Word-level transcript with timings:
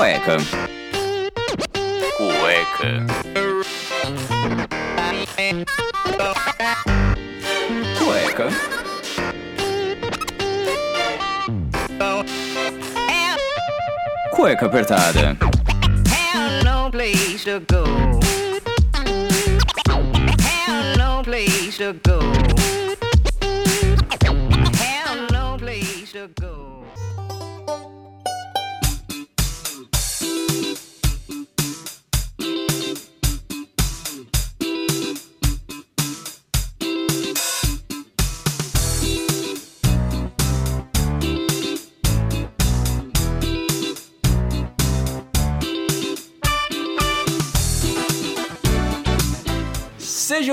Cueca. 0.00 0.40
Cueca. 2.16 3.04
Cueca. 7.98 8.46
Cueca 14.30 14.66
apertada. 14.66 15.36
Place 16.90 17.44
to 17.44 17.60
go. 22.02 22.39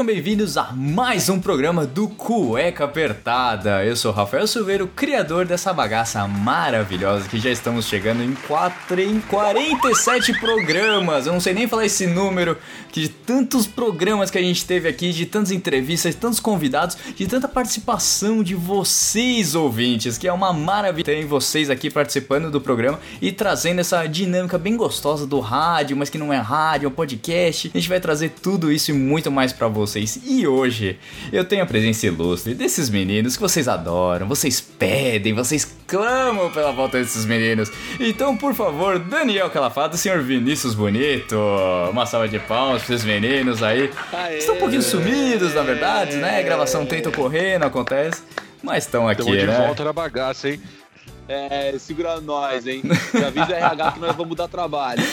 Bem-vindos 0.08 0.56
a 0.56 0.72
mais 0.72 1.28
um 1.28 1.38
programa 1.38 1.86
do 1.86 2.08
Cueca 2.08 2.86
Apertada. 2.86 3.84
Eu 3.84 3.94
sou 3.94 4.14
Rafael 4.14 4.48
Silveira, 4.48 4.82
o 4.82 4.88
criador 4.88 5.46
dessa 5.46 5.74
bagaça 5.74 6.26
maravilhosa 6.26 7.28
que 7.28 7.38
já 7.38 7.50
estamos 7.50 7.88
chegando 7.88 8.24
em, 8.24 8.34
quatro, 8.34 9.02
em 9.02 9.20
47 9.20 10.40
programas. 10.40 11.28
Eu 11.28 11.34
não 11.34 11.42
sei 11.42 11.54
nem 11.54 11.68
falar 11.68 11.86
esse 11.86 12.08
número, 12.08 12.58
de 12.94 13.10
tantos 13.10 13.68
programas 13.68 14.32
que 14.32 14.38
a 14.38 14.42
gente 14.42 14.66
teve 14.66 14.88
aqui, 14.88 15.12
de 15.12 15.26
tantas 15.26 15.52
entrevistas, 15.52 16.16
de 16.16 16.22
tantos 16.22 16.40
convidados, 16.40 16.98
de 17.14 17.28
tanta 17.28 17.50
participação 17.50 18.42
de 18.42 18.56
vocês 18.56 19.56
ouvintes, 19.56 20.18
que 20.18 20.26
é 20.26 20.32
uma 20.32 20.54
maravilha 20.54 21.04
ter 21.04 21.26
vocês 21.26 21.70
aqui 21.70 21.90
participando 21.90 22.50
do 22.50 22.62
programa 22.62 22.98
e 23.22 23.30
trazendo 23.30 23.82
essa 23.82 24.08
dinâmica 24.08 24.58
bem 24.58 24.78
gostosa 24.78 25.28
do 25.28 25.42
rádio, 25.42 25.98
mas 25.98 26.10
que 26.10 26.18
não 26.18 26.32
é 26.32 26.38
rádio, 26.38 26.86
é 26.86 26.90
um 26.90 26.94
podcast. 26.94 27.70
A 27.74 27.78
gente 27.78 27.90
vai 27.90 28.00
trazer 28.00 28.30
tudo 28.42 28.72
isso 28.72 28.92
e 28.92 28.94
muito 28.94 29.30
mais 29.30 29.52
pra 29.52 29.68
vocês. 29.68 29.97
E 30.26 30.48
hoje 30.48 31.00
eu 31.32 31.44
tenho 31.44 31.64
a 31.64 31.66
presença 31.66 32.06
ilustre 32.06 32.54
desses 32.54 32.90
meninos 32.90 33.36
que 33.36 33.42
vocês 33.42 33.68
adoram, 33.68 34.28
vocês 34.28 34.62
pedem, 34.62 35.34
vocês 35.34 35.68
clamam 35.88 36.52
pela 36.52 36.72
volta 36.72 37.00
desses 37.00 37.26
meninos. 37.26 37.72
Então, 38.00 38.36
por 38.38 38.54
favor, 38.54 39.00
Daniel 39.00 39.50
Calafato, 39.50 39.98
senhor 39.98 40.22
Vinícius 40.22 40.76
Bonito, 40.76 41.36
uma 41.90 42.06
salva 42.06 42.28
de 42.28 42.40
palmas 42.40 42.84
pra 42.84 42.96
esses 42.96 43.06
meninos 43.06 43.64
aí. 43.64 43.90
Estão 44.38 44.56
um 44.56 44.60
pouquinho 44.60 44.82
sumidos, 44.82 45.54
na 45.54 45.64
verdade, 45.64 46.18
né? 46.18 46.40
A 46.40 46.44
gravação 46.44 46.86
tenta 46.86 47.10
ocorrer, 47.10 47.60
não 47.60 47.68
acontece. 47.68 48.22
Mas 48.62 48.86
estão 48.86 49.08
aqui, 49.08 49.22
Estamos 49.22 49.40
de 49.42 49.48
né? 49.48 49.66
volta 49.66 49.84
na 49.84 49.94
bagaça, 49.94 50.50
hein? 50.50 50.62
É, 51.28 51.76
segura 51.78 52.22
nós, 52.22 52.66
hein? 52.66 52.82
Já 53.14 53.28
avisa 53.28 53.48
o 53.48 53.54
RH 53.54 53.92
que 53.92 54.00
nós 54.00 54.12
vamos 54.16 54.30
mudar 54.30 54.48
trabalho. 54.48 55.04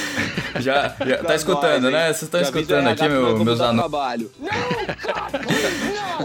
Já, 0.60 0.94
já 1.04 1.18
tá 1.18 1.34
escutando, 1.34 1.84
nós, 1.84 1.92
né? 1.92 2.06
Vocês 2.06 2.22
estão 2.22 2.40
o 2.40 2.42
escutando 2.42 2.88
aqui, 2.88 3.08
meu, 3.08 3.44
meus 3.44 3.58
trabalho. 3.58 4.30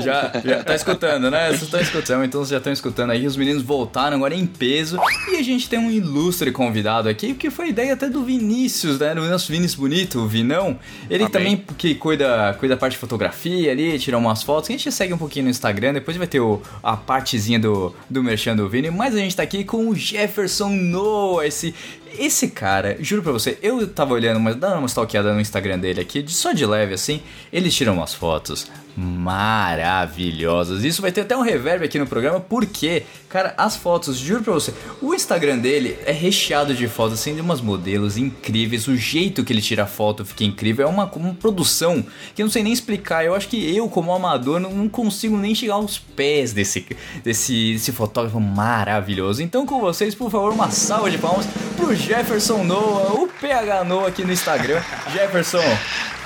Já, 0.01 0.31
já 0.43 0.63
tá 0.63 0.75
escutando, 0.75 1.31
né? 1.31 1.47
Vocês 1.47 1.63
estão 1.63 1.81
escutando, 1.81 2.23
então 2.23 2.41
vocês 2.41 2.51
já 2.51 2.57
estão 2.57 2.71
escutando 2.71 3.11
aí. 3.11 3.25
Os 3.25 3.35
meninos 3.35 3.63
voltaram 3.63 4.17
agora 4.17 4.35
em 4.35 4.45
peso. 4.45 4.99
E 5.31 5.35
a 5.35 5.41
gente 5.41 5.67
tem 5.67 5.79
um 5.79 5.89
ilustre 5.89 6.51
convidado 6.51 7.09
aqui, 7.09 7.33
que 7.33 7.49
foi 7.49 7.69
ideia 7.69 7.93
até 7.93 8.07
do 8.07 8.23
Vinícius, 8.23 8.99
né? 8.99 9.15
Do 9.15 9.21
nosso 9.21 9.51
Vinícius 9.51 9.75
Bonito, 9.75 10.19
o 10.19 10.27
Vinão. 10.27 10.77
Ele 11.09 11.23
Amém. 11.23 11.31
também 11.31 11.65
que 11.77 11.95
cuida, 11.95 12.55
cuida 12.59 12.75
da 12.75 12.79
parte 12.79 12.93
de 12.93 12.99
fotografia 12.99 13.71
ali, 13.71 13.97
tira 13.99 14.17
umas 14.17 14.43
fotos. 14.43 14.69
A 14.69 14.73
gente 14.73 14.91
segue 14.91 15.13
um 15.13 15.17
pouquinho 15.17 15.45
no 15.45 15.51
Instagram, 15.51 15.93
depois 15.93 16.15
vai 16.17 16.27
ter 16.27 16.39
o, 16.39 16.61
a 16.83 16.95
partezinha 16.95 17.59
do, 17.59 17.93
do 18.09 18.23
Merchan 18.23 18.55
do 18.55 18.69
Vini. 18.69 18.89
Mas 18.91 19.15
a 19.15 19.17
gente 19.17 19.35
tá 19.35 19.43
aqui 19.43 19.63
com 19.63 19.89
o 19.89 19.95
Jefferson 19.95 20.69
Noah, 20.69 21.45
esse. 21.45 21.73
Esse 22.17 22.49
cara, 22.49 22.97
juro 22.99 23.21
pra 23.21 23.31
você, 23.31 23.57
eu 23.61 23.87
tava 23.87 24.13
olhando, 24.13 24.39
mas 24.39 24.55
dando 24.55 24.77
uma 24.79 24.87
stalkeada 24.87 25.33
no 25.33 25.39
Instagram 25.39 25.79
dele 25.79 26.01
aqui, 26.01 26.21
de- 26.21 26.33
só 26.33 26.51
de 26.51 26.65
leve 26.65 26.93
assim, 26.93 27.21
ele 27.51 27.69
tira 27.69 27.91
umas 27.91 28.13
fotos 28.13 28.67
maravilhosas. 28.99 30.83
Isso 30.83 31.01
vai 31.01 31.11
ter 31.11 31.21
até 31.21 31.35
um 31.35 31.41
reverb 31.41 31.85
aqui 31.85 31.97
no 31.97 32.05
programa, 32.05 32.39
porque, 32.39 33.03
cara, 33.29 33.53
as 33.57 33.75
fotos, 33.75 34.17
juro 34.17 34.43
pra 34.43 34.53
você, 34.53 34.73
o 35.01 35.13
Instagram 35.13 35.57
dele 35.57 35.97
é 36.05 36.11
recheado 36.11 36.73
de 36.73 36.87
fotos 36.87 37.19
assim 37.19 37.33
de 37.33 37.41
umas 37.41 37.61
modelos 37.61 38.17
incríveis, 38.17 38.87
o 38.87 38.95
jeito 38.95 39.43
que 39.43 39.53
ele 39.53 39.61
tira 39.61 39.87
foto 39.87 40.25
fica 40.25 40.43
incrível, 40.43 40.85
é 40.85 40.89
uma, 40.89 41.05
uma 41.05 41.33
produção 41.33 42.05
que 42.35 42.41
eu 42.41 42.45
não 42.45 42.51
sei 42.51 42.61
nem 42.63 42.73
explicar. 42.73 43.25
Eu 43.25 43.33
acho 43.33 43.47
que 43.47 43.75
eu, 43.75 43.87
como 43.87 44.13
amador, 44.13 44.59
não, 44.59 44.71
não 44.71 44.89
consigo 44.89 45.37
nem 45.37 45.55
chegar 45.55 45.75
aos 45.75 45.97
pés 45.97 46.51
desse, 46.51 46.85
desse, 47.23 47.73
desse 47.73 47.91
fotógrafo 47.91 48.39
maravilhoso. 48.39 49.41
Então, 49.41 49.65
com 49.65 49.79
vocês, 49.79 50.13
por 50.13 50.29
favor, 50.29 50.51
uma 50.51 50.69
salva 50.71 51.09
de 51.09 51.17
palmas 51.17 51.45
pro 51.77 51.95
Jefferson 51.95 52.63
Noah, 52.63 53.13
o 53.13 53.27
PH 53.27 53.83
Noah 53.85 54.09
aqui 54.09 54.23
no 54.23 54.33
Instagram. 54.33 54.81
Jefferson, 55.13 55.63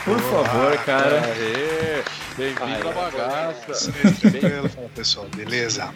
por 0.03 0.19
favor, 0.19 0.77
cara. 0.85 1.21
Aê, 1.21 2.03
bem-vindo 2.37 2.89
à 2.89 2.91
bagaça. 2.91 3.91
Tranquilo, 3.91 4.69
fala 4.69 4.89
pessoal, 4.95 5.27
beleza? 5.35 5.93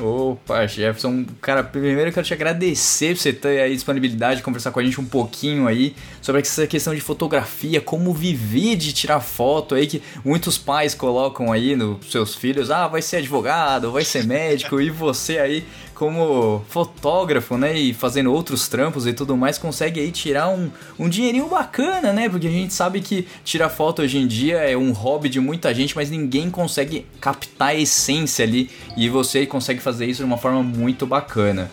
Opa, 0.00 0.66
Jefferson, 0.66 1.26
cara, 1.42 1.62
primeiro 1.62 2.08
eu 2.08 2.12
quero 2.12 2.26
te 2.26 2.32
agradecer 2.32 3.14
por 3.14 3.20
você 3.20 3.32
ter 3.34 3.60
aí 3.60 3.74
disponibilidade 3.74 4.36
de 4.36 4.42
conversar 4.42 4.70
com 4.70 4.80
a 4.80 4.82
gente 4.82 4.98
um 4.98 5.04
pouquinho 5.04 5.66
aí 5.68 5.94
sobre 6.22 6.40
essa 6.40 6.66
questão 6.66 6.94
de 6.94 7.02
fotografia, 7.02 7.82
como 7.82 8.14
viver 8.14 8.76
de 8.76 8.94
tirar 8.94 9.20
foto 9.20 9.74
aí, 9.74 9.86
que 9.86 10.02
muitos 10.24 10.56
pais 10.56 10.94
colocam 10.94 11.52
aí 11.52 11.76
nos 11.76 12.10
seus 12.10 12.34
filhos, 12.34 12.70
ah, 12.70 12.88
vai 12.88 13.02
ser 13.02 13.18
advogado, 13.18 13.92
vai 13.92 14.04
ser 14.04 14.24
médico, 14.24 14.80
e 14.80 14.88
você 14.88 15.38
aí, 15.38 15.66
como 15.94 16.62
fotógrafo, 16.68 17.56
né, 17.56 17.78
e 17.78 17.94
fazendo 17.94 18.32
outros 18.32 18.68
trampos 18.68 19.06
e 19.06 19.12
tudo 19.12 19.36
mais, 19.36 19.56
consegue 19.58 20.00
aí 20.00 20.10
tirar 20.10 20.48
um, 20.48 20.70
um 20.98 21.08
dinheirinho 21.08 21.48
bacana, 21.48 22.12
né, 22.12 22.28
porque 22.28 22.46
a 22.46 22.50
gente 22.50 22.74
sabe 22.74 23.00
que 23.00 23.26
tirar 23.44 23.68
foto 23.68 24.02
hoje 24.02 24.18
em 24.18 24.26
dia 24.26 24.56
é 24.58 24.76
um 24.76 24.92
hobby 24.92 25.28
de 25.28 25.40
muita 25.40 25.72
gente, 25.72 25.94
mas 25.96 26.10
ninguém 26.10 26.50
consegue 26.50 27.06
captar 27.20 27.68
a 27.68 27.74
essência 27.74 28.44
ali, 28.44 28.68
e 28.96 29.08
você 29.08 29.46
consegue 29.46 29.80
fazer 29.80 30.06
isso 30.06 30.18
de 30.18 30.24
uma 30.26 30.38
forma 30.38 30.62
muito 30.62 31.06
bacana. 31.06 31.70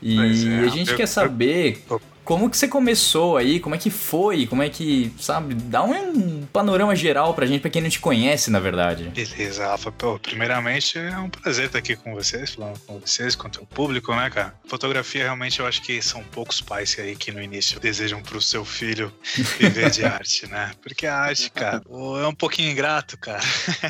E 0.00 0.18
é, 0.18 0.60
a 0.60 0.68
gente 0.68 0.90
eu- 0.90 0.96
quer 0.96 1.06
saber 1.06 1.82
eu- 1.90 2.00
como 2.26 2.50
que 2.50 2.56
você 2.56 2.66
começou 2.66 3.36
aí, 3.36 3.60
como 3.60 3.76
é 3.76 3.78
que 3.78 3.88
foi, 3.88 4.48
como 4.48 4.60
é 4.60 4.68
que, 4.68 5.14
sabe, 5.16 5.54
dá 5.54 5.84
um 5.84 6.44
panorama 6.46 6.94
geral 6.96 7.32
pra 7.32 7.46
gente, 7.46 7.60
pra 7.60 7.70
quem 7.70 7.80
não 7.80 7.88
te 7.88 8.00
conhece, 8.00 8.50
na 8.50 8.58
verdade. 8.58 9.04
Beleza, 9.14 9.64
Rafa. 9.64 9.92
Pô, 9.92 10.18
primeiramente 10.18 10.98
é 10.98 11.16
um 11.18 11.30
prazer 11.30 11.66
estar 11.66 11.78
aqui 11.78 11.94
com 11.94 12.12
vocês, 12.14 12.54
falando 12.54 12.80
com 12.80 12.98
vocês, 12.98 13.36
com 13.36 13.46
o 13.46 13.50
teu 13.50 13.64
público, 13.64 14.12
né, 14.12 14.28
cara? 14.28 14.52
Fotografia, 14.66 15.22
realmente, 15.22 15.60
eu 15.60 15.66
acho 15.66 15.80
que 15.82 16.02
são 16.02 16.20
poucos 16.24 16.60
pais 16.60 16.96
aí 16.98 17.14
que 17.14 17.30
no 17.30 17.40
início 17.40 17.78
desejam 17.78 18.20
pro 18.20 18.42
seu 18.42 18.64
filho 18.64 19.12
viver 19.60 19.90
de 19.90 20.04
arte, 20.04 20.48
né? 20.48 20.72
Porque 20.82 21.06
a 21.06 21.16
arte, 21.16 21.48
cara, 21.48 21.80
é 21.88 22.26
um 22.26 22.34
pouquinho 22.34 22.72
ingrato, 22.72 23.16
cara. 23.18 23.44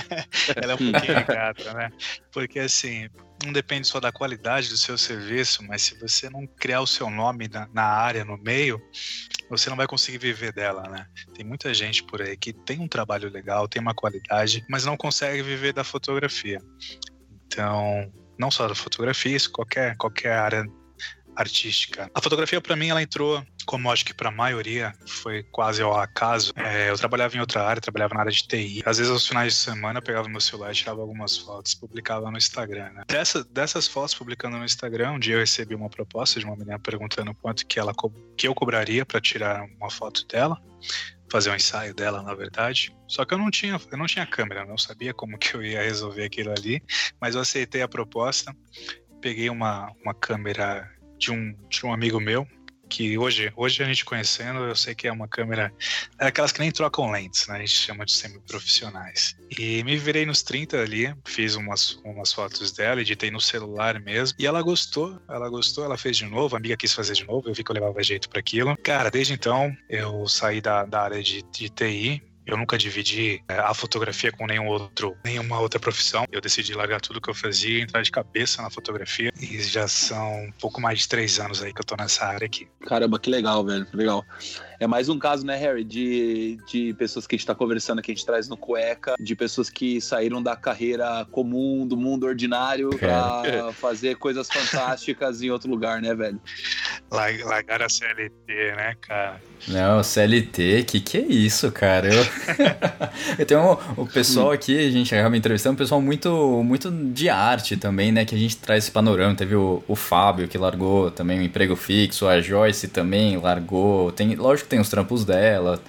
Ela 0.55 0.73
é 0.73 0.75
um 0.75 0.93
pouquinho 0.93 1.21
ingrata, 1.25 1.73
né? 1.73 1.91
Porque 2.31 2.59
assim. 2.59 3.09
Não 3.45 3.53
depende 3.53 3.87
só 3.87 4.01
da 4.01 4.11
qualidade 4.11 4.69
do 4.69 4.77
seu 4.77 4.97
serviço, 4.97 5.63
mas 5.65 5.83
se 5.83 5.99
você 5.99 6.29
não 6.31 6.47
criar 6.47 6.81
o 6.81 6.87
seu 6.87 7.11
nome 7.11 7.49
na, 7.49 7.69
na 7.73 7.85
área, 7.85 8.25
no 8.25 8.39
meio, 8.39 8.81
você 9.51 9.69
não 9.69 9.77
vai 9.77 9.87
conseguir 9.87 10.19
viver 10.19 10.53
dela, 10.53 10.83
né? 10.89 11.07
Tem 11.35 11.45
muita 11.45 11.73
gente 11.75 12.03
por 12.03 12.23
aí 12.23 12.37
que 12.37 12.53
tem 12.53 12.81
um 12.81 12.89
trabalho 12.89 13.29
legal, 13.31 13.69
tem 13.69 13.81
uma 13.81 13.95
qualidade, 13.95 14.65
mas 14.69 14.85
não 14.85 14.97
consegue 14.97 15.43
viver 15.43 15.73
da 15.73 15.85
fotografia. 15.85 16.61
Então, 17.47 18.13
não 18.39 18.51
só 18.51 18.67
da 18.67 18.75
fotografia, 18.75 19.37
isso 19.37 19.51
qualquer 19.53 19.97
qualquer 19.97 20.33
área 20.33 20.67
artística. 21.37 22.11
A 22.15 22.21
fotografia 22.21 22.61
para 22.61 22.75
mim 22.75 22.89
ela 22.89 23.03
entrou, 23.03 23.45
como 23.67 23.91
acho 23.91 24.05
que 24.05 24.15
para 24.15 24.29
a 24.29 24.33
maioria 24.33 24.95
foi 25.07 25.43
quase 25.45 25.83
ao 25.83 25.99
acaso. 25.99 26.53
É, 26.57 26.91
eu 26.91 26.97
trabalhava 26.97 27.37
em 27.37 27.41
outra 27.41 27.63
área, 27.63 27.81
trabalhava 27.81 28.15
na 28.15 28.21
área 28.21 28.33
de 28.33 28.47
TI. 28.47 28.83
Às 28.85 28.99
vezes 28.99 29.13
aos 29.13 29.27
finais 29.27 29.53
de 29.53 29.59
semana 29.59 29.99
eu 29.99 30.03
pegava 30.03 30.29
meu 30.29 30.41
celular, 30.41 30.75
tirava 30.75 31.01
algumas 31.01 31.37
fotos, 31.37 31.75
publicava 31.75 32.31
no 32.31 32.39
Instagram. 32.39 32.91
Né? 32.93 33.05
Dessa, 33.07 33.45
dessas 33.45 33.87
fotos 33.87 34.15
publicando 34.15 34.57
no 34.57 34.65
Instagram, 34.65 35.13
um 35.13 35.19
dia 35.19 35.35
eu 35.35 35.41
recebi 35.41 35.75
uma 35.75 35.91
proposta 35.91 36.41
de 36.41 36.47
uma 36.47 36.57
menina 36.57 36.79
perguntando 36.79 37.35
quanto 37.35 37.67
que 37.67 37.79
ela 37.79 37.93
que 38.37 38.49
eu 38.49 38.55
cobraria 38.55 39.05
para 39.05 39.21
tirar 39.21 39.65
uma 39.79 39.91
foto 39.91 40.27
dela 40.27 40.61
fazer 41.31 41.51
um 41.51 41.57
ensaio 41.57 41.95
dela, 41.95 42.23
na 42.23 42.35
verdade. 42.35 42.95
Só 43.09 43.25
que 43.25 43.35
eu 43.35 43.39
não 43.39 43.51
tinha, 43.51 43.81
eu 43.91 43.99
não 43.99 44.07
tinha 44.07 44.27
câmera, 44.27 44.65
não 44.65 44.79
sabia 44.79 45.13
como 45.13 45.39
que 45.39 45.55
eu 45.55 45.63
ia 45.63 45.83
resolver 45.83 46.25
aquilo 46.25 46.53
ali, 46.53 46.83
mas 47.21 47.35
eu 47.35 47.41
aceitei 47.41 47.83
a 47.83 47.89
proposta. 47.89 48.55
Peguei 49.21 49.51
uma, 49.51 49.93
uma 50.03 50.15
câmera 50.15 50.91
de 51.19 51.31
um, 51.31 51.55
de 51.69 51.85
um 51.85 51.93
amigo 51.93 52.21
meu, 52.21 52.47
que 52.89 53.19
hoje, 53.19 53.53
hoje 53.57 53.83
a 53.83 53.87
gente 53.87 54.05
conhecendo, 54.05 54.61
eu 54.61 54.77
sei 54.77 54.95
que 54.95 55.07
é 55.09 55.13
uma 55.13 55.29
câmera, 55.29 55.73
é 56.19 56.27
aquelas 56.27 56.53
que 56.53 56.61
nem 56.61 56.71
trocam 56.71 57.11
lentes, 57.11 57.47
né? 57.49 57.57
A 57.57 57.59
gente 57.59 57.71
chama 57.71 58.05
de 58.05 58.13
semi-profissionais. 58.13 59.37
E 59.59 59.83
me 59.85 59.97
virei 59.97 60.25
nos 60.25 60.43
30 60.43 60.81
ali, 60.81 61.15
fiz 61.25 61.55
umas, 61.55 62.01
umas 62.05 62.33
fotos 62.33 62.73
dela, 62.73 63.01
editei 63.01 63.31
no 63.31 63.41
celular 63.41 64.01
mesmo, 64.01 64.37
e 64.39 64.47
ela 64.47 64.63
gostou, 64.63 65.21
ela 65.29 65.49
gostou, 65.49 65.85
ela 65.85 65.97
fez 65.97 66.17
de 66.17 66.27
novo, 66.27 66.55
a 66.55 66.59
amiga 66.59 66.77
quis 66.77 66.93
fazer 66.93 67.15
de 67.15 67.27
novo, 67.27 67.49
eu 67.49 67.55
vi 67.55 67.63
que 67.63 67.71
eu 67.71 67.75
levava 67.75 68.03
jeito 68.03 68.29
para 68.29 68.41
aquilo. 68.41 68.77
Cara, 68.83 69.11
desde 69.11 69.35
então, 69.35 69.75
eu 69.89 70.27
saí 70.29 70.61
da, 70.61 70.85
da 70.85 71.03
área 71.03 71.23
de, 71.23 71.43
de 71.43 71.69
TI, 71.69 72.23
eu 72.47 72.57
nunca 72.57 72.79
dividi 72.79 73.43
é, 73.49 73.59
a 73.59 73.75
fotografia 73.75 74.31
com 74.31 74.47
nenhum 74.47 74.69
outro, 74.69 75.17
nenhuma 75.25 75.59
outra 75.59 75.81
profissão. 75.81 76.25
Eu 76.31 76.41
decidi 76.41 76.75
largar 76.75 77.01
tudo 77.01 77.21
que 77.21 77.29
eu 77.29 77.35
fazia 77.35 77.79
e 77.79 77.83
entrar 77.83 78.03
de 78.03 78.11
cabeça 78.11 78.63
na 78.63 78.71
fotografia. 78.71 79.33
E 79.41 79.61
já 79.63 79.89
são 79.89 80.45
um 80.45 80.53
pouco 80.53 80.81
mais 80.81 81.01
de 81.01 81.09
três 81.09 81.41
anos 81.41 81.63
aí 81.63 81.75
que 81.75 81.81
eu 81.81 81.85
tô 81.85 81.97
nessa 81.97 82.25
área 82.25 82.47
aqui. 82.47 82.69
Caramba, 82.87 83.19
que 83.19 83.29
legal, 83.29 83.65
velho. 83.65 83.87
Legal. 83.93 84.25
É 84.79 84.87
mais 84.87 85.09
um 85.09 85.19
caso, 85.19 85.45
né, 85.45 85.57
Harry, 85.57 85.85
de, 85.85 86.59
de 86.71 86.95
pessoas 86.95 87.27
que 87.27 87.35
a 87.35 87.39
gente 87.39 87.47
tá 87.47 87.55
conversando 87.55 87.99
aqui, 87.99 88.13
a 88.13 88.15
gente 88.15 88.27
traz 88.27 88.49
no 88.49 88.57
cueca, 88.57 89.15
de 89.19 89.35
pessoas 89.35 89.71
que 89.71 90.01
saíram 90.01 90.43
da 90.43 90.55
carreira 90.57 91.27
comum, 91.31 91.87
do 91.87 91.97
mundo 91.97 92.27
ordinário, 92.27 92.91
pra 92.91 93.73
fazer 93.73 94.17
coisas 94.17 94.49
fantásticas 94.49 95.41
em 95.43 95.51
outro 95.51 95.71
lugar, 95.71 96.01
né, 96.03 96.15
velho? 96.15 96.41
Lar- 97.11 97.39
Largar 97.45 97.83
a 97.83 97.89
CLT, 97.89 98.33
né, 98.77 98.95
cara? 99.01 99.41
Não, 99.69 100.03
CLT, 100.03 100.85
que 100.85 101.01
que 101.01 101.17
é 101.19 101.21
isso, 101.23 101.71
cara? 101.73 102.09
Eu, 102.13 102.23
eu 103.39 103.47
tenho 103.47 103.61
um- 103.73 104.03
o 104.03 104.07
pessoal 104.07 104.51
aqui, 104.53 104.79
a 104.79 104.91
gente 104.91 105.15
acaba 105.15 105.37
entrevistando 105.37 105.75
um 105.75 105.79
pessoal 105.79 106.01
muito, 106.01 106.63
muito 106.63 106.91
de 106.91 107.29
arte 107.29 107.77
também, 107.77 108.13
né? 108.13 108.25
Que 108.25 108.35
a 108.35 108.39
gente 108.39 108.57
traz 108.59 108.85
esse 108.85 108.91
panorama. 108.93 109.35
Teve 109.35 109.55
o, 109.55 109.83
o 109.89 109.97
Fábio 109.97 110.47
que 110.49 110.59
largou 110.59 111.11
também 111.11 111.39
o 111.39 111.43
emprego 111.43 111.75
fixo, 111.77 112.27
a 112.29 112.41
Joyce 112.41 112.89
também 112.89 113.37
largou. 113.39 114.13
Tem, 114.13 114.35
lógico 114.35 114.66
que 114.67 114.71
tem 114.71 114.81
os 114.81 114.89
trampos 114.89 115.25
dela, 115.25 115.81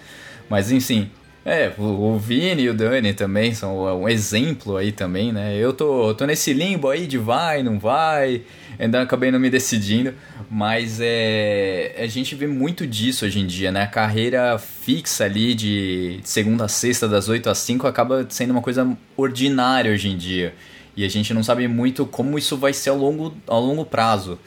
mas 0.49 0.71
enfim. 0.71 1.09
É, 1.43 1.71
o, 1.77 2.19
Vini 2.19 2.63
e 2.63 2.69
o 2.69 2.73
Dani 2.73 3.13
também 3.13 3.53
são 3.53 4.01
um 4.01 4.09
exemplo 4.09 4.75
aí 4.75 4.91
também, 4.91 5.31
né? 5.31 5.55
Eu 5.55 5.71
tô, 5.71 6.13
tô 6.13 6.25
nesse 6.25 6.51
limbo 6.51 6.89
aí 6.89 7.07
de 7.07 7.17
vai, 7.17 7.63
não 7.63 7.79
vai, 7.79 8.41
ainda 8.77 9.01
acabei 9.01 9.31
não 9.31 9.39
me 9.39 9.49
decidindo, 9.49 10.13
mas 10.51 10.99
é, 10.99 11.95
a 11.97 12.07
gente 12.07 12.35
vê 12.35 12.47
muito 12.47 12.85
disso 12.85 13.23
hoje 13.23 13.39
em 13.39 13.47
dia, 13.47 13.71
né? 13.71 13.83
A 13.83 13.87
carreira 13.87 14.57
fixa 14.57 15.23
ali 15.23 15.55
de 15.55 16.19
segunda 16.21 16.65
a 16.65 16.67
sexta, 16.67 17.07
das 17.07 17.29
8 17.29 17.49
às 17.49 17.59
5, 17.59 17.87
acaba 17.87 18.27
sendo 18.29 18.51
uma 18.51 18.61
coisa 18.61 18.85
ordinária 19.15 19.93
hoje 19.93 20.09
em 20.09 20.17
dia. 20.17 20.53
E 20.97 21.05
a 21.05 21.09
gente 21.09 21.33
não 21.33 21.43
sabe 21.43 21.65
muito 21.69 22.05
como 22.05 22.37
isso 22.37 22.57
vai 22.57 22.73
ser 22.73 22.89
ao 22.89 22.97
longo, 22.97 23.33
ao 23.47 23.61
longo 23.61 23.85
prazo. 23.85 24.37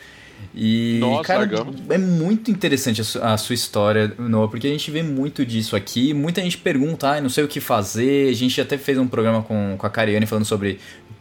E, 0.54 0.98
Nossa, 1.00 1.22
cara, 1.24 1.38
largamos. 1.40 1.76
é 1.88 1.98
muito 1.98 2.50
interessante 2.50 3.00
a, 3.00 3.04
su- 3.04 3.22
a 3.22 3.36
sua 3.36 3.54
história, 3.54 4.12
Noah, 4.18 4.48
porque 4.50 4.66
a 4.66 4.70
gente 4.70 4.90
vê 4.90 5.02
muito 5.02 5.44
disso 5.46 5.76
aqui. 5.76 6.12
Muita 6.12 6.40
gente 6.42 6.58
pergunta, 6.58 7.08
ah, 7.12 7.20
não 7.20 7.28
sei 7.30 7.44
o 7.44 7.48
que 7.48 7.60
fazer. 7.60 8.28
A 8.30 8.34
gente 8.34 8.60
até 8.60 8.76
fez 8.76 8.98
um 8.98 9.06
programa 9.06 9.42
com, 9.42 9.76
com 9.78 9.86
a 9.86 9.90
Cariane 9.90 10.26
falando 10.26 10.44
sobre 10.44 10.78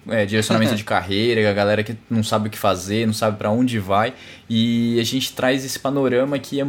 é, 0.08 0.26
direcionamento 0.26 0.76
de 0.76 0.84
carreira, 0.86 1.48
a 1.50 1.54
galera 1.54 1.84
que 1.84 1.96
não 2.10 2.24
sabe 2.24 2.48
o 2.48 2.52
que 2.52 2.58
fazer, 2.58 3.06
não 3.06 3.14
sabe 3.14 3.38
pra 3.38 3.52
onde 3.52 3.78
vai. 3.78 4.14
E 4.50 5.00
a 5.00 5.04
gente 5.04 5.34
traz 5.34 5.64
esse 5.64 5.78
panorama 5.80 6.40
que 6.40 6.60
é, 6.60 6.66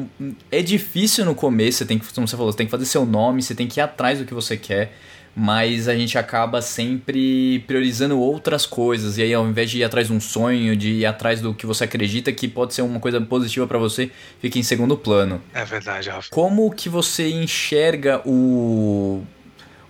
é 0.51 0.61
difícil 0.63 1.25
no 1.25 1.35
começo, 1.35 1.79
você 1.79 1.87
tem 1.87 1.99
que, 1.99 2.13
como 2.13 2.29
você 2.29 2.37
falou, 2.37 2.53
você 2.53 2.59
tem 2.59 2.67
que 2.67 2.71
fazer 2.71 2.85
seu 2.85 3.07
nome, 3.07 3.43
você 3.43 3.55
tem 3.55 3.67
que 3.67 3.81
ir 3.81 3.83
atrás 3.83 4.19
do 4.19 4.25
que 4.27 4.35
você 4.35 4.57
quer 4.57 4.93
mas 5.35 5.89
a 5.89 5.95
gente 5.95 6.19
acaba 6.19 6.61
sempre 6.61 7.61
priorizando 7.61 8.19
outras 8.19 8.67
coisas. 8.67 9.19
E 9.19 9.23
aí, 9.23 9.33
ao 9.33 9.47
invés 9.47 9.71
de 9.71 9.79
ir 9.79 9.85
atrás 9.85 10.09
de 10.09 10.13
um 10.13 10.21
sonho, 10.21 10.77
de 10.77 10.93
ir 10.93 11.07
atrás 11.07 11.41
do 11.41 11.55
que 11.55 11.67
você 11.67 11.85
acredita 11.85 12.33
que 12.33 12.49
pode 12.49 12.75
ser 12.75 12.83
uma 12.83 13.01
coisa 13.01 13.21
positiva 13.21 13.67
pra 13.67 13.79
você, 13.79 14.11
fica 14.41 14.59
em 14.59 14.63
segundo 14.63 14.97
plano. 14.97 15.41
É 15.55 15.65
verdade, 15.65 16.11
Rafa. 16.11 16.29
Como 16.31 16.71
que 16.71 16.89
você 16.89 17.29
enxerga 17.31 18.21
o. 18.27 19.23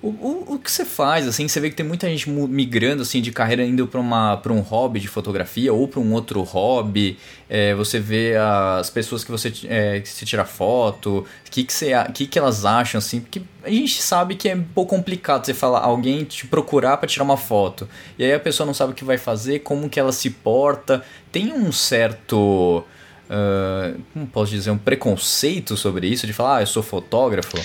O, 0.03 0.09
o, 0.09 0.55
o 0.55 0.59
que 0.59 0.73
você 0.73 0.83
faz, 0.83 1.29
assim, 1.29 1.47
você 1.47 1.61
vê 1.61 1.69
que 1.69 1.77
tem 1.77 1.85
muita 1.85 2.09
gente 2.09 2.31
migrando, 2.31 3.03
assim, 3.03 3.21
de 3.21 3.31
carreira 3.31 3.63
indo 3.63 3.87
pra 3.87 4.01
um 4.01 4.61
hobby 4.61 4.99
de 4.99 5.09
fotografia 5.09 5.73
ou 5.75 5.87
pra 5.87 6.01
um 6.01 6.15
outro 6.15 6.43
hobby, 6.43 7.19
é, 7.51 7.75
você 7.75 8.01
vê 8.01 8.35
as 8.35 8.89
pessoas 8.89 9.23
que 9.23 9.31
você, 9.31 9.53
é, 9.65 10.01
que 10.01 10.09
você 10.09 10.25
tira 10.25 10.47
foto, 10.47 11.19
o 11.47 11.51
que, 11.51 11.65
que, 11.65 11.73
você, 11.73 11.93
que, 12.15 12.27
que 12.27 12.39
elas 12.39 12.65
acham, 12.65 12.99
assim, 12.99 13.21
porque 13.21 13.43
a 13.63 13.69
gente 13.69 14.01
sabe 14.01 14.37
que 14.37 14.49
é 14.49 14.57
um 14.57 14.63
pouco 14.63 14.97
complicado 14.97 15.45
você 15.45 15.53
falar, 15.53 15.81
alguém 15.81 16.25
te 16.25 16.47
procurar 16.47 16.97
pra 16.97 17.07
tirar 17.07 17.25
uma 17.25 17.37
foto, 17.37 17.87
e 18.19 18.25
aí 18.25 18.33
a 18.33 18.41
pessoa 18.41 18.67
não 18.67 18.73
sabe 18.73 18.93
o 18.93 18.95
que 18.95 19.05
vai 19.05 19.19
fazer, 19.19 19.59
como 19.59 19.91
que 19.91 20.01
ela 20.01 20.13
se 20.13 20.31
porta, 20.31 21.05
tem 21.31 21.53
um 21.53 21.71
certo... 21.71 22.83
ah, 23.29 23.93
como 24.15 24.27
posso 24.27 24.51
dizer, 24.51 24.71
um 24.71 24.79
preconceito 24.79 25.77
sobre 25.77 26.07
isso, 26.07 26.27
de 26.27 26.33
falar, 26.33 26.57
ah, 26.57 26.63
eu 26.63 26.67
sou 26.67 26.83
fotógrafo. 26.83 27.59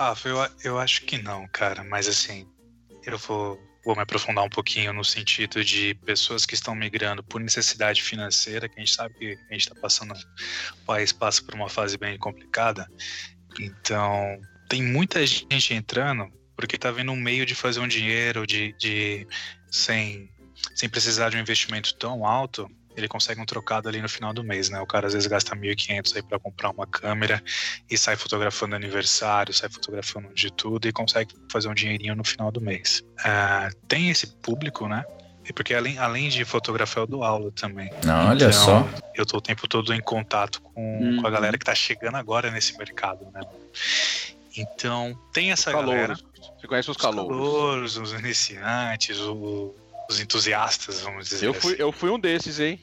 Rafa, 0.00 0.30
eu, 0.30 0.38
eu 0.64 0.78
acho 0.78 1.02
que 1.02 1.18
não, 1.18 1.46
cara, 1.48 1.84
mas 1.84 2.08
assim, 2.08 2.48
eu 3.04 3.18
vou, 3.18 3.60
vou 3.84 3.94
me 3.94 4.00
aprofundar 4.00 4.42
um 4.42 4.48
pouquinho 4.48 4.94
no 4.94 5.04
sentido 5.04 5.62
de 5.62 5.94
pessoas 6.06 6.46
que 6.46 6.54
estão 6.54 6.74
migrando 6.74 7.22
por 7.22 7.38
necessidade 7.38 8.02
financeira, 8.02 8.66
que 8.66 8.76
a 8.76 8.80
gente 8.80 8.94
sabe 8.94 9.14
que 9.14 9.38
a 9.50 9.52
gente 9.52 9.68
está 9.68 9.74
passando, 9.74 10.14
o 10.14 10.84
país 10.86 11.12
passa 11.12 11.42
por 11.42 11.54
uma 11.54 11.68
fase 11.68 11.98
bem 11.98 12.16
complicada, 12.16 12.90
então 13.60 14.40
tem 14.70 14.82
muita 14.82 15.26
gente 15.26 15.74
entrando 15.74 16.32
porque 16.56 16.78
tá 16.78 16.90
vendo 16.90 17.12
um 17.12 17.16
meio 17.16 17.44
de 17.44 17.54
fazer 17.54 17.80
um 17.80 17.88
dinheiro 17.88 18.46
de, 18.46 18.72
de 18.78 19.26
sem, 19.70 20.32
sem 20.74 20.88
precisar 20.88 21.28
de 21.28 21.36
um 21.36 21.40
investimento 21.40 21.94
tão 21.96 22.24
alto. 22.24 22.66
Ele 22.96 23.06
consegue 23.08 23.40
um 23.40 23.46
trocado 23.46 23.88
ali 23.88 24.00
no 24.02 24.08
final 24.08 24.32
do 24.32 24.42
mês, 24.42 24.68
né? 24.68 24.80
O 24.80 24.86
cara 24.86 25.06
às 25.06 25.12
vezes 25.14 25.26
gasta 25.28 25.54
1.500 25.54 26.14
aí 26.16 26.22
para 26.22 26.38
comprar 26.38 26.70
uma 26.70 26.86
câmera 26.86 27.42
e 27.88 27.96
sai 27.96 28.16
fotografando 28.16 28.74
aniversário, 28.74 29.54
sai 29.54 29.68
fotografando 29.68 30.28
de 30.34 30.50
tudo 30.50 30.88
e 30.88 30.92
consegue 30.92 31.34
fazer 31.50 31.68
um 31.68 31.74
dinheirinho 31.74 32.14
no 32.16 32.24
final 32.24 32.50
do 32.50 32.60
mês. 32.60 33.02
Ah, 33.24 33.70
tem 33.88 34.10
esse 34.10 34.26
público, 34.26 34.88
né? 34.88 35.04
E 35.48 35.52
porque 35.52 35.72
além, 35.74 35.98
além 35.98 36.28
de 36.28 36.44
fotografar, 36.44 37.02
eu 37.04 37.06
dou 37.06 37.24
aula 37.24 37.50
também. 37.52 37.90
Não, 38.04 38.28
olha 38.28 38.46
Então, 38.46 38.52
só. 38.52 38.88
Eu 39.14 39.24
tô 39.24 39.38
o 39.38 39.40
tempo 39.40 39.66
todo 39.66 39.92
em 39.94 40.00
contato 40.00 40.60
com, 40.60 41.16
com 41.20 41.26
a 41.26 41.30
galera 41.30 41.56
que 41.58 41.64
tá 41.64 41.74
chegando 41.74 42.16
agora 42.16 42.50
nesse 42.50 42.76
mercado, 42.76 43.24
né? 43.32 43.40
Então, 44.56 45.16
tem 45.32 45.52
essa 45.52 45.72
galera. 45.72 46.14
Calouros. 46.16 46.24
Você 46.60 46.66
conhece 46.66 46.90
os 46.90 46.96
Os 46.96 47.02
calouros? 47.02 47.36
calouros, 47.36 47.96
os 47.96 48.12
iniciantes, 48.12 49.18
o- 49.20 49.74
os 50.10 50.20
entusiastas, 50.20 51.00
vamos 51.00 51.28
dizer 51.28 51.46
Eu 51.46 51.54
fui, 51.54 51.72
assim. 51.74 51.82
eu 51.82 51.92
fui 51.92 52.10
um 52.10 52.18
desses, 52.18 52.60
hein? 52.60 52.78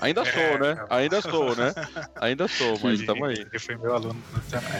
Ainda 0.00 0.24
sou, 0.24 0.40
É, 0.40 0.58
né? 0.58 0.74
não. 0.74 0.86
Ainda 0.96 1.20
sou, 1.22 1.56
né? 1.56 1.72
Ainda 2.20 2.48
sou, 2.48 2.78
mas 2.82 3.02
tamo 3.04 3.24
aí. 3.24 3.36
Ele 3.38 3.58
foi 3.58 3.76
meu 3.76 3.94
aluno 3.94 4.20
também. 4.50 4.70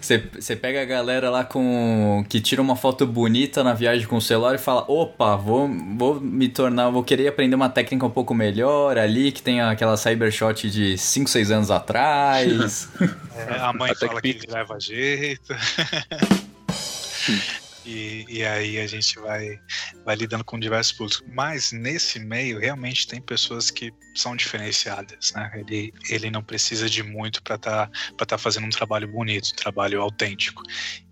Você, 0.00 0.18
você 0.38 0.54
pega 0.54 0.80
a 0.80 0.84
galera 0.84 1.28
lá 1.28 1.44
com. 1.44 2.24
que 2.28 2.40
tira 2.40 2.62
uma 2.62 2.76
foto 2.76 3.04
bonita 3.04 3.64
na 3.64 3.74
viagem 3.74 4.06
com 4.06 4.16
o 4.16 4.22
celular 4.22 4.54
e 4.54 4.58
fala: 4.58 4.84
opa, 4.90 5.36
vou, 5.36 5.68
vou 5.96 6.20
me 6.20 6.48
tornar. 6.48 6.88
vou 6.88 7.02
querer 7.02 7.26
aprender 7.28 7.56
uma 7.56 7.68
técnica 7.68 8.06
um 8.06 8.10
pouco 8.10 8.32
melhor 8.32 8.96
ali, 8.96 9.32
que 9.32 9.42
tem 9.42 9.60
aquela 9.60 9.96
cybershot 9.96 10.70
de 10.70 10.96
5, 10.96 11.28
6 11.28 11.50
anos 11.50 11.70
atrás. 11.70 12.88
É, 13.38 13.54
a 13.60 13.72
mãe 13.72 13.92
A 13.92 13.94
fala 13.94 14.20
que 14.20 14.32
TechPix. 14.34 14.52
leva 14.52 14.80
jeito. 14.80 15.54
e, 17.88 18.26
e 18.28 18.44
aí 18.44 18.78
a 18.78 18.86
gente 18.86 19.18
vai, 19.18 19.58
vai 20.04 20.14
lidando 20.14 20.44
com 20.44 20.58
diversos 20.58 20.92
públicos. 20.92 21.24
Mas 21.32 21.72
nesse 21.72 22.18
meio, 22.18 22.58
realmente 22.58 23.06
tem 23.06 23.18
pessoas 23.18 23.70
que 23.70 23.90
são 24.14 24.36
diferenciadas. 24.36 25.32
Né? 25.32 25.50
Ele, 25.54 25.94
ele 26.10 26.30
não 26.30 26.42
precisa 26.42 26.88
de 26.88 27.02
muito 27.02 27.42
para 27.42 27.56
estar 27.56 27.90
tá, 28.16 28.26
tá 28.26 28.36
fazendo 28.36 28.66
um 28.66 28.70
trabalho 28.70 29.08
bonito, 29.08 29.52
um 29.52 29.56
trabalho 29.56 30.02
autêntico. 30.02 30.62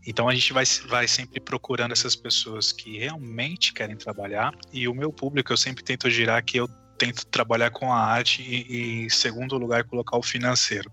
Então 0.06 0.28
a 0.28 0.34
gente 0.34 0.52
vai, 0.52 0.64
vai 0.86 1.08
sempre 1.08 1.40
procurando 1.40 1.92
essas 1.92 2.14
pessoas 2.14 2.72
que 2.72 2.98
realmente 2.98 3.72
querem 3.72 3.96
trabalhar. 3.96 4.52
E 4.70 4.86
o 4.86 4.94
meu 4.94 5.10
público, 5.10 5.52
eu 5.52 5.56
sempre 5.56 5.82
tento 5.82 6.10
girar 6.10 6.44
que 6.44 6.58
eu 6.58 6.68
tento 6.98 7.24
trabalhar 7.26 7.70
com 7.70 7.90
a 7.90 7.98
arte 7.98 8.42
e, 8.42 9.06
e 9.06 9.10
segundo 9.10 9.56
lugar, 9.56 9.84
colocar 9.84 10.18
o 10.18 10.22
financeiro. 10.22 10.92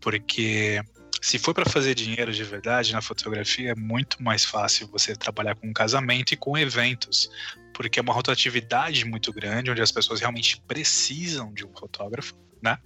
Porque 0.00 0.82
se 1.24 1.38
for 1.38 1.54
para 1.54 1.64
fazer 1.64 1.94
dinheiro 1.94 2.30
de 2.30 2.44
verdade 2.44 2.92
na 2.92 3.00
fotografia, 3.00 3.70
é 3.70 3.74
muito 3.74 4.22
mais 4.22 4.44
fácil 4.44 4.86
você 4.88 5.16
trabalhar 5.16 5.54
com 5.54 5.72
casamento 5.72 6.32
e 6.32 6.36
com 6.36 6.56
eventos, 6.58 7.30
porque 7.72 7.98
é 7.98 8.02
uma 8.02 8.12
rotatividade 8.12 9.06
muito 9.06 9.32
grande, 9.32 9.70
onde 9.70 9.80
as 9.80 9.90
pessoas 9.90 10.20
realmente 10.20 10.60
precisam 10.68 11.50
de 11.54 11.64
um 11.64 11.74
fotógrafo, 11.74 12.34
né? 12.60 12.76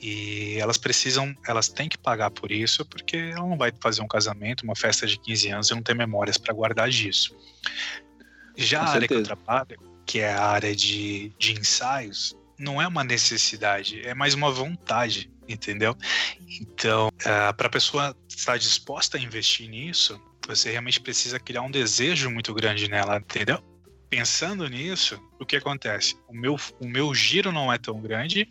E 0.00 0.56
elas 0.60 0.78
precisam, 0.78 1.36
elas 1.48 1.66
têm 1.68 1.88
que 1.88 1.98
pagar 1.98 2.30
por 2.30 2.52
isso, 2.52 2.84
porque 2.86 3.16
ela 3.16 3.48
não 3.48 3.58
vai 3.58 3.72
fazer 3.80 4.02
um 4.02 4.08
casamento, 4.08 4.62
uma 4.62 4.76
festa 4.76 5.04
de 5.04 5.18
15 5.18 5.48
anos 5.50 5.70
e 5.70 5.74
não 5.74 5.82
ter 5.82 5.94
memórias 5.94 6.38
para 6.38 6.54
guardar 6.54 6.88
disso. 6.88 7.36
Já 8.56 8.78
Com 8.78 8.86
a 8.86 8.90
área 8.90 9.08
que 9.08 9.14
eu 9.14 9.22
trabalho, 9.24 9.80
que 10.06 10.20
é 10.20 10.32
a 10.32 10.44
área 10.44 10.76
de, 10.76 11.32
de 11.36 11.54
ensaios, 11.54 12.36
não 12.58 12.80
é 12.82 12.86
uma 12.86 13.04
necessidade, 13.04 14.00
é 14.06 14.14
mais 14.14 14.34
uma 14.34 14.50
vontade, 14.50 15.30
entendeu? 15.48 15.96
Então, 16.60 17.08
para 17.56 17.66
a 17.66 17.70
pessoa 17.70 18.16
estar 18.28 18.58
disposta 18.58 19.16
a 19.16 19.20
investir 19.20 19.68
nisso, 19.68 20.20
você 20.46 20.70
realmente 20.70 21.00
precisa 21.00 21.38
criar 21.38 21.62
um 21.62 21.70
desejo 21.70 22.30
muito 22.30 22.52
grande 22.54 22.88
nela, 22.88 23.18
entendeu? 23.18 23.62
Pensando 24.10 24.66
nisso, 24.68 25.20
o 25.38 25.44
que 25.44 25.56
acontece? 25.56 26.16
O 26.26 26.34
meu, 26.34 26.56
o 26.80 26.88
meu 26.88 27.14
giro 27.14 27.52
não 27.52 27.72
é 27.72 27.76
tão 27.78 28.00
grande 28.00 28.48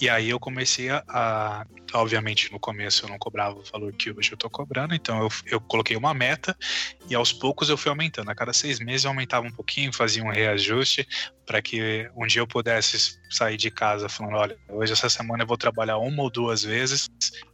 E 0.00 0.08
aí 0.08 0.30
eu 0.30 0.40
comecei 0.40 0.88
a, 0.90 1.04
a- 1.08 1.66
Obviamente, 1.94 2.50
no 2.52 2.58
começo 2.58 3.04
eu 3.04 3.08
não 3.08 3.18
cobrava 3.18 3.58
o 3.58 3.62
valor 3.62 3.92
que 3.92 4.10
hoje 4.10 4.32
eu 4.32 4.36
tô 4.36 4.48
cobrando, 4.48 4.94
então 4.94 5.22
eu, 5.22 5.28
eu 5.46 5.60
coloquei 5.60 5.96
uma 5.96 6.14
meta 6.14 6.56
e 7.08 7.14
aos 7.14 7.32
poucos 7.32 7.68
eu 7.68 7.76
fui 7.76 7.90
aumentando. 7.90 8.30
A 8.30 8.34
cada 8.34 8.52
seis 8.52 8.78
meses 8.80 9.04
eu 9.04 9.10
aumentava 9.10 9.46
um 9.46 9.52
pouquinho, 9.52 9.92
fazia 9.92 10.22
um 10.22 10.30
reajuste 10.30 11.06
para 11.46 11.60
que 11.60 12.08
um 12.16 12.26
dia 12.26 12.40
eu 12.40 12.46
pudesse 12.46 13.18
sair 13.30 13.56
de 13.56 13.70
casa 13.70 14.08
falando: 14.08 14.36
olha, 14.36 14.56
hoje 14.68 14.92
essa 14.92 15.08
semana 15.08 15.42
eu 15.42 15.46
vou 15.46 15.56
trabalhar 15.56 15.98
uma 15.98 16.22
ou 16.22 16.30
duas 16.30 16.62
vezes, 16.62 17.08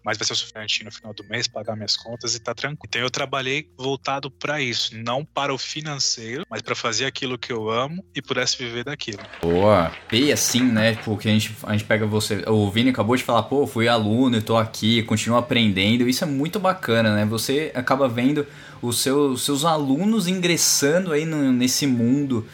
mas 0.04 0.18
vai 0.18 0.26
ser 0.26 0.32
o 0.34 0.36
suficiente 0.36 0.84
no 0.84 0.92
final 0.92 1.14
do 1.14 1.24
mês, 1.24 1.48
pagar 1.48 1.76
minhas 1.76 1.96
contas 1.96 2.34
e 2.34 2.40
tá 2.40 2.54
tranquilo. 2.54 2.78
Então 2.86 3.00
eu 3.00 3.10
trabalhei 3.10 3.68
voltado 3.76 4.30
para 4.30 4.60
isso, 4.60 4.96
não 4.96 5.24
para 5.24 5.52
o 5.52 5.58
financeiro, 5.58 6.44
mas 6.48 6.62
para 6.62 6.74
fazer 6.74 7.06
aquilo 7.06 7.38
que 7.38 7.52
eu 7.52 7.70
amo 7.70 8.04
e 8.14 8.22
pudesse 8.22 8.56
viver 8.58 8.84
daquilo. 8.84 9.22
Boa. 9.42 9.92
E 10.12 10.32
assim, 10.32 10.62
né? 10.62 10.94
Porque 10.96 11.28
a 11.28 11.32
gente, 11.32 11.54
a 11.64 11.72
gente 11.72 11.84
pega 11.84 12.06
você. 12.06 12.44
O 12.46 12.70
Vini 12.70 12.90
acabou 12.90 13.16
de 13.16 13.24
falar, 13.24 13.44
pô, 13.44 13.66
fui 13.66 13.88
aluno, 13.88 14.27
eu 14.36 14.42
tô 14.42 14.56
aqui, 14.56 15.02
continuo 15.02 15.38
aprendendo. 15.38 16.08
Isso 16.08 16.24
é 16.24 16.26
muito 16.26 16.58
bacana, 16.58 17.14
né? 17.14 17.24
Você 17.26 17.70
acaba 17.74 18.08
vendo 18.08 18.46
os 18.80 19.00
seus, 19.00 19.42
seus 19.42 19.64
alunos 19.64 20.28
ingressando 20.28 21.12
aí 21.12 21.24
no- 21.24 21.52
nesse 21.52 21.86
mundo. 21.86 22.46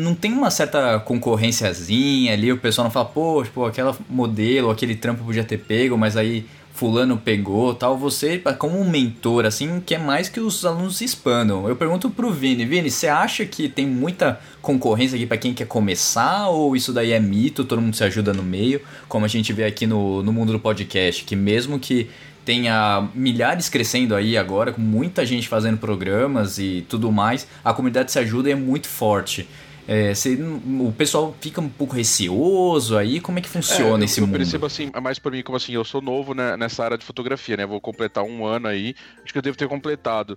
Não 0.00 0.14
tem 0.14 0.32
uma 0.32 0.50
certa 0.50 0.98
concorrênciazinha 1.00 2.32
ali, 2.32 2.52
o 2.52 2.56
pessoal 2.58 2.84
não 2.84 2.90
fala, 2.90 3.06
pô, 3.06 3.42
tipo, 3.42 3.64
aquela 3.64 3.96
modelo, 4.08 4.70
aquele 4.70 4.94
trampo 4.96 5.24
podia 5.24 5.44
ter 5.44 5.58
pego, 5.58 5.96
mas 5.96 6.16
aí 6.16 6.46
fulano 6.80 7.18
pegou 7.18 7.74
tal. 7.74 7.98
Você, 7.98 8.38
como 8.58 8.80
um 8.80 8.88
mentor, 8.88 9.44
assim, 9.44 9.82
quer 9.84 9.98
mais 9.98 10.30
que 10.30 10.40
os 10.40 10.64
alunos 10.64 10.96
se 10.96 11.04
expandam. 11.04 11.68
Eu 11.68 11.76
pergunto 11.76 12.08
pro 12.08 12.32
Vini, 12.32 12.64
Vini, 12.64 12.90
você 12.90 13.06
acha 13.06 13.44
que 13.44 13.68
tem 13.68 13.86
muita 13.86 14.40
concorrência 14.62 15.14
aqui 15.14 15.26
pra 15.26 15.36
quem 15.36 15.52
quer 15.52 15.66
começar? 15.66 16.48
Ou 16.48 16.74
isso 16.74 16.90
daí 16.90 17.12
é 17.12 17.20
mito, 17.20 17.64
todo 17.64 17.82
mundo 17.82 17.94
se 17.94 18.02
ajuda 18.02 18.32
no 18.32 18.42
meio? 18.42 18.80
Como 19.08 19.26
a 19.26 19.28
gente 19.28 19.52
vê 19.52 19.64
aqui 19.64 19.86
no, 19.86 20.22
no 20.22 20.32
mundo 20.32 20.54
do 20.54 20.58
podcast, 20.58 21.22
que 21.22 21.36
mesmo 21.36 21.78
que 21.78 22.08
tenha 22.46 23.06
milhares 23.14 23.68
crescendo 23.68 24.14
aí 24.14 24.38
agora, 24.38 24.72
com 24.72 24.80
muita 24.80 25.26
gente 25.26 25.48
fazendo 25.48 25.76
programas 25.76 26.58
e 26.58 26.86
tudo 26.88 27.12
mais, 27.12 27.46
a 27.62 27.74
comunidade 27.74 28.10
se 28.10 28.18
ajuda 28.18 28.48
e 28.48 28.52
é 28.52 28.56
muito 28.56 28.88
forte. 28.88 29.46
É, 29.92 30.14
você- 30.14 30.38
o 30.40 30.92
pessoal 30.92 31.34
fica 31.40 31.60
um 31.60 31.68
pouco 31.68 31.96
receoso 31.96 32.96
aí, 32.96 33.20
como 33.20 33.40
é 33.40 33.42
que 33.42 33.48
funciona 33.48 34.04
É, 34.04 34.04
esse 34.04 34.20
eu, 34.20 34.22
eu 34.22 34.26
mundo? 34.28 34.36
percebo 34.36 34.64
assim, 34.66 34.88
é 34.94 35.00
mais 35.00 35.18
por 35.18 35.32
mim, 35.32 35.42
como 35.42 35.56
assim, 35.56 35.72
eu 35.72 35.84
sou 35.84 36.00
novo 36.00 36.32
né, 36.32 36.56
nessa 36.56 36.84
área 36.84 36.96
de 36.96 37.04
fotografia, 37.04 37.56
né? 37.56 37.66
Vou 37.66 37.80
completar 37.80 38.22
um 38.22 38.46
ano 38.46 38.68
aí, 38.68 38.94
acho 39.24 39.32
que 39.32 39.38
eu 39.38 39.42
devo 39.42 39.56
ter 39.58 39.66
completado. 39.66 40.36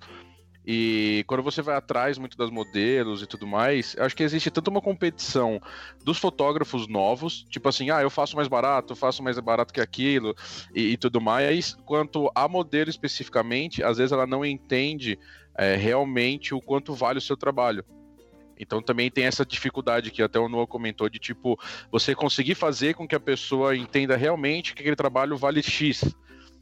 E 0.66 1.24
quando 1.28 1.44
você 1.44 1.62
vai 1.62 1.76
atrás 1.76 2.18
muito 2.18 2.36
das 2.36 2.50
modelos 2.50 3.22
e 3.22 3.28
tudo 3.28 3.46
mais, 3.46 3.94
eu 3.96 4.04
acho 4.06 4.16
que 4.16 4.24
existe 4.24 4.50
tanto 4.50 4.70
uma 4.72 4.82
competição 4.82 5.62
dos 6.04 6.18
fotógrafos 6.18 6.88
novos, 6.88 7.46
tipo 7.48 7.70
assim, 7.70 7.92
ah, 7.92 8.02
eu 8.02 8.10
faço 8.10 8.36
mais 8.36 8.48
barato, 8.48 8.94
eu 8.94 8.98
faço 8.98 9.22
mais 9.22 9.38
barato 9.40 9.72
que 9.72 9.82
aquilo 9.82 10.34
e, 10.74 10.94
e 10.94 10.98
tudo 10.98 11.22
mais, 11.22 11.78
quanto 11.86 12.32
a 12.34 12.48
modelo 12.48 12.90
especificamente, 12.90 13.84
às 13.84 13.98
vezes 13.98 14.14
ela 14.14 14.26
não 14.26 14.44
entende 14.44 15.20
é, 15.56 15.76
realmente 15.76 16.56
o 16.56 16.62
quanto 16.62 16.96
vale 16.96 17.20
o 17.20 17.22
seu 17.22 17.38
trabalho. 17.38 17.86
Então 18.60 18.82
também 18.82 19.10
tem 19.10 19.26
essa 19.26 19.46
dificuldade 19.46 20.12
que 20.12 20.22
até 20.22 20.40
o 20.40 20.50
Noah 20.50 20.68
comentou 20.68 21.10
de 21.10 21.20
tipo 21.20 21.60
você 21.92 22.16
conseguir 22.16 22.56
fazer 22.56 22.94
com 22.94 23.08
que 23.08 23.16
a 23.16 23.20
pessoa 23.20 23.76
entenda 23.76 24.16
realmente 24.16 24.74
que 24.74 24.82
aquele 24.82 24.96
trabalho 24.96 25.38
vale 25.38 25.62
X. 25.62 26.16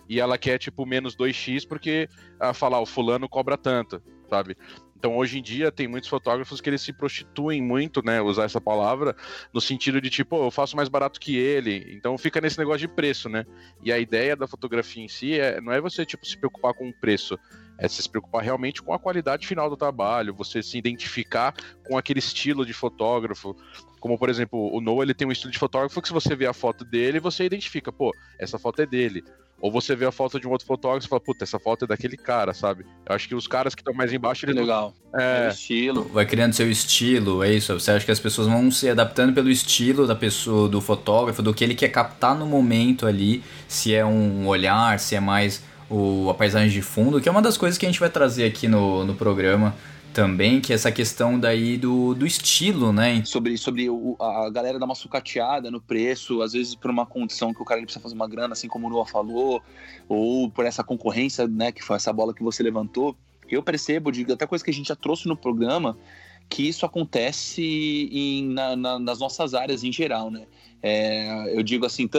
E 0.09 0.19
ela 0.19 0.37
quer, 0.37 0.57
tipo, 0.57 0.85
menos 0.85 1.15
2x 1.15 1.65
porque 1.65 2.09
a 2.37 2.53
falar, 2.53 2.81
o 2.81 2.85
fulano 2.85 3.29
cobra 3.29 3.57
tanto, 3.57 4.03
sabe? 4.29 4.57
Então, 4.97 5.17
hoje 5.17 5.39
em 5.39 5.41
dia, 5.41 5.71
tem 5.71 5.87
muitos 5.87 6.09
fotógrafos 6.09 6.61
que 6.61 6.69
eles 6.69 6.81
se 6.81 6.93
prostituem 6.93 7.59
muito, 7.59 8.05
né? 8.05 8.21
Usar 8.21 8.43
essa 8.43 8.61
palavra, 8.61 9.15
no 9.51 9.59
sentido 9.59 9.99
de, 9.99 10.11
tipo, 10.11 10.37
"Pô, 10.37 10.45
eu 10.45 10.51
faço 10.51 10.75
mais 10.75 10.89
barato 10.89 11.19
que 11.19 11.35
ele. 11.37 11.87
Então, 11.95 12.15
fica 12.19 12.39
nesse 12.39 12.59
negócio 12.59 12.81
de 12.81 12.87
preço, 12.87 13.27
né? 13.27 13.45
E 13.81 13.91
a 13.91 13.97
ideia 13.97 14.35
da 14.35 14.47
fotografia 14.47 15.03
em 15.03 15.07
si 15.07 15.39
é, 15.39 15.59
não 15.59 15.71
é 15.73 15.81
você, 15.81 16.05
tipo, 16.05 16.23
se 16.23 16.37
preocupar 16.37 16.73
com 16.73 16.87
o 16.87 16.93
preço. 16.93 17.39
É 17.81 17.87
você 17.87 18.03
se 18.03 18.07
preocupar 18.07 18.43
realmente 18.43 18.79
com 18.79 18.93
a 18.93 18.99
qualidade 18.99 19.47
final 19.47 19.67
do 19.67 19.75
trabalho, 19.75 20.35
você 20.35 20.61
se 20.61 20.77
identificar 20.77 21.55
com 21.83 21.97
aquele 21.97 22.19
estilo 22.19 22.63
de 22.63 22.73
fotógrafo. 22.73 23.55
Como, 23.99 24.19
por 24.19 24.29
exemplo, 24.29 24.71
o 24.71 24.79
Noah, 24.79 25.03
ele 25.03 25.15
tem 25.15 25.27
um 25.27 25.31
estilo 25.31 25.51
de 25.51 25.57
fotógrafo 25.57 25.99
que 25.99 26.07
se 26.07 26.13
você 26.13 26.35
vê 26.35 26.45
a 26.45 26.53
foto 26.53 26.85
dele, 26.85 27.19
você 27.19 27.43
identifica, 27.43 27.91
pô, 27.91 28.15
essa 28.37 28.59
foto 28.59 28.83
é 28.83 28.85
dele. 28.85 29.23
Ou 29.59 29.71
você 29.71 29.95
vê 29.95 30.05
a 30.05 30.11
foto 30.11 30.39
de 30.39 30.47
um 30.47 30.51
outro 30.51 30.67
fotógrafo 30.67 31.07
e 31.07 31.09
fala, 31.09 31.19
puta, 31.19 31.43
essa 31.43 31.59
foto 31.59 31.85
é 31.85 31.87
daquele 31.87 32.17
cara, 32.17 32.53
sabe? 32.53 32.85
Eu 33.07 33.15
acho 33.15 33.27
que 33.27 33.33
os 33.33 33.47
caras 33.47 33.73
que 33.73 33.81
estão 33.81 33.93
mais 33.93 34.13
embaixo, 34.13 34.45
eles 34.45 34.55
Legal. 34.55 34.93
É, 35.15 35.47
É, 35.47 35.49
estilo. 35.49 36.03
Vai 36.03 36.25
criando 36.25 36.53
seu 36.53 36.69
estilo, 36.69 37.43
é 37.43 37.51
isso? 37.51 37.73
Você 37.79 37.91
acha 37.91 38.05
que 38.05 38.11
as 38.11 38.19
pessoas 38.19 38.47
vão 38.47 38.69
se 38.69 38.89
adaptando 38.89 39.33
pelo 39.33 39.49
estilo 39.49 40.05
da 40.05 40.15
pessoa, 40.15 40.69
do 40.69 40.81
fotógrafo, 40.81 41.41
do 41.41 41.53
que 41.53 41.63
ele 41.63 41.75
quer 41.75 41.89
captar 41.89 42.35
no 42.35 42.45
momento 42.45 43.07
ali, 43.07 43.43
se 43.67 43.93
é 43.93 44.05
um 44.05 44.47
olhar, 44.47 44.99
se 44.99 45.15
é 45.15 45.19
mais 45.19 45.63
o, 45.91 46.29
a 46.29 46.33
paisagem 46.33 46.69
de 46.69 46.81
fundo, 46.81 47.19
que 47.19 47.27
é 47.27 47.31
uma 47.31 47.41
das 47.41 47.57
coisas 47.57 47.77
que 47.77 47.85
a 47.85 47.89
gente 47.89 47.99
vai 47.99 48.09
trazer 48.09 48.45
aqui 48.45 48.67
no, 48.67 49.03
no 49.05 49.13
programa 49.13 49.75
também, 50.13 50.59
que 50.59 50.73
é 50.73 50.75
essa 50.75 50.91
questão 50.91 51.39
daí 51.39 51.77
do, 51.77 52.13
do 52.13 52.25
estilo, 52.25 52.91
né? 52.91 53.23
sobre, 53.25 53.57
sobre 53.57 53.89
o- 53.89 54.15
a 54.19 54.49
galera 54.49 54.77
dar 54.79 54.85
uma 54.85 54.95
sucateada 54.95 55.69
no 55.71 55.79
preço, 55.79 56.41
às 56.41 56.51
vezes 56.53 56.75
por 56.75 56.91
uma 56.91 57.05
condição 57.05 57.53
que 57.53 57.61
o 57.61 57.65
cara 57.65 57.79
ele 57.79 57.85
precisa 57.85 58.03
fazer 58.03 58.15
uma 58.15 58.27
grana, 58.27 58.53
assim 58.53 58.67
como 58.67 58.87
o 58.87 58.89
Noah 58.89 59.09
falou, 59.09 59.61
ou 60.09 60.49
por 60.49 60.65
essa 60.65 60.83
concorrência, 60.83 61.47
né, 61.47 61.71
que 61.71 61.81
foi 61.83 61.95
essa 61.95 62.11
bola 62.11 62.33
que 62.33 62.43
você 62.43 62.61
levantou. 62.63 63.15
Eu 63.49 63.61
percebo, 63.63 64.11
de 64.11 64.29
até 64.31 64.45
coisa 64.45 64.63
que 64.63 64.71
a 64.71 64.73
gente 64.73 64.87
já 64.87 64.95
trouxe 64.95 65.27
no 65.27 65.35
programa, 65.37 65.97
que 66.49 66.67
isso 66.67 66.85
acontece 66.85 67.61
em- 68.11 68.47
na- 68.49 68.75
na- 68.75 68.99
nas 68.99 69.19
nossas 69.19 69.53
áreas 69.53 69.83
em 69.83 69.91
geral, 69.93 70.29
né? 70.29 70.43
É, 70.83 71.57
eu 71.57 71.63
digo 71.63 71.85
assim, 71.85 72.09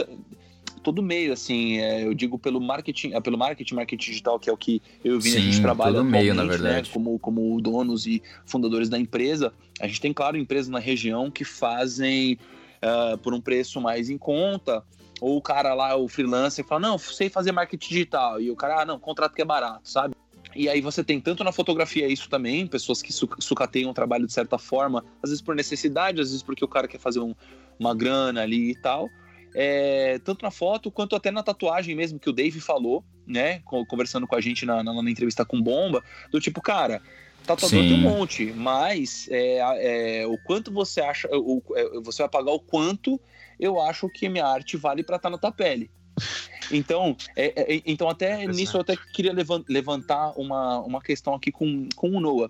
todo 0.83 1.01
meio, 1.01 1.33
assim, 1.33 1.77
é, 1.77 2.05
eu 2.05 2.13
digo 2.13 2.37
pelo 2.37 2.59
marketing, 2.61 3.13
é, 3.13 3.21
pelo 3.21 3.37
marketing, 3.37 3.75
marketing 3.75 4.11
digital, 4.11 4.37
que 4.37 4.49
é 4.49 4.53
o 4.53 4.57
que 4.57 4.81
eu 5.03 5.13
e 5.13 5.15
o 5.15 5.19
Vini 5.19 5.37
a 5.37 5.39
gente 5.39 5.61
trabalha 5.61 5.95
todo 5.95 6.05
meio, 6.05 6.33
na 6.35 6.43
verdade. 6.43 6.89
Né, 6.89 6.93
como, 6.93 7.17
como 7.17 7.61
donos 7.61 8.05
e 8.05 8.21
fundadores 8.45 8.89
da 8.89 8.99
empresa. 8.99 9.53
A 9.79 9.87
gente 9.87 10.01
tem, 10.01 10.13
claro, 10.13 10.37
empresas 10.37 10.69
na 10.69 10.79
região 10.79 11.31
que 11.31 11.43
fazem 11.43 12.37
ah, 12.81 13.17
por 13.23 13.33
um 13.33 13.41
preço 13.41 13.79
mais 13.81 14.09
em 14.09 14.17
conta, 14.17 14.83
ou 15.21 15.37
o 15.37 15.41
cara 15.41 15.73
lá, 15.73 15.95
o 15.95 16.07
freelancer, 16.07 16.65
fala, 16.65 16.81
não, 16.81 16.97
sei 16.97 17.29
fazer 17.29 17.51
marketing 17.53 17.87
digital, 17.87 18.41
e 18.41 18.51
o 18.51 18.55
cara, 18.55 18.81
ah, 18.81 18.85
não, 18.85 18.99
contrato 18.99 19.33
que 19.33 19.41
é 19.41 19.45
barato, 19.45 19.89
sabe? 19.89 20.13
E 20.55 20.69
aí 20.69 20.81
você 20.81 21.03
tem 21.03 21.19
tanto 21.19 21.43
na 21.43 21.51
fotografia 21.51 22.07
isso 22.07 22.29
também, 22.29 22.67
pessoas 22.67 23.01
que 23.01 23.11
su- 23.11 23.29
sucateiam 23.39 23.89
o 23.89 23.93
trabalho 23.93 24.27
de 24.27 24.33
certa 24.33 24.57
forma, 24.59 25.03
às 25.23 25.31
vezes 25.31 25.41
por 25.41 25.55
necessidade, 25.55 26.21
às 26.21 26.27
vezes 26.27 26.43
porque 26.43 26.63
o 26.63 26.67
cara 26.67 26.87
quer 26.87 26.99
fazer 26.99 27.19
um- 27.21 27.33
uma 27.79 27.95
grana 27.95 28.41
ali 28.43 28.69
e 28.71 28.75
tal. 28.75 29.09
É, 29.53 30.19
tanto 30.19 30.43
na 30.43 30.51
foto 30.51 30.89
quanto 30.89 31.15
até 31.15 31.29
na 31.29 31.43
tatuagem 31.43 31.95
mesmo, 31.95 32.19
que 32.19 32.29
o 32.29 32.33
Dave 32.33 32.59
falou, 32.59 33.03
né? 33.25 33.59
co- 33.59 33.85
Conversando 33.85 34.27
com 34.27 34.35
a 34.35 34.41
gente 34.41 34.65
na, 34.65 34.83
na, 34.83 35.01
na 35.01 35.11
entrevista 35.11 35.45
com 35.45 35.61
Bomba, 35.61 36.03
do 36.31 36.39
tipo, 36.39 36.61
cara, 36.61 37.01
tatuador 37.45 37.83
Sim. 37.83 37.87
tem 37.89 37.97
um 37.97 38.01
monte, 38.01 38.51
mas 38.51 39.27
é, 39.29 40.21
é, 40.21 40.27
o 40.27 40.37
quanto 40.39 40.71
você 40.71 41.01
acha, 41.01 41.29
o, 41.31 41.61
é, 41.75 41.99
você 42.01 42.23
vai 42.23 42.29
pagar 42.29 42.51
o 42.51 42.59
quanto 42.59 43.19
eu 43.59 43.79
acho 43.79 44.09
que 44.09 44.27
minha 44.27 44.45
arte 44.45 44.75
vale 44.75 45.03
para 45.03 45.17
estar 45.17 45.29
na 45.29 45.37
tua 45.37 45.51
pele. 45.51 45.89
Então, 46.71 47.15
é, 47.35 47.75
é, 47.75 47.81
então 47.85 48.09
até 48.09 48.47
nisso 48.47 48.77
eu 48.77 48.81
até 48.81 48.95
queria 49.13 49.33
levan- 49.33 49.65
levantar 49.67 50.31
uma, 50.39 50.79
uma 50.79 51.01
questão 51.01 51.33
aqui 51.35 51.51
com, 51.51 51.87
com 51.93 52.09
o 52.11 52.19
Noah. 52.21 52.49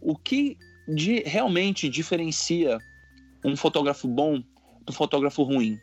O 0.00 0.14
que 0.14 0.56
de, 0.86 1.20
realmente 1.20 1.88
diferencia 1.88 2.78
um 3.44 3.56
fotógrafo 3.56 4.06
bom 4.06 4.42
do 4.82 4.92
fotógrafo 4.92 5.42
ruim? 5.42 5.80